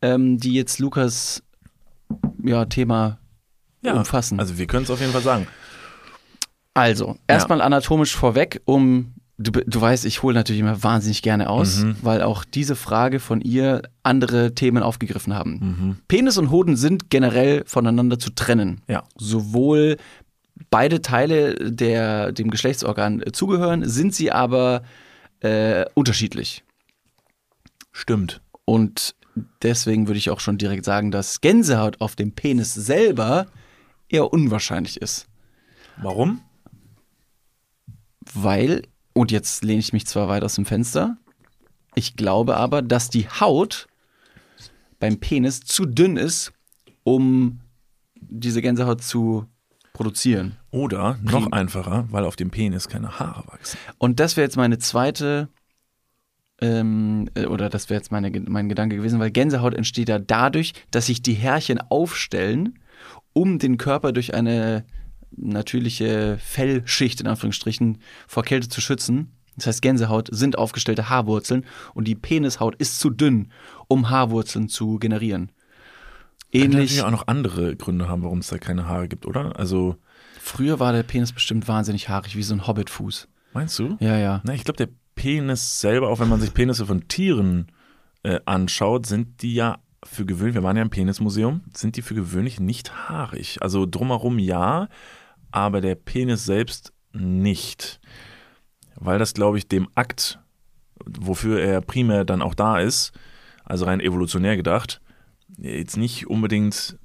[0.00, 1.42] ähm, die jetzt Lukas
[2.42, 3.18] ja, Thema
[3.82, 4.38] Ja, umfassen.
[4.40, 5.46] Also wir können es auf jeden Fall sagen.
[6.74, 11.78] Also, erstmal anatomisch vorweg, um du, du weißt, ich hole natürlich immer wahnsinnig gerne aus,
[11.78, 11.96] Mhm.
[12.02, 15.52] weil auch diese Frage von ihr andere Themen aufgegriffen haben.
[15.52, 15.96] Mhm.
[16.08, 18.82] Penis und Hoden sind generell voneinander zu trennen.
[18.86, 19.02] Ja.
[19.16, 19.96] Sowohl
[20.70, 24.82] beide Teile der dem Geschlechtsorgan zugehören, sind sie aber
[25.40, 26.62] äh, unterschiedlich.
[27.92, 28.40] Stimmt.
[28.64, 29.14] Und
[29.62, 33.46] deswegen würde ich auch schon direkt sagen, dass Gänsehaut auf dem Penis selber
[34.08, 35.26] eher unwahrscheinlich ist.
[35.96, 36.40] Warum?
[38.32, 41.16] Weil, und jetzt lehne ich mich zwar weit aus dem Fenster,
[41.94, 43.88] ich glaube aber, dass die Haut
[44.98, 46.52] beim Penis zu dünn ist,
[47.02, 47.60] um
[48.20, 49.46] diese Gänsehaut zu
[49.92, 50.56] produzieren.
[50.70, 53.78] Oder noch einfacher, weil auf dem Penis keine Haare wachsen.
[53.98, 55.48] Und das wäre jetzt meine zweite,
[56.60, 60.72] ähm, äh, oder das wäre jetzt meine, mein Gedanke gewesen, weil Gänsehaut entsteht ja dadurch,
[60.90, 62.78] dass sich die Härchen aufstellen,
[63.32, 64.84] um den Körper durch eine
[65.36, 69.32] natürliche Fellschicht in Anführungsstrichen vor Kälte zu schützen.
[69.56, 73.52] Das heißt, Gänsehaut sind aufgestellte Haarwurzeln und die Penishaut ist zu dünn,
[73.88, 75.52] um Haarwurzeln zu generieren.
[76.52, 76.72] Ähnlich.
[76.72, 79.56] natürlich auch noch andere Gründe haben, warum es da keine Haare gibt, oder?
[79.58, 79.96] Also
[80.40, 83.28] Früher war der Penis bestimmt wahnsinnig haarig, wie so ein Hobbitfuß.
[83.52, 83.96] Meinst du?
[84.00, 84.40] Ja, ja.
[84.44, 87.72] Na, ich glaube, der Penis selber, auch wenn man sich Penisse von Tieren
[88.22, 92.14] äh, anschaut, sind die ja für gewöhnlich, wir waren ja im Penismuseum, sind die für
[92.14, 93.58] gewöhnlich nicht haarig.
[93.60, 94.88] Also drumherum ja,
[95.50, 98.00] aber der Penis selbst nicht.
[98.96, 100.38] Weil das, glaube ich, dem Akt,
[101.04, 103.12] wofür er primär dann auch da ist,
[103.64, 105.00] also rein evolutionär gedacht,
[105.58, 106.98] jetzt nicht unbedingt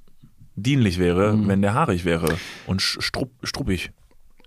[0.54, 1.48] dienlich wäre, Mhm.
[1.48, 3.90] wenn der haarig wäre und strupp, struppig.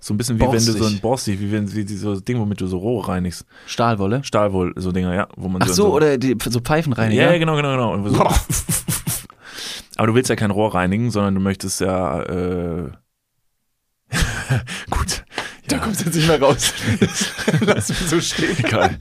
[0.01, 0.97] So ein bisschen wie wenn du so Borstig.
[0.97, 3.45] ein borstig, wie wenn wie so Ding, womit du so Rohre reinigst.
[3.67, 4.23] Stahlwolle?
[4.23, 7.21] Stahlwolle, so Dinger, ja, wo man Ach so, oder die, so Pfeifenreiniger?
[7.21, 8.09] Ja, ja, genau, genau, genau.
[8.09, 8.25] So
[9.97, 12.89] Aber du willst ja kein Rohr reinigen, sondern du möchtest ja äh,
[14.89, 15.25] gut.
[15.67, 16.73] Da kommst du jetzt nicht mehr raus.
[17.59, 18.57] Lass mich so stehen.
[18.57, 18.97] Egal.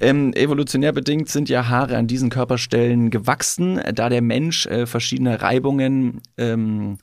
[0.00, 5.42] Ähm, evolutionär bedingt sind ja Haare an diesen Körperstellen gewachsen, da der Mensch äh, verschiedene
[5.42, 6.98] Reibungen ähm,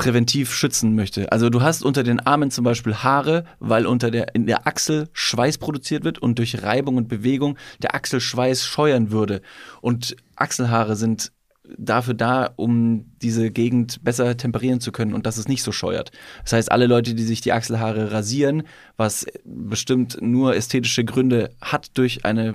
[0.00, 1.30] präventiv schützen möchte.
[1.30, 5.10] Also du hast unter den Armen zum Beispiel Haare, weil unter der, in der Achsel
[5.12, 9.42] Schweiß produziert wird und durch Reibung und Bewegung der Achselschweiß scheuern würde.
[9.82, 11.32] Und Achselhaare sind
[11.76, 16.12] dafür da, um diese Gegend besser temperieren zu können und dass es nicht so scheuert.
[16.44, 18.62] Das heißt, alle Leute, die sich die Achselhaare rasieren,
[18.96, 22.54] was bestimmt nur ästhetische Gründe hat durch eine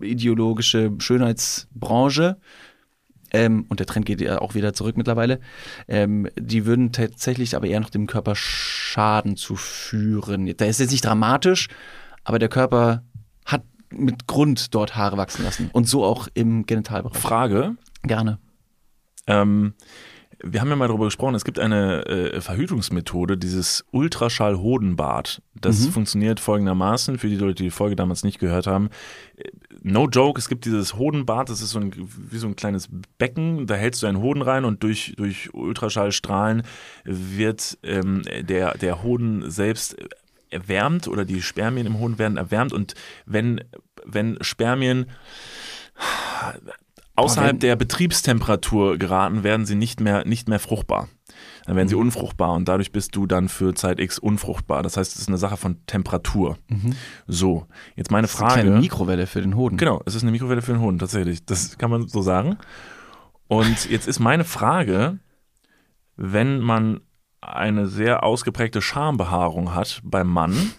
[0.00, 2.36] ideologische Schönheitsbranche,
[3.32, 5.40] ähm, und der Trend geht ja auch wieder zurück mittlerweile,
[5.86, 10.46] ähm, die würden tatsächlich aber eher noch dem Körper Schaden zuführen.
[10.46, 11.68] Der ist jetzt nicht dramatisch,
[12.24, 13.02] aber der Körper
[13.44, 15.70] hat mit Grund dort Haare wachsen lassen.
[15.72, 17.20] Und so auch im Genitalbereich.
[17.20, 17.76] Frage.
[18.02, 18.38] Gerne.
[19.26, 19.74] Ähm,
[20.42, 25.42] wir haben ja mal darüber gesprochen, es gibt eine äh, Verhütungsmethode, dieses Ultraschall-Hodenbad.
[25.60, 25.90] Das Mhm.
[25.92, 28.90] funktioniert folgendermaßen, für die Leute, die die Folge damals nicht gehört haben.
[29.36, 29.50] Äh,
[29.82, 33.66] No joke, es gibt dieses Hodenbad, das ist so ein, wie so ein kleines Becken,
[33.68, 36.64] da hältst du einen Hoden rein und durch, durch Ultraschallstrahlen
[37.04, 39.96] wird ähm, der, der Hoden selbst
[40.50, 43.62] erwärmt oder die Spermien im Hoden werden erwärmt und wenn,
[44.04, 45.06] wenn Spermien
[47.18, 51.08] außerhalb wenn- der Betriebstemperatur geraten, werden sie nicht mehr, nicht mehr fruchtbar.
[51.66, 52.02] Dann werden sie Mhm.
[52.02, 54.82] unfruchtbar und dadurch bist du dann für Zeit X unfruchtbar.
[54.82, 56.56] Das heißt, es ist eine Sache von Temperatur.
[56.68, 56.94] Mhm.
[57.26, 57.66] So,
[57.96, 58.62] jetzt meine Das ist eine Frage.
[58.62, 59.76] kleine Mikrowelle für den Hoden.
[59.76, 61.44] Genau, es ist eine Mikrowelle für den Hoden, tatsächlich.
[61.44, 62.56] Das kann man so sagen.
[63.48, 65.18] Und jetzt ist meine Frage,
[66.16, 67.00] wenn man
[67.40, 70.72] eine sehr ausgeprägte Schambehaarung hat beim Mann,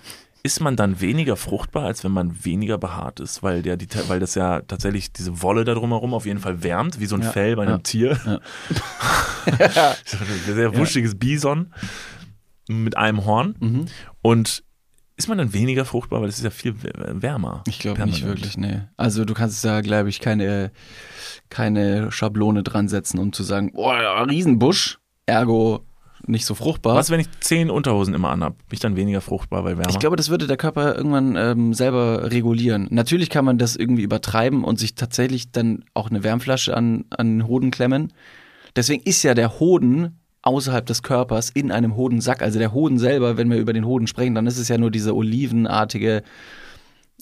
[0.49, 4.19] ist man dann weniger fruchtbar, als wenn man weniger behaart ist, weil, der, die, weil
[4.19, 7.29] das ja tatsächlich diese Wolle da drumherum auf jeden Fall wärmt, wie so ein Ja,
[7.31, 8.19] Fell bei einem ja, Tier.
[9.45, 11.71] Ein sehr wuschiges Bison
[12.67, 13.55] mit einem Horn.
[13.59, 13.85] Mhm.
[14.23, 14.63] Und
[15.17, 17.63] ist man dann weniger fruchtbar, weil es ist ja viel wär- wärmer.
[17.67, 18.81] Ich glaube nicht wirklich, nee.
[18.97, 20.71] Also du kannst da, glaube ich, keine,
[21.49, 24.97] keine Schablone dran setzen, um zu sagen, boah, ja, Riesenbusch,
[25.27, 25.85] ergo
[26.27, 26.95] nicht so fruchtbar.
[26.95, 28.57] Was, wenn ich zehn Unterhosen immer anhab?
[28.57, 29.89] Bin ich dann weniger fruchtbar, weil wärmer?
[29.89, 32.87] Ich glaube, das würde der Körper irgendwann ähm, selber regulieren.
[32.91, 37.39] Natürlich kann man das irgendwie übertreiben und sich tatsächlich dann auch eine Wärmflasche an, an
[37.39, 38.13] den Hoden klemmen.
[38.75, 42.41] Deswegen ist ja der Hoden außerhalb des Körpers in einem Hodensack.
[42.41, 44.91] Also der Hoden selber, wenn wir über den Hoden sprechen, dann ist es ja nur
[44.91, 46.23] diese olivenartige,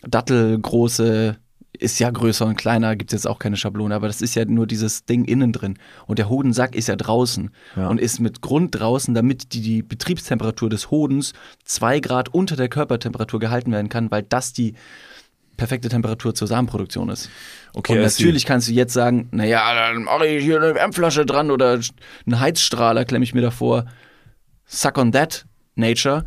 [0.04, 1.38] dattelgroße,
[1.80, 4.46] ist ja größer und kleiner, gibt es jetzt auch keine Schablone, aber das ist ja
[4.46, 5.78] nur dieses Ding innen drin.
[6.06, 7.88] Und der Hodensack ist ja draußen Ja.
[7.88, 12.70] und ist mit Grund draußen, damit die, die Betriebstemperatur des Hodens zwei Grad unter der
[12.70, 14.74] Körpertemperatur gehalten werden kann, weil das die
[15.58, 17.30] perfekte Temperatur zur Samenproduktion ist.
[17.74, 21.50] Okay, und natürlich kannst du jetzt sagen, naja, dann mache ich hier eine Wärmflasche dran
[21.50, 21.80] oder
[22.26, 23.86] einen Heizstrahler klemme ich mir davor.
[24.66, 26.26] Suck on that, Nature.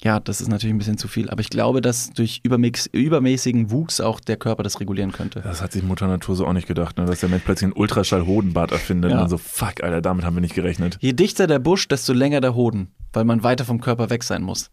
[0.00, 3.72] Ja, das ist natürlich ein bisschen zu viel, aber ich glaube, dass durch übermix, übermäßigen
[3.72, 5.40] Wuchs auch der Körper das regulieren könnte.
[5.40, 7.04] Das hat sich Mutter Natur so auch nicht gedacht, ne?
[7.04, 9.10] dass der Mensch plötzlich ein Ultraschall-Hodenbad erfindet.
[9.10, 9.22] Ja.
[9.22, 10.98] Und so, fuck, Alter, damit haben wir nicht gerechnet.
[11.00, 14.42] Je dichter der Busch, desto länger der Hoden, weil man weiter vom Körper weg sein
[14.42, 14.70] muss.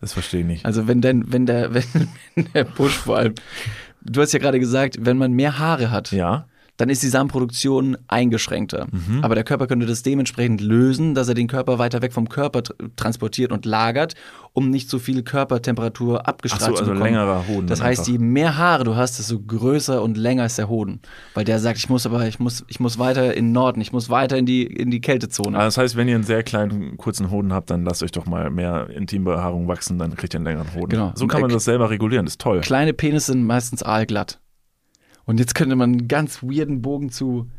[0.00, 0.64] Das verstehe ich nicht.
[0.64, 1.84] Also wenn denn, wenn der, wenn,
[2.34, 3.34] wenn der Busch vor allem,
[4.02, 6.46] du hast ja gerade gesagt, wenn man mehr Haare hat, ja.
[6.80, 8.86] Dann ist die Samenproduktion eingeschränkter.
[8.90, 9.22] Mhm.
[9.22, 12.62] Aber der Körper könnte das dementsprechend lösen, dass er den Körper weiter weg vom Körper
[12.62, 14.14] tr transportiert und lagert,
[14.52, 17.12] um nicht so viel Körpertemperatur abgestrahlt Ach so, zu also bekommen.
[17.12, 18.12] längerer Hoden Das heißt, einfach.
[18.12, 21.00] je mehr Haare du hast, desto größer und länger ist der Hoden.
[21.34, 23.92] Weil der sagt, ich muss aber, ich muss, ich muss weiter in den Norden, ich
[23.92, 25.58] muss weiter in die, in die Kältezone.
[25.58, 28.26] Also das heißt, wenn ihr einen sehr kleinen, kurzen Hoden habt, dann lasst euch doch
[28.26, 30.90] mal mehr Intimbehaarung wachsen, dann kriegt ihr einen längeren Hoden.
[30.90, 31.12] Genau.
[31.14, 32.60] So kann man das selber regulieren, das ist toll.
[32.60, 34.40] Kleine Penisse sind meistens aalglatt.
[35.24, 37.50] Und jetzt könnte man einen ganz weirden Bogen zu,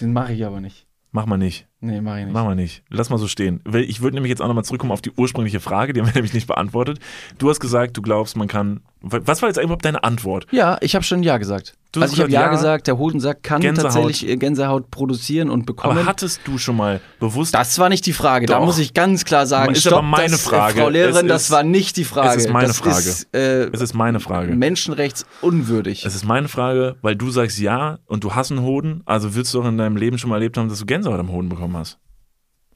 [0.00, 0.86] den mache ich aber nicht.
[1.12, 1.67] Mach mal nicht.
[1.80, 2.32] Nee, mach ich nicht.
[2.34, 2.82] Mach mal nicht.
[2.90, 3.60] Lass mal so stehen.
[3.72, 6.34] Ich würde nämlich jetzt auch nochmal zurückkommen auf die ursprüngliche Frage, die haben wir nämlich
[6.34, 6.98] nicht beantwortet.
[7.38, 8.80] Du hast gesagt, du glaubst, man kann.
[9.00, 10.46] Was war jetzt überhaupt deine Antwort?
[10.50, 11.74] Ja, ich habe schon Ja gesagt.
[11.92, 12.48] Du also ich habe ja, ja.
[12.50, 13.92] gesagt, der Hodensack kann Gänsehaut.
[13.94, 15.96] tatsächlich äh, Gänsehaut produzieren und bekommen.
[15.98, 17.54] Aber hattest du schon mal bewusst.
[17.54, 18.44] das war nicht die Frage.
[18.46, 18.66] Da Doch.
[18.66, 20.80] muss ich ganz klar sagen, Ist stopp, aber meine das, äh, Frage.
[20.80, 22.28] Frau Lehrerin, Es das ist- war nicht die Frage.
[22.36, 22.98] Es ist meine das Frage.
[22.98, 24.52] Ist, äh, es ist meine Frage.
[24.54, 26.04] menschenrechtsunwürdig.
[26.04, 29.54] Es ist meine Frage, weil du sagst ja und du hast einen Hoden, also willst
[29.54, 31.67] du doch in deinem Leben schon mal erlebt haben, dass du Gänsehaut am Hoden bekommen
[31.76, 31.98] hast.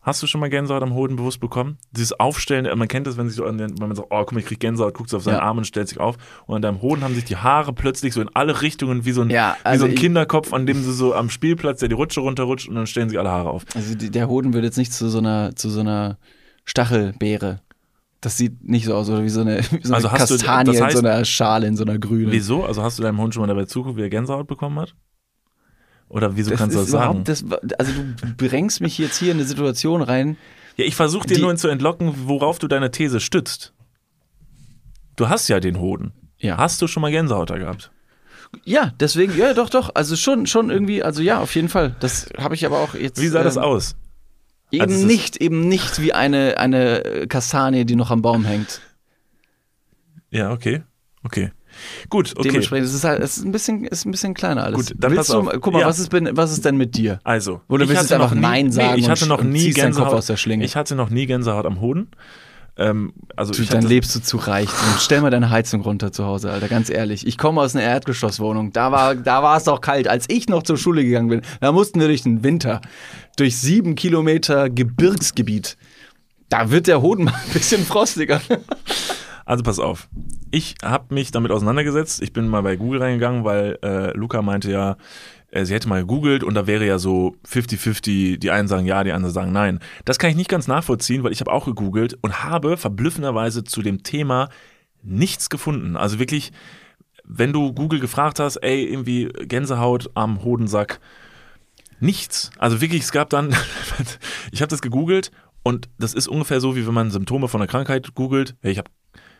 [0.04, 1.78] Hast du schon mal Gänsehaut am Hoden bewusst bekommen?
[1.92, 4.32] Dieses Aufstellen, man kennt das, wenn, sich so an den, wenn man sagt, oh, guck
[4.32, 5.42] mal, ich krieg Gänsehaut, guckt so auf seinen Ja.
[5.42, 6.16] Arm und stellt sich auf.
[6.46, 9.20] Und an deinem Hoden haben sich die Haare plötzlich so in alle Richtungen wie so
[9.22, 11.88] ein, Ja, wie also so ein ich- Kinderkopf, an dem sie so am Spielplatz, der
[11.88, 13.64] die Rutsche runterrutscht und dann stellen sich alle Haare auf.
[13.76, 16.18] Also die, der Hoden wird jetzt nicht zu so einer, zu so einer
[16.64, 17.60] Stachelbeere.
[18.20, 20.34] Das sieht nicht so aus, oder wie so eine, wie so eine Also hast du-
[20.36, 22.32] Kastanie das heißt- in so einer Schale, in so einer grünen.
[22.32, 22.64] Wieso?
[22.64, 24.94] Also hast du deinem Hund schon mal dabei zuguckt, wie er Gänsehaut bekommen hat?
[26.12, 27.24] Oder wieso Das kannst du das sagen?
[27.24, 27.42] Das,
[27.78, 30.36] also du bringst mich jetzt hier in eine Situation rein.
[30.76, 33.72] Ja, ich versuche dir nur zu entlocken, worauf du deine These stützt.
[35.16, 36.12] Du hast ja den Hoden.
[36.36, 36.58] Ja.
[36.58, 37.90] Hast du schon mal Gänsehaut gehabt?
[38.64, 39.94] Ja, deswegen, ja, doch, doch.
[39.94, 41.96] Also schon, schon irgendwie, also ja, auf jeden Fall.
[42.00, 43.20] Das habe ich aber auch jetzt.
[43.20, 43.96] Wie sah das ähm, aus?
[44.70, 48.82] Eben Also nicht, eben nicht wie eine, eine Kastanie, die noch am Baum hängt.
[50.30, 50.82] Ja, okay.
[51.22, 51.52] Okay.
[52.08, 52.48] Gut, okay.
[52.48, 54.76] Dementsprechend ist es halt, es ist ein bisschen, ist ein bisschen kleiner alles.
[54.88, 55.48] Gut, dann Willst du, auf.
[55.60, 55.86] guck mal, Ja.
[55.86, 57.18] was, ist, was ist denn mit dir?
[57.24, 60.08] Also, Oder willst du einfach noch nie- Nein sagen Nee, ich hatte noch nie Gänsehaut
[60.08, 60.64] Kopf aus der Schlinge?
[60.64, 62.08] Ich hatte noch nie Gänsehaut am Hoden.
[62.78, 64.68] Ähm, also Du, ich dann lebst du zu reich.
[64.70, 67.26] Und stell mal deine Heizung runter zu Hause, Alter, ganz ehrlich.
[67.26, 68.72] Ich komme aus einer Erdgeschosswohnung.
[68.72, 70.08] Da war, da war es doch kalt.
[70.08, 72.80] Als ich noch zur Schule gegangen bin, da mussten wir durch den Winter.
[73.36, 75.76] Durch sieben Kilometer Gebirgsgebiet.
[76.48, 78.40] Da wird der Hoden mal ein bisschen frostiger.
[79.44, 80.08] Also pass auf.
[80.50, 82.22] Ich habe mich damit auseinandergesetzt.
[82.22, 84.96] Ich bin mal bei Google reingegangen, weil äh, Luca meinte ja,
[85.50, 89.04] äh, sie hätte mal gegoogelt und da wäre ja so 50-50, die einen sagen ja,
[89.04, 89.80] die anderen sagen nein.
[90.04, 93.82] Das kann ich nicht ganz nachvollziehen, weil ich habe auch gegoogelt und habe verblüffenderweise zu
[93.82, 94.48] dem Thema
[95.02, 95.96] nichts gefunden.
[95.96, 96.52] Also wirklich,
[97.24, 101.00] wenn du Google gefragt hast, ey, irgendwie Gänsehaut am Hodensack,
[102.00, 102.50] nichts.
[102.58, 103.54] Also wirklich, es gab dann,
[104.52, 105.30] ich habe das gegoogelt
[105.62, 108.56] und das ist ungefähr so, wie wenn man Symptome von einer Krankheit googelt.
[108.60, 108.90] Hey, ich habe,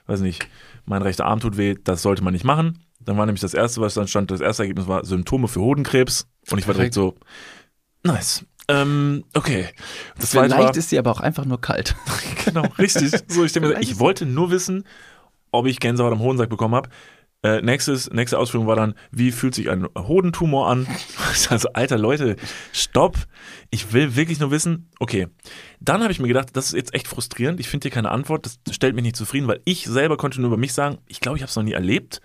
[0.07, 0.47] weiß nicht,
[0.85, 2.85] mein rechter Arm tut weh, das sollte man nicht machen.
[3.01, 6.29] Dann war nämlich das erste, was dann stand, das erste Ergebnis war Symptome für Hodenkrebs
[6.51, 7.17] und ich war direkt so,
[8.05, 8.45] nice.
[8.69, 9.69] Ähm, okay.
[10.19, 11.97] Das Vielleicht war, ist sie aber auch einfach nur kalt.
[12.45, 13.13] genau, richtig.
[13.27, 14.85] So, ich, denke ich wollte nur wissen,
[15.51, 16.89] ob ich Gänsehaut am Hodensack bekommen habe.
[17.45, 20.87] Äh, nächstes, nächste Ausführung war dann, wie fühlt sich ein Hodentumor an?
[21.49, 22.37] Also, alter Leute,
[22.73, 23.17] stopp.
[23.71, 25.29] Ich will wirklich nur wissen, okay.
[25.81, 27.59] Dann habe ich mir gedacht, das ist jetzt echt frustrierend.
[27.59, 28.47] Ich finde hier keine Antwort.
[28.65, 31.37] Das stellt mich nicht zufrieden, weil ich selber konnte nur über mich sagen, ich glaube,
[31.39, 32.21] ich habe es noch nie erlebt.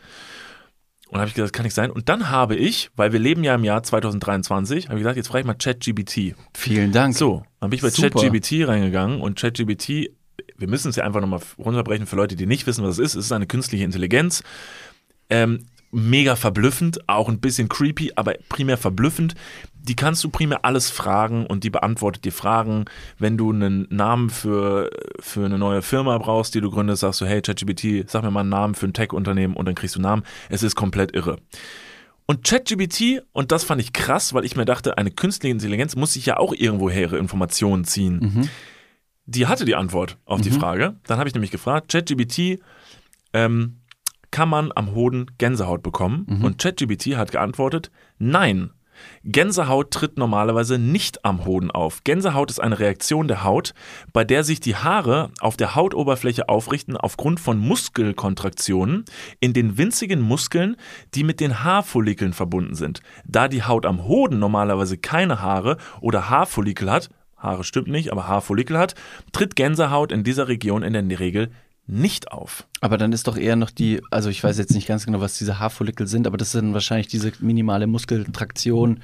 [1.09, 1.89] Und habe ich gedacht, das kann nicht sein.
[1.89, 5.27] Und dann habe ich, weil wir leben ja im Jahr 2023, habe ich gesagt, jetzt
[5.27, 6.35] frage ich mal ChatGBT.
[6.53, 7.15] Vielen Dank.
[7.15, 7.89] So, dann bin ich bei.
[7.89, 10.11] ChatGBT reingegangen und ChatGBT,
[10.57, 13.15] wir müssen es ja einfach nochmal runterbrechen für Leute, die nicht wissen, was es ist.
[13.15, 14.43] Es ist eine künstliche Intelligenz.
[15.29, 19.35] Ähm, mega verblüffend, auch ein bisschen creepy, aber primär verblüffend.
[19.73, 22.85] Die kannst du primär alles fragen und die beantwortet dir Fragen.
[23.19, 27.25] Wenn du einen Namen für, für eine neue Firma brauchst, die du gründest, sagst du,
[27.25, 30.03] hey ChatGBT, sag mir mal einen Namen für ein Tech-Unternehmen und dann kriegst du einen
[30.09, 30.23] Namen.
[30.49, 31.37] Es ist komplett irre.
[32.25, 36.13] Und ChatGBT, und das fand ich krass, weil ich mir dachte, eine künstliche Intelligenz muss
[36.13, 38.49] sich ja auch irgendwoher ihre Informationen ziehen.
[39.25, 40.59] Die hatte die Antwort auf die Mhm.
[40.59, 40.95] Frage.
[41.07, 42.59] Dann habe ich nämlich gefragt, ChatGBT,
[43.31, 43.77] ähm,
[44.31, 46.25] kann man am Hoden Gänsehaut bekommen?
[46.27, 46.43] Mhm.
[46.43, 48.71] Und ChatGBT hat geantwortet, nein.
[49.23, 52.03] Gänsehaut tritt normalerweise nicht am Hoden auf.
[52.03, 53.73] Gänsehaut ist eine Reaktion der Haut,
[54.13, 59.05] bei der sich die Haare auf der Hautoberfläche aufrichten aufgrund von Muskelkontraktionen
[59.39, 60.77] in den winzigen Muskeln,
[61.13, 63.01] die mit den Haarfollikeln verbunden sind.
[63.25, 68.27] Da die Haut am Hoden normalerweise keine Haare oder Haarfollikel hat, Haare stimmt nicht, aber
[68.27, 68.95] Haarfollikel hat,
[69.31, 71.51] tritt Gänsehaut in dieser Region in der Regel
[71.87, 72.67] nicht auf.
[72.81, 75.37] Aber dann ist doch eher noch die, also ich weiß jetzt nicht ganz genau, was
[75.37, 78.99] diese Haarfollikel sind, aber das sind wahrscheinlich diese minimale Muskeltraktion,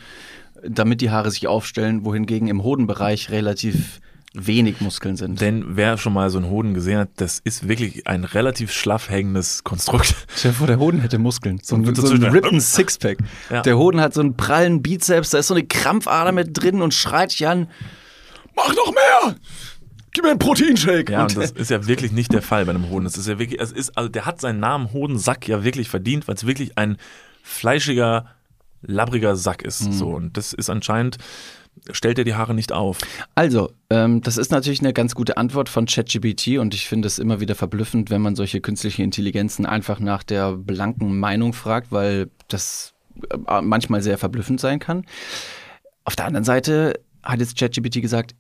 [0.68, 4.02] damit die Haare sich aufstellen, wohingegen im Hodenbereich relativ
[4.34, 5.40] wenig Muskeln sind.
[5.42, 9.10] Denn wer schon mal so einen Hoden gesehen hat, das ist wirklich ein relativ schlaff
[9.10, 10.16] hängendes Konstrukt.
[10.36, 11.60] Stell dir vor, der Hoden hätte Muskeln.
[11.62, 13.20] So ein, so ein rippen Sixpack.
[13.50, 13.62] Ja.
[13.62, 16.94] Der Hoden hat so einen prallen Bizeps, da ist so eine Krampfader mit drin und
[16.94, 17.68] schreit dich an.
[18.56, 19.36] Mach noch mehr!
[20.14, 21.12] Gib mir einen Proteinshake!
[21.12, 23.04] Ja, und das ist ja wirklich nicht der Fall bei einem Hoden.
[23.04, 26.28] Das ist ja wirklich, es ist, also der hat seinen Namen Hodensack ja wirklich verdient,
[26.28, 26.98] weil es wirklich ein
[27.42, 28.28] fleischiger,
[28.82, 29.88] labbriger Sack ist.
[29.88, 29.92] Mhm.
[29.92, 31.18] So, und das ist anscheinend,
[31.92, 33.00] stellt er die Haare nicht auf.
[33.36, 37.20] Also, ähm, das ist natürlich eine ganz gute Antwort von ChatGPT und ich finde es
[37.20, 42.30] immer wieder verblüffend, wenn man solche künstliche Intelligenzen einfach nach der blanken Meinung fragt, weil
[42.48, 42.94] das
[43.32, 45.06] äh, manchmal sehr verblüffend sein kann.
[46.06, 48.36] Auf der anderen Seite hat jetzt ChatGPT gesagt,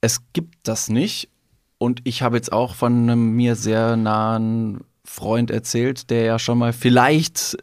[0.00, 1.28] es gibt das nicht
[1.78, 6.58] und ich habe jetzt auch von einem mir sehr nahen Freund erzählt, der ja schon
[6.58, 7.56] mal vielleicht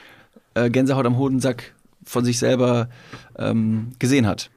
[0.54, 1.74] äh, Gänsehaut am Hodensack
[2.04, 2.88] von sich selber
[3.38, 4.50] ähm, gesehen hat.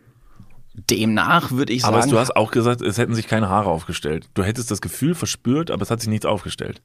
[0.89, 1.95] Demnach würde ich sagen.
[1.95, 4.29] Aber du hast auch gesagt, es hätten sich keine Haare aufgestellt.
[4.35, 6.81] Du hättest das Gefühl verspürt, aber es hat sich nichts aufgestellt.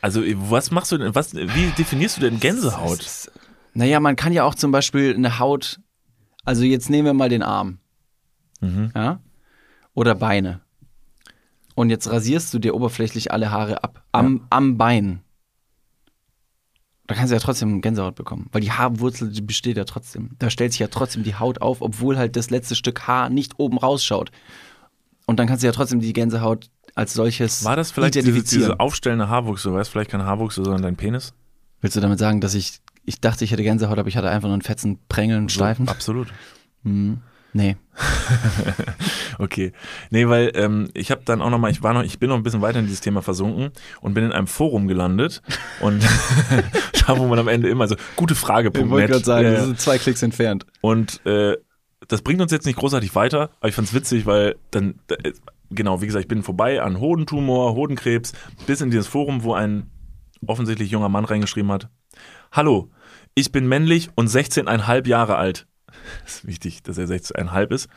[0.00, 3.30] Also, was machst du denn, was, wie definierst du denn Gänsehaut?
[3.72, 5.80] Naja, man kann ja auch zum Beispiel eine Haut,
[6.44, 7.78] also jetzt nehmen wir mal den Arm,
[8.60, 8.92] Mhm.
[8.94, 9.20] ja,
[9.94, 10.60] oder Beine.
[11.74, 15.20] Und jetzt rasierst du dir oberflächlich alle Haare ab, am, am Bein.
[17.06, 20.30] Da kannst du ja trotzdem Gänsehaut bekommen, weil die Haarwurzel die besteht ja trotzdem.
[20.38, 23.58] Da stellt sich ja trotzdem die Haut auf, obwohl halt das letzte Stück Haar nicht
[23.58, 24.30] oben rausschaut.
[25.24, 28.80] Und dann kannst du ja trotzdem die Gänsehaut als solches War das vielleicht diese, diese
[28.80, 29.62] aufstellende Haarwuchs?
[29.62, 31.32] Du weißt vielleicht kein Haarwuchs, sondern dein Penis?
[31.80, 34.48] Willst du damit sagen, dass ich, ich dachte, ich hätte Gänsehaut, aber ich hatte einfach
[34.48, 35.88] nur einen fetzen, prängeln, steifen?
[35.88, 36.28] absolut.
[36.84, 37.22] Mhm.
[37.52, 37.76] Nee.
[39.38, 39.72] okay.
[40.10, 42.36] Nee, weil ähm, ich habe dann auch noch mal, ich war noch, ich bin noch
[42.36, 43.70] ein bisschen weiter in dieses Thema versunken
[44.00, 45.42] und bin in einem Forum gelandet
[45.80, 46.02] und
[47.06, 48.70] da wo man am Ende immer so gute Frage.
[48.74, 50.66] Ich wollte gerade sagen, wir sind zwei Klicks entfernt.
[50.80, 51.56] Und äh,
[52.06, 55.32] das bringt uns jetzt nicht großartig weiter, aber ich fand's witzig, weil dann äh,
[55.70, 58.32] genau, wie gesagt, ich bin vorbei an Hodentumor, Hodenkrebs,
[58.66, 59.90] bis in dieses Forum, wo ein
[60.46, 61.88] offensichtlich junger Mann reingeschrieben hat:
[62.52, 62.90] Hallo,
[63.34, 65.66] ich bin männlich und 16,5 Jahre alt.
[66.26, 67.88] Ist wichtig, dass er 16,5 ist.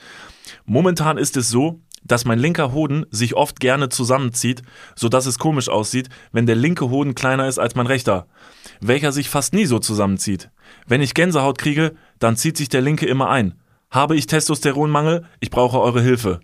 [0.66, 4.64] Momentan ist es so, dass mein linker Hoden sich oft gerne zusammenzieht,
[4.96, 8.28] sodass es komisch aussieht, wenn der linke Hoden kleiner ist als mein rechter,
[8.80, 10.50] welcher sich fast nie so zusammenzieht.
[10.88, 13.54] Wenn ich Gänsehaut kriege, dann zieht sich der linke immer ein.
[13.92, 15.26] Habe ich Testosteronmangel?
[15.42, 16.40] Ich brauche eure Hilfe.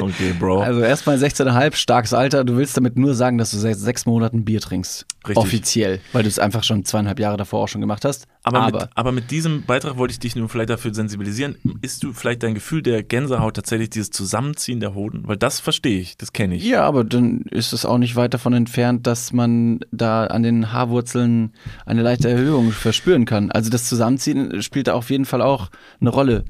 [0.00, 0.60] Okay, Bro.
[0.60, 2.44] Also erstmal 16,5, starkes Alter.
[2.44, 5.06] Du willst damit nur sagen, dass du seit sechs Monaten Bier trinkst.
[5.26, 5.36] Richtig.
[5.36, 6.00] Offiziell.
[6.12, 8.26] Weil du es einfach schon zweieinhalb Jahre davor auch schon gemacht hast.
[8.42, 11.56] Aber, Aber, mit, aber mit diesem Beitrag wollte ich dich nur vielleicht dafür sensibilisieren.
[11.80, 15.22] Ist du vielleicht dein Gefühl der Gänsehaut tatsächlich dieses Zusammenziehen der Hoden?
[15.26, 16.64] Weil das verstehe ich, das kenne ich.
[16.64, 20.72] ja, aber dann ist es auch nicht weit davon entfernt, dass man da an den
[20.72, 21.52] Haarwurzeln
[21.86, 23.50] eine leichte Erhöhung verspüren kann.
[23.50, 26.44] Also das Zusammenziehen spielt da auf jeden Fall auch eine Rolle.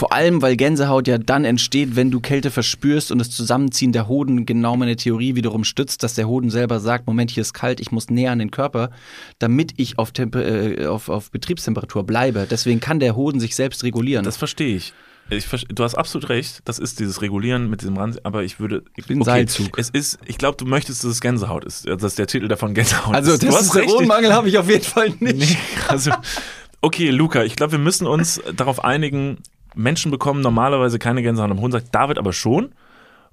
[0.00, 4.08] Vor allem, weil Gänsehaut ja dann entsteht, wenn du Kälte verspürst und das Zusammenziehen der
[4.08, 7.80] Hoden genau meine Theorie wiederum stützt, dass der Hoden selber sagt, Moment, hier ist kalt,
[7.80, 8.92] ich muss näher an den Körper,
[9.40, 12.46] damit ich auf, Temper äh, auf, auf Betriebstemperatur bleibe.
[12.50, 14.24] Deswegen kann der Hoden sich selbst regulieren.
[14.24, 14.94] Das verstehe ich.
[15.28, 18.84] Ich, du hast absolut recht, das ist dieses Regulieren mit diesem Rand, aber ich würde.
[18.96, 19.78] Ich bin Seilzug.
[19.78, 21.86] Es ist, ich glaube, du möchtest, dass es Gänsehaut ist.
[21.86, 23.42] Also, dass der Titel davon Gänsehaut also ist.
[23.42, 23.52] Recht.
[23.52, 25.36] Testosteronmangel habe ich auf jeden Fall nicht.
[25.36, 25.58] Nee,
[25.88, 26.10] also,
[26.80, 29.42] okay, Luca, ich glaube, wir müssen uns darauf einigen,
[29.74, 32.72] Menschen bekommen normalerweise keine Gänsehaut am Hoden, sagt David aber schon.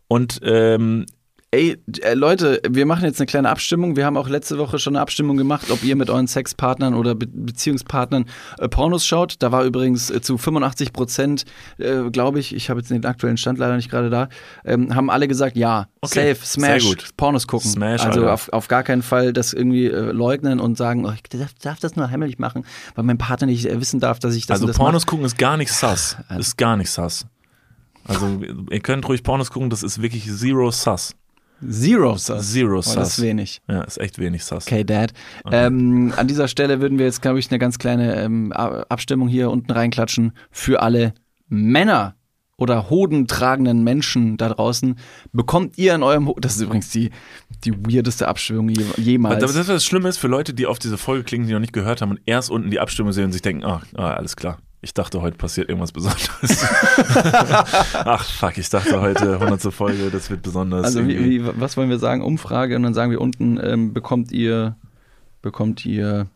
[0.08, 1.06] Und ähm,
[1.52, 3.96] Ey, äh, Leute, wir machen jetzt eine kleine Abstimmung.
[3.96, 7.16] Wir haben auch letzte Woche schon eine Abstimmung gemacht, ob ihr mit euren Sexpartnern oder
[7.16, 8.26] Be Beziehungspartnern
[8.60, 9.36] äh, Pornos schaut.
[9.40, 11.46] Da war übrigens äh, zu 85 Prozent,
[11.78, 14.28] äh, glaube ich, ich habe jetzt den aktuellen Stand leider nicht gerade da,
[14.66, 16.96] ähm, haben alle gesagt, ja, Okay, safe, smash.
[17.16, 17.72] Pornos gucken.
[17.72, 21.24] Smash, also auf, auf gar keinen Fall das irgendwie äh, leugnen und sagen, oh, ich
[21.24, 22.66] darf, darf das nur heimlich machen,
[22.96, 25.12] weil mein Partner nicht äh, wissen darf, dass ich das also das Pornos mache.
[25.12, 26.18] gucken ist gar nicht sass.
[26.38, 27.26] Ist gar nicht sass.
[28.04, 31.16] Also ihr könnt ruhig Pornos gucken, das ist wirklich zero sass.
[31.68, 32.52] Zero Sus.
[32.52, 32.96] Zero Oh, sass.
[32.96, 33.62] das ist wenig.
[33.68, 34.68] Ja, ist echt wenig sass.
[34.68, 35.14] Okay, Dad.
[35.52, 39.50] Ähm, an dieser Stelle würden wir jetzt, glaube ich, eine ganz kleine ähm, Abstimmung hier
[39.50, 41.14] unten reinklatschen für alle
[41.48, 42.16] Männer
[42.58, 44.96] oder hodentragenden Menschen da draußen.
[45.32, 47.12] Bekommt ihr in eurem Ho Das ist übrigens die,
[47.64, 49.40] die weirdeste Abstimmung je jemals.
[49.40, 51.74] Das, das, was schlimm ist für Leute, die auf diese Folge klingen, die noch nicht
[51.74, 54.58] gehört haben und erst unten die Abstimmung sehen und sich denken, ah, ah alles klar.
[54.82, 56.66] Ich dachte, heute passiert irgendwas Besonderes.
[57.94, 59.74] Ach, fuck, ich dachte heute 100.
[59.74, 60.86] Folge, das wird besonders.
[60.86, 62.22] also wie, wie, was wollen wir sagen?
[62.22, 64.76] Umfrage und dann sagen wir unten, ähm, bekommt ihr,
[65.42, 66.28] bekommt ihr,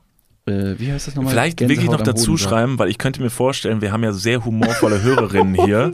[0.48, 1.34] äh, wie heißt das nochmal?
[1.34, 4.44] Vielleicht Gänsehaut wirklich noch dazu schreiben, weil ich könnte mir vorstellen, wir haben ja sehr
[4.44, 5.92] humorvolle Hörerinnen hier.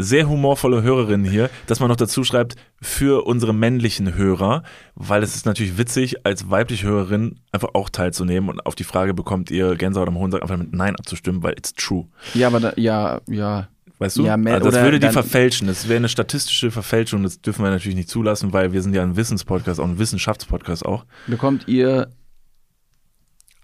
[0.00, 4.62] Sehr humorvolle Hörerinnen hier, dass man noch dazu schreibt, für unsere männlichen Hörer,
[4.94, 9.12] weil es ist natürlich witzig, als weibliche Hörerin einfach auch teilzunehmen und auf die Frage,
[9.12, 12.06] bekommt ihr Gänsehaut am Hohensack, einfach mit Nein abzustimmen, weil it's true.
[12.34, 13.68] Ja, aber da, ja, ja.
[13.98, 14.24] Weißt du?
[14.24, 15.66] Ja, mehr- also das würde die verfälschen.
[15.66, 17.24] Das wäre eine statistische Verfälschung.
[17.24, 20.86] Das dürfen wir natürlich nicht zulassen, weil wir sind ja ein Wissenspodcast, auch ein Wissenschaftspodcast
[20.86, 21.04] auch.
[21.26, 22.08] Bekommt ihr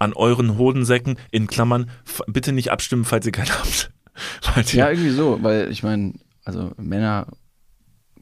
[0.00, 1.88] An euren Hodensäcken, in Klammern,
[2.26, 3.90] bitte nicht abstimmen, falls ihr keinen habt.
[4.72, 6.12] Ja, irgendwie so, weil ich meine,
[6.44, 7.26] also Männer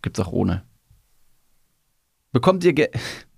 [0.00, 0.62] gibt's auch ohne.
[2.32, 2.88] Bekommt ihr Ge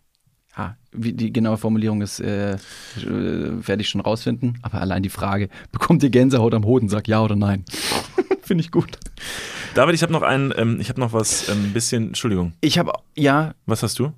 [0.56, 2.58] ha, wie die genaue Formulierung ist, äh, äh,
[2.96, 7.36] werde ich schon rausfinden, aber allein die Frage, bekommt ihr Gänsehaut am Hodensack, ja oder
[7.36, 7.64] nein?
[8.42, 8.98] Finde ich gut.
[9.74, 12.52] David, ich habe noch einen, ähm, ich habe noch was, ein ähm, bisschen, Entschuldigung.
[12.60, 13.54] Ich habe, ja.
[13.66, 14.12] Was hast du?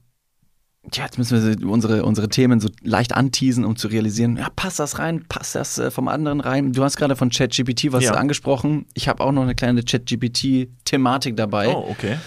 [0.90, 4.78] Tja, jetzt müssen wir unsere, unsere Themen so leicht anteasen, um zu realisieren, ja, passt
[4.78, 6.72] das rein, passt das äh, vom anderen rein.
[6.72, 8.12] Du hast gerade von ChatGPT was Ja.
[8.14, 8.86] angesprochen.
[8.94, 11.68] Ich habe auch noch eine kleine ChatGPT-Thematik dabei.
[11.74, 12.18] Oh, okay.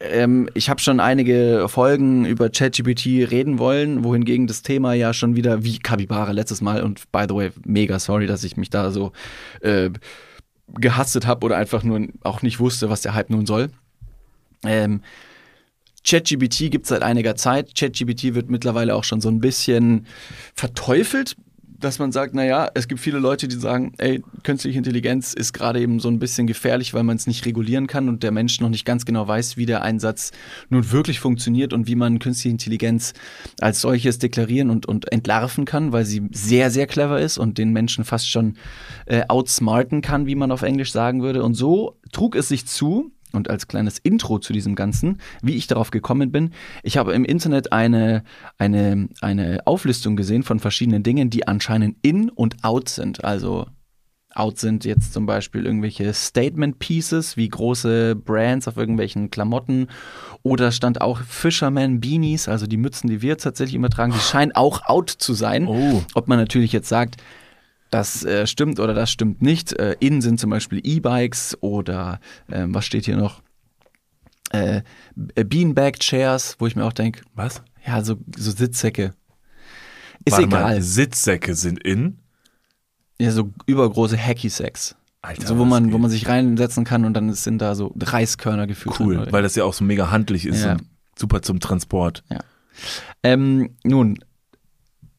[0.00, 5.36] Ähm, ich habe schon einige Folgen über ChatGPT reden wollen, wohingegen das Thema ja schon
[5.36, 8.90] wieder wie Kabibare letztes Mal und by the way, mega sorry, dass ich mich da
[8.90, 9.12] so
[9.60, 9.90] äh,
[10.74, 13.70] gehastet habe oder einfach nur auch nicht wusste, was der Hype nun soll.
[14.64, 15.00] Ähm,
[16.04, 17.74] ChatGPT gibt es seit einiger Zeit.
[17.74, 20.06] ChatGPT wird mittlerweile auch schon so ein bisschen
[20.54, 21.36] verteufelt,
[21.84, 25.80] dass man sagt, naja, es gibt viele Leute, die sagen, ey, künstliche Intelligenz ist gerade
[25.80, 28.70] eben so ein bisschen gefährlich, weil man es nicht regulieren kann und der Mensch noch
[28.70, 30.30] nicht ganz genau weiß, wie der Einsatz
[30.70, 33.12] nun wirklich funktioniert und wie man künstliche Intelligenz
[33.60, 37.72] als solches deklarieren und, und entlarven kann, weil sie sehr, sehr clever ist und den
[37.72, 38.56] Menschen fast schon
[39.06, 41.42] äh, outsmarten kann, wie man auf Englisch sagen würde.
[41.42, 45.66] Und so trug es sich zu, und als kleines Intro zu diesem Ganzen, wie ich
[45.66, 46.50] darauf gekommen bin,
[46.82, 48.24] ich habe im Internet eine,
[48.58, 53.24] eine, eine Auflistung gesehen von verschiedenen Dingen, die anscheinend in und out sind.
[53.24, 53.66] Also
[54.34, 59.86] Out sind jetzt zum Beispiel irgendwelche Statement Pieces wie große Brands auf irgendwelchen Klamotten
[60.42, 64.52] oder stand auch Fisherman Beanies, also die Mützen, die wir tatsächlich immer tragen, die scheinen
[64.52, 65.68] auch out zu sein.
[66.14, 67.16] Ob man natürlich jetzt sagt,
[67.94, 69.72] das äh, stimmt oder das stimmt nicht.
[69.74, 72.18] Äh, in sind zum Beispiel E-Bikes oder
[72.50, 73.40] ähm, was steht hier noch?
[74.50, 74.82] Äh,
[75.14, 77.62] Beanbag Chairs, wo ich mir auch denke, was?
[77.86, 79.14] Ja, so, so Sitzsäcke.
[80.24, 80.62] Ist Warte egal.
[80.62, 82.18] Mal, Sitzsäcke sind in.
[83.20, 84.96] Ja, so übergroße Hacky-Sacks.
[85.22, 88.66] Alter, so, wo man, wo man sich reinsetzen kann und dann sind da so Reiskörner
[88.66, 88.98] gefühlt.
[88.98, 89.32] Cool, drin.
[89.32, 90.72] weil das ja auch so mega handlich ist Ja.
[90.72, 90.82] und
[91.16, 92.24] super zum Transport.
[92.30, 92.40] Ja.
[93.22, 94.18] Ähm, nun,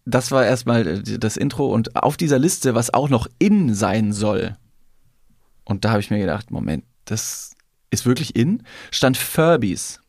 [0.06, 4.14] das war erstmal äh, das Intro und auf dieser Liste, was auch noch in sein
[4.14, 4.56] soll,
[5.66, 7.56] und da habe ich mir gedacht, Moment, das
[7.90, 10.00] ist wirklich in, stand Furbies.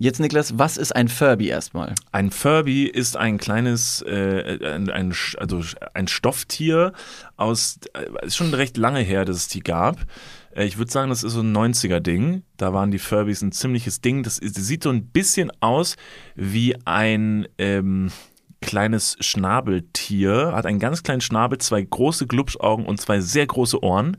[0.00, 1.96] Jetzt, Niklas, was ist ein Furby erstmal?
[2.12, 5.60] Ein Furby ist ein kleines, äh, ein, ein, also
[5.92, 6.92] ein Stofftier
[7.36, 10.06] aus, äh, ist schon recht lange her, dass es die gab.
[10.54, 12.44] Äh, Ich würde sagen, das ist so ein 90er-Ding.
[12.56, 14.22] Da waren die Furbies ein ziemliches Ding.
[14.22, 15.96] Das, ist, das sieht so ein bisschen aus
[16.36, 18.12] wie ein ähm,
[18.60, 20.52] kleines Schnabeltier.
[20.54, 24.16] Hat einen ganz kleinen Schnabel, zwei große Glubschaugen und zwei sehr große Ohren.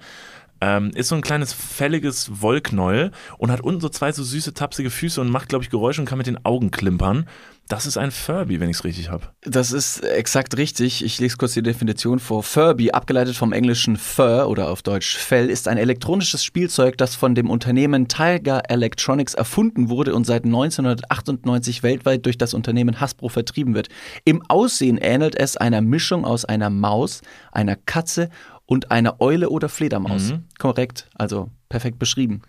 [0.62, 4.90] Ähm, ist so ein kleines fälliges Wollknäuel und hat unten so zwei so süße, tapsige
[4.90, 7.28] Füße und macht, glaube ich, Geräusche und kann mit den Augen klimpern.
[7.70, 9.28] Das ist ein Furby, wenn ich es richtig habe.
[9.42, 11.06] Das ist exakt richtig.
[11.06, 12.42] Ich lese kurz die Definition vor.
[12.42, 17.36] Furby, abgeleitet vom englischen Fur oder auf Deutsch Fell, ist ein elektronisches Spielzeug, das von
[17.36, 23.76] dem Unternehmen Tiger Electronics erfunden wurde und seit 1998 weltweit durch das Unternehmen Hasbro vertrieben
[23.76, 23.90] wird.
[24.26, 27.22] Im Aussehen ähnelt es einer Mischung aus einer Maus,
[27.52, 28.32] einer Katze
[28.66, 30.32] und einer Eule oder Fledermaus.
[30.32, 30.46] Mhm.
[30.58, 32.42] Korrekt, also perfekt beschrieben.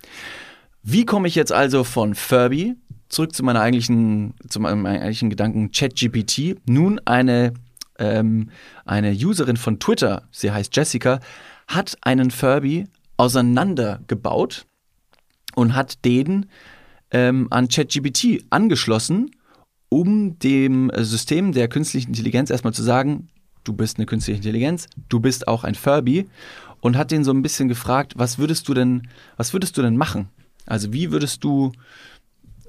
[0.82, 2.74] Wie komme ich jetzt also von Furby
[3.11, 6.57] zurück zu meiner eigentlichen, zu meinem eigentlichen Gedanken ChatGPT?
[6.66, 7.53] Nun eine,
[7.99, 8.49] ähm,
[8.87, 11.20] eine Userin von Twitter, sie heißt Jessica,
[11.69, 12.87] hat einen Furby
[13.19, 14.66] auseinandergebaut
[15.55, 16.47] und hat den
[17.11, 19.31] ähm, an ChatGPT angeschlossen,
[19.89, 23.28] um dem System der künstlichen Intelligenz erstmal zu sagen,
[23.65, 26.28] du bist eine künstliche Intelligenz, du bist auch ein Furby
[26.81, 29.97] und hat den so ein bisschen gefragt, was würdest du denn, was würdest du denn
[29.97, 30.28] machen?
[30.66, 31.73] Also wie würdest du,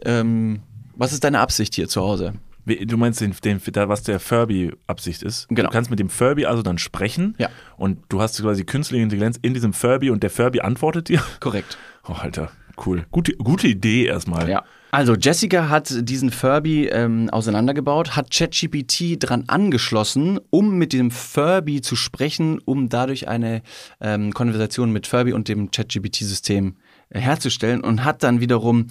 [0.05, 0.61] ähm,
[0.95, 2.33] was ist deine Absicht hier zu Hause?
[2.65, 3.59] Du meinst, den, den,
[3.89, 5.47] was der Furby-Absicht ist?
[5.49, 5.69] Genau.
[5.69, 7.35] Du kannst mit dem Furby also dann sprechen.
[7.39, 7.49] Ja.
[7.75, 11.23] Und du hast quasi künstliche Intelligenz in diesem Furby und der Furby antwortet dir.
[11.39, 11.77] Korrekt.
[12.07, 12.51] Oh, Alter,
[12.85, 13.05] cool.
[13.11, 14.47] Gute, gute Idee erstmal.
[14.47, 14.63] Ja.
[14.91, 21.79] Also Jessica hat diesen Furby ähm, auseinandergebaut, hat ChatGPT dran angeschlossen, um mit dem Furby
[21.79, 23.61] zu sprechen, um dadurch eine
[24.01, 26.75] ähm, Konversation mit Furby und dem ChatGPT-System
[27.09, 28.87] äh, herzustellen und hat dann wiederum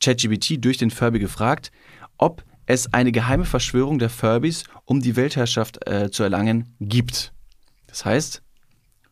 [0.00, 1.70] ChatGPT durch den Furby gefragt,
[2.18, 7.32] ob es eine geheime Verschwörung der Furbys, um die Weltherrschaft äh, zu erlangen, gibt.
[7.86, 8.42] Das heißt,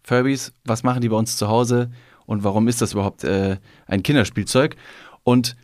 [0.03, 1.91] Furbies, was machen die bei uns zu Hause
[2.25, 4.77] und warum ist das überhaupt äh, ein Kinderspielzeug?
[5.25, 5.57] Und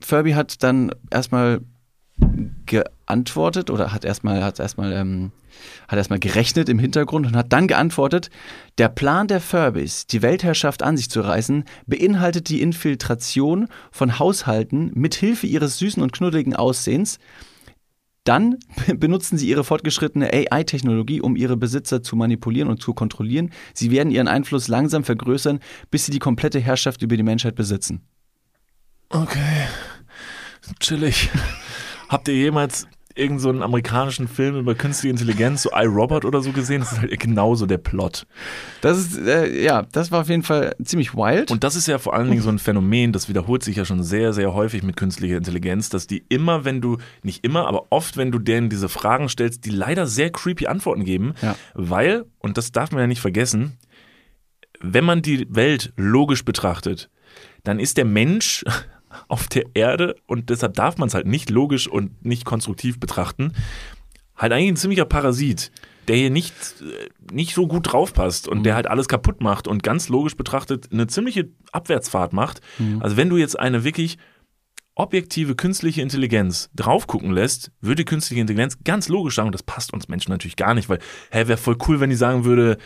[0.00, 1.60] Furby hat dann erstmal
[2.72, 5.30] geantwortet oder hat erstmal hat erstmal ähm,
[5.86, 8.30] hat erstmal gerechnet im Hintergrund und hat dann geantwortet:
[8.78, 14.90] Der Plan der Furbies, die Weltherrschaft an sich zu reißen, beinhaltet die Infiltration von Haushalten
[14.94, 17.18] mit Hilfe ihres süßen und knuddeligen Aussehens.
[18.24, 18.58] Dann
[18.96, 23.50] benutzen sie ihre fortgeschrittene AI-Technologie, um ihre Besitzer zu manipulieren und zu kontrollieren.
[23.74, 28.00] Sie werden ihren Einfluss langsam vergrößern, bis sie die komplette Herrschaft über die Menschheit besitzen.
[29.10, 29.66] Okay.
[30.80, 31.28] Chillig.
[32.12, 36.52] Habt ihr jemals irgendeinen so einen amerikanischen Film über künstliche Intelligenz, so iRobot oder so
[36.52, 36.80] gesehen?
[36.80, 38.26] Das ist halt genauso der Plot.
[38.82, 41.50] Das ist, äh, ja, das war auf jeden Fall ziemlich wild.
[41.50, 44.02] Und das ist ja vor allen Dingen so ein Phänomen, das wiederholt sich ja schon
[44.02, 48.16] sehr, sehr häufig mit künstlicher Intelligenz, dass die immer, wenn du, nicht immer, aber oft,
[48.18, 51.56] wenn du denen diese Fragen stellst, die leider sehr creepy Antworten geben, Ja.
[51.74, 53.78] weil, und das darf man ja nicht vergessen,
[54.80, 57.08] wenn man die Welt logisch betrachtet,
[57.64, 58.64] dann ist der Mensch
[59.28, 63.52] auf der Erde und deshalb darf man es halt nicht logisch und nicht konstruktiv betrachten,
[64.36, 65.70] halt eigentlich ein ziemlicher Parasit,
[66.08, 69.82] der hier nicht, äh, nicht so gut draufpasst und der halt alles kaputt macht und
[69.82, 72.60] ganz logisch betrachtet eine ziemliche Abwärtsfahrt macht.
[72.78, 73.00] Mhm.
[73.02, 74.18] Also wenn du jetzt eine wirklich
[74.94, 79.92] objektive künstliche Intelligenz drauf gucken lässt, würde künstliche Intelligenz ganz logisch sagen, und das passt
[79.92, 80.98] uns Menschen natürlich gar nicht, weil,
[81.30, 82.76] hä, wäre voll cool, wenn die sagen würde,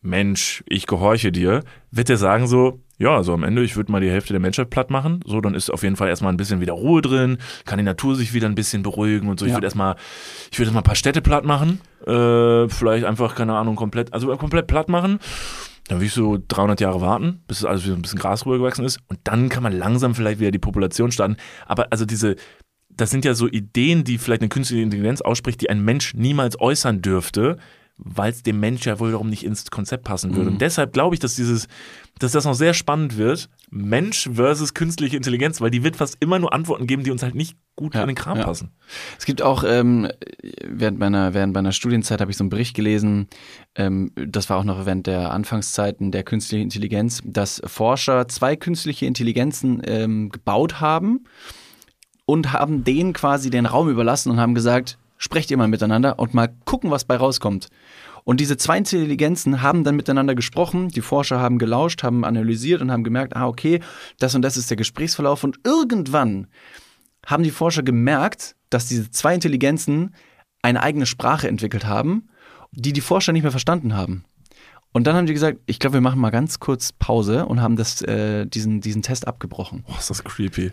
[0.00, 4.00] Mensch, ich gehorche dir, wird er sagen so, ja, also am Ende, ich würde mal
[4.00, 5.20] die Hälfte der Menschheit platt machen.
[5.26, 8.14] So, dann ist auf jeden Fall erstmal ein bisschen wieder Ruhe drin, kann die Natur
[8.16, 9.46] sich wieder ein bisschen beruhigen und so.
[9.46, 9.56] Ich Ja.
[9.56, 9.96] würde erstmal,
[10.52, 14.34] ich würde erstmal ein paar Städte platt machen, äh, vielleicht einfach, keine Ahnung, komplett, also
[14.36, 15.18] komplett platt machen.
[15.88, 18.84] Dann will ich so 300 Jahre warten, bis es alles wieder ein bisschen Gras rübergewachsen
[18.86, 19.00] ist.
[19.08, 21.36] Und dann kann man langsam vielleicht wieder die Population starten.
[21.66, 22.36] Aber also diese,
[22.88, 26.58] das sind ja so Ideen, die vielleicht eine künstliche Intelligenz ausspricht, die ein Mensch niemals
[26.58, 27.58] äußern dürfte,
[27.96, 30.46] weil es dem Mensch ja wohl darum nicht ins Konzept passen würde.
[30.46, 30.54] Mhm.
[30.54, 31.68] Und deshalb glaube ich, dass dieses,
[32.18, 36.38] dass das noch sehr spannend wird, Mensch versus künstliche Intelligenz, weil die wird fast immer
[36.38, 38.44] nur Antworten geben, die uns halt nicht gut in den Kram ja.
[38.44, 38.72] passen.
[39.18, 40.08] Es gibt auch, ähm,
[40.64, 43.28] während, meiner, während meiner Studienzeit habe ich so einen Bericht gelesen,
[43.76, 49.06] ähm, das war auch noch während der Anfangszeiten der künstlichen Intelligenz, dass Forscher zwei künstliche
[49.06, 51.24] Intelligenzen ähm, gebaut haben
[52.26, 56.34] und haben denen quasi den Raum überlassen und haben gesagt, sprecht ihr mal miteinander und
[56.34, 57.68] mal gucken, was bei rauskommt.
[58.24, 62.92] Und diese zwei Intelligenzen haben dann miteinander gesprochen, die Forscher haben gelauscht, haben analysiert und
[62.92, 63.80] haben gemerkt, ah, okay,
[64.18, 65.42] das und das ist der Gesprächsverlauf.
[65.42, 66.48] Und irgendwann
[67.24, 70.14] haben die Forscher gemerkt, dass diese zwei Intelligenzen
[70.60, 72.28] eine eigene Sprache entwickelt haben,
[72.72, 74.24] die die Forscher nicht mehr verstanden haben.
[74.92, 77.76] Und dann haben die gesagt, ich glaube, wir machen mal ganz kurz Pause und haben
[77.76, 79.84] das, äh, diesen, diesen Test abgebrochen.
[79.86, 80.70] Boah, ist das creepy.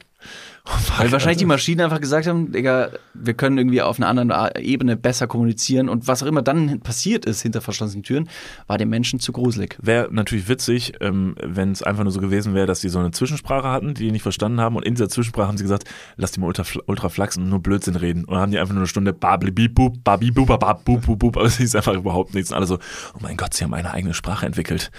[0.98, 4.96] Weil wahrscheinlich die Maschinen einfach gesagt haben, Digga, wir können irgendwie auf einer anderen Ebene
[4.96, 8.30] besser kommunizieren und was auch immer dann passiert ist hinter verschlossenen Türen,
[8.68, 9.78] war dem Menschen zu gruselig.
[9.82, 13.10] Wäre natürlich witzig, ähm, wenn es einfach nur so gewesen wäre, dass die so eine
[13.12, 14.76] Zwischensprache hatten, die die nicht verstanden haben.
[14.76, 15.86] Und in dieser Zwischensprache haben sie gesagt,
[16.18, 18.26] lass die mal ultra, ultra flachsen und nur Blödsinn reden.
[18.26, 21.38] Und dann haben die einfach nur eine Stunde bablibibub, babibubabab, bub, bub, bub.
[21.38, 22.52] Aber es ist einfach überhaupt nichts.
[22.52, 22.76] Und alle so,
[23.16, 24.92] oh mein Gott, sie haben eine eigene Sprache entwickelt.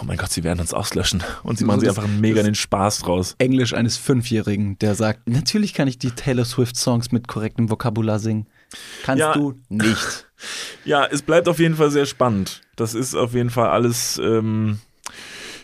[0.00, 1.22] Oh mein Gott, sie werden uns auslöschen.
[1.44, 3.36] Und sie machen sich Das- einfach mega den Spaß draus.
[3.38, 8.18] Englisch eines Fünfjährigen, der sagt, natürlich kann ich die Taylor Swift Songs mit korrektem Vokabular
[8.18, 8.46] singen.
[9.02, 9.32] Kannst Ja.
[9.34, 10.26] du nicht.
[10.84, 12.60] Ja, es bleibt auf jeden Fall sehr spannend.
[12.76, 14.78] Das ist auf jeden Fall alles, ähm,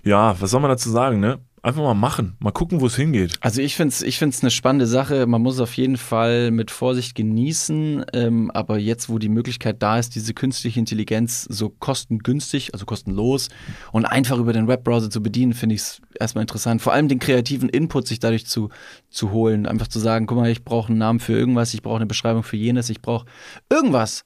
[0.04, 1.40] ja, was soll man dazu sagen, ne?
[1.62, 3.36] Einfach mal machen, mal gucken, wo es hingeht.
[3.42, 5.26] Also ich finde es ich find's eine spannende Sache.
[5.26, 8.06] Man muss es auf jeden Fall mit Vorsicht genießen.
[8.14, 13.50] Ähm, aber jetzt, wo die Möglichkeit da ist, diese künstliche Intelligenz so kostengünstig, also kostenlos
[13.92, 16.80] und einfach über den Webbrowser zu bedienen, finde ich es erstmal interessant.
[16.80, 18.70] Vor allem den kreativen Input sich dadurch zu,
[19.10, 19.66] zu holen.
[19.66, 22.42] Einfach zu sagen, guck mal, ich brauche einen Namen für irgendwas, ich brauche eine Beschreibung
[22.42, 23.26] für jenes, ich brauche
[23.68, 24.24] irgendwas.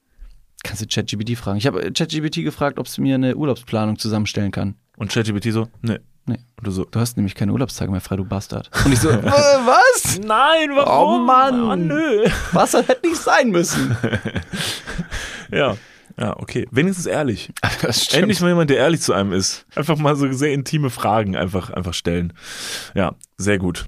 [0.63, 1.59] Kannst du ChatGPT fragen.
[1.59, 4.77] Ich habe ChatGPT gefragt, ob es mir eine Urlaubsplanung zusammenstellen kann.
[4.97, 6.01] Und ChatGPT so, ne.
[6.27, 6.39] Nee.
[6.57, 8.71] Und du so, Du hast nämlich keine Urlaubstage mehr frei, du Bastard.
[8.85, 10.19] Und ich so, äh, was?
[10.25, 11.71] Nein, Oh Mann.
[11.71, 12.25] Oh, nö.
[12.53, 13.97] Was das hätte nicht sein müssen.
[15.51, 15.77] Ja.
[16.19, 16.67] Ja, okay.
[16.71, 17.53] Wenigstens ehrlich.
[18.13, 19.67] Endlich mal jemand, der ehrlich zu einem ist.
[19.75, 22.33] Einfach mal so sehr intime Fragen einfach, einfach stellen.
[22.95, 23.87] Ja, sehr gut.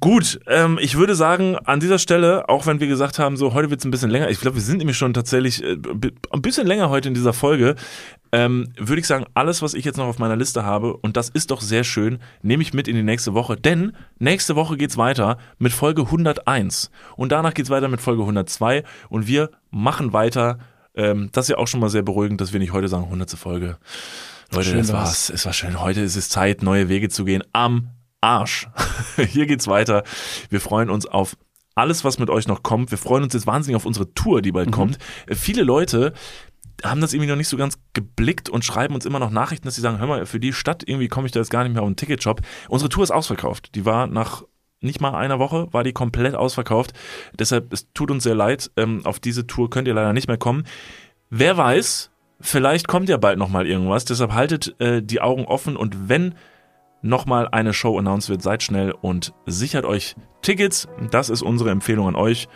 [0.00, 3.70] Gut, ähm, ich würde sagen, an dieser Stelle, auch wenn wir gesagt haben, so heute
[3.70, 5.76] wird es ein bisschen länger, ich glaube, wir sind nämlich schon tatsächlich äh,
[6.30, 7.74] ein bisschen länger heute in dieser Folge,
[8.32, 11.30] ähm, würde ich sagen, alles, was ich jetzt noch auf meiner Liste habe, und das
[11.30, 14.98] ist doch sehr schön, nehme ich mit in die nächste Woche, denn nächste Woche geht's
[14.98, 20.58] weiter mit Folge 101 und danach geht's weiter mit Folge 102 und wir machen weiter.
[20.96, 23.30] Ähm, das ist ja auch schon mal sehr beruhigend, dass wir nicht heute sagen 100.
[23.32, 23.76] Folge.
[24.52, 25.30] Leute, Schön das war's.
[25.30, 25.80] Es war schön.
[25.80, 27.42] Heute ist es Zeit, neue Wege zu gehen.
[27.52, 27.90] Am
[28.20, 28.68] Arsch.
[29.16, 30.04] Hier geht's weiter.
[30.50, 31.36] Wir freuen uns auf
[31.74, 32.90] alles, was mit euch noch kommt.
[32.90, 34.54] Wir freuen uns jetzt wahnsinnig auf unsere Tour, die Mhm.
[34.54, 34.98] bald kommt.
[35.26, 36.12] Äh, Viele Leute
[36.84, 39.74] haben das irgendwie noch nicht so ganz geblickt und schreiben uns immer noch Nachrichten, dass
[39.76, 41.82] sie sagen, hör mal, für die Stadt irgendwie komme ich da jetzt gar nicht mehr
[41.82, 42.40] auf den Ticketshop.
[42.68, 43.74] Unsere Tour ist ausverkauft.
[43.74, 44.42] Die war nach
[44.86, 46.92] nicht mal einer Woche, war die komplett ausverkauft.
[47.38, 48.70] Deshalb, es tut uns sehr leid.
[48.76, 50.64] Ähm, auf diese Tour könnt ihr leider nicht mehr kommen.
[51.28, 52.10] Wer weiß,
[52.40, 54.04] vielleicht kommt ja bald nochmal irgendwas.
[54.04, 56.34] Deshalb haltet äh, die Augen offen und wenn
[57.02, 60.88] nochmal eine Show announced wird, seid schnell und sichert euch Tickets.
[61.10, 62.48] Das ist unsere Empfehlung an euch.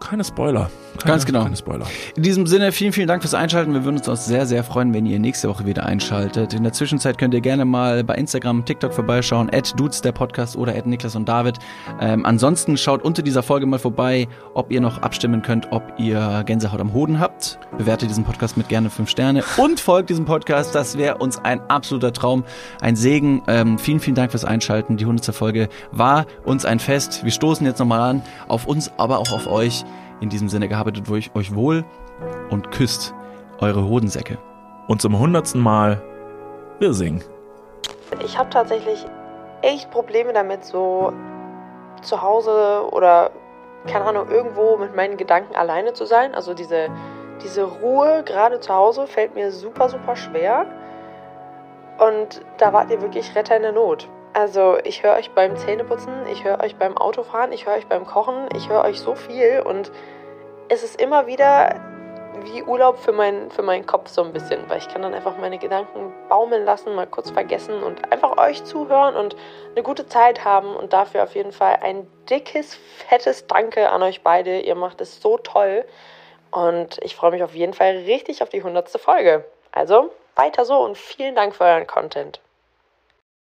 [0.00, 0.70] Keine Spoiler.
[0.98, 1.42] Keine, Ganz genau.
[1.44, 1.86] Keine Spoiler.
[2.16, 3.72] In diesem Sinne, vielen, vielen Dank fürs Einschalten.
[3.72, 6.52] Wir würden uns auch sehr, sehr freuen, wenn ihr nächste Woche wieder einschaltet.
[6.52, 10.56] In der Zwischenzeit könnt ihr gerne mal bei Instagram, TikTok vorbeischauen, at Dudes der Podcast
[10.56, 11.58] oder at Niklas und David.
[12.00, 16.42] Ähm, ansonsten schaut unter dieser Folge mal vorbei, ob ihr noch abstimmen könnt, ob ihr
[16.44, 17.58] Gänsehaut am Hoden habt.
[17.78, 20.74] Bewertet diesen Podcast mit gerne fünf Sterne und folgt diesem Podcast.
[20.74, 22.44] Das wäre uns ein absoluter Traum,
[22.80, 23.42] ein Segen.
[23.46, 24.96] Ähm, vielen, vielen Dank fürs Einschalten.
[24.96, 25.34] Die 100.
[25.34, 27.22] Folge war uns ein Fest.
[27.22, 29.84] Wir stoßen jetzt nochmal an, auf uns, aber auch auf euch.
[30.20, 31.84] In diesem Sinne gehabetet euch, euch wohl
[32.50, 33.14] und küsst
[33.58, 34.38] eure Hodensäcke.
[34.86, 36.02] Und zum hundertsten Mal,
[36.78, 37.22] wir singen.
[38.24, 39.06] Ich habe tatsächlich
[39.62, 41.12] echt Probleme damit, so
[42.02, 43.30] zu Hause oder
[43.86, 46.34] keine Ahnung, irgendwo mit meinen Gedanken alleine zu sein.
[46.34, 46.88] Also diese,
[47.42, 50.66] diese Ruhe gerade zu Hause fällt mir super, super schwer.
[51.98, 54.08] Und da wart ihr wirklich Retter in der Not.
[54.32, 58.06] Also ich höre euch beim Zähneputzen, ich höre euch beim Autofahren, ich höre euch beim
[58.06, 59.90] Kochen, ich höre euch so viel und
[60.68, 61.80] es ist immer wieder
[62.44, 65.36] wie Urlaub für, mein, für meinen Kopf so ein bisschen, weil ich kann dann einfach
[65.36, 69.36] meine Gedanken baumeln lassen, mal kurz vergessen und einfach euch zuhören und
[69.72, 72.76] eine gute Zeit haben und dafür auf jeden Fall ein dickes,
[73.08, 74.60] fettes Danke an euch beide.
[74.60, 75.84] Ihr macht es so toll
[76.50, 78.88] und ich freue mich auf jeden Fall richtig auf die 100.
[78.90, 79.44] Folge.
[79.72, 82.40] Also weiter so und vielen Dank für euren Content.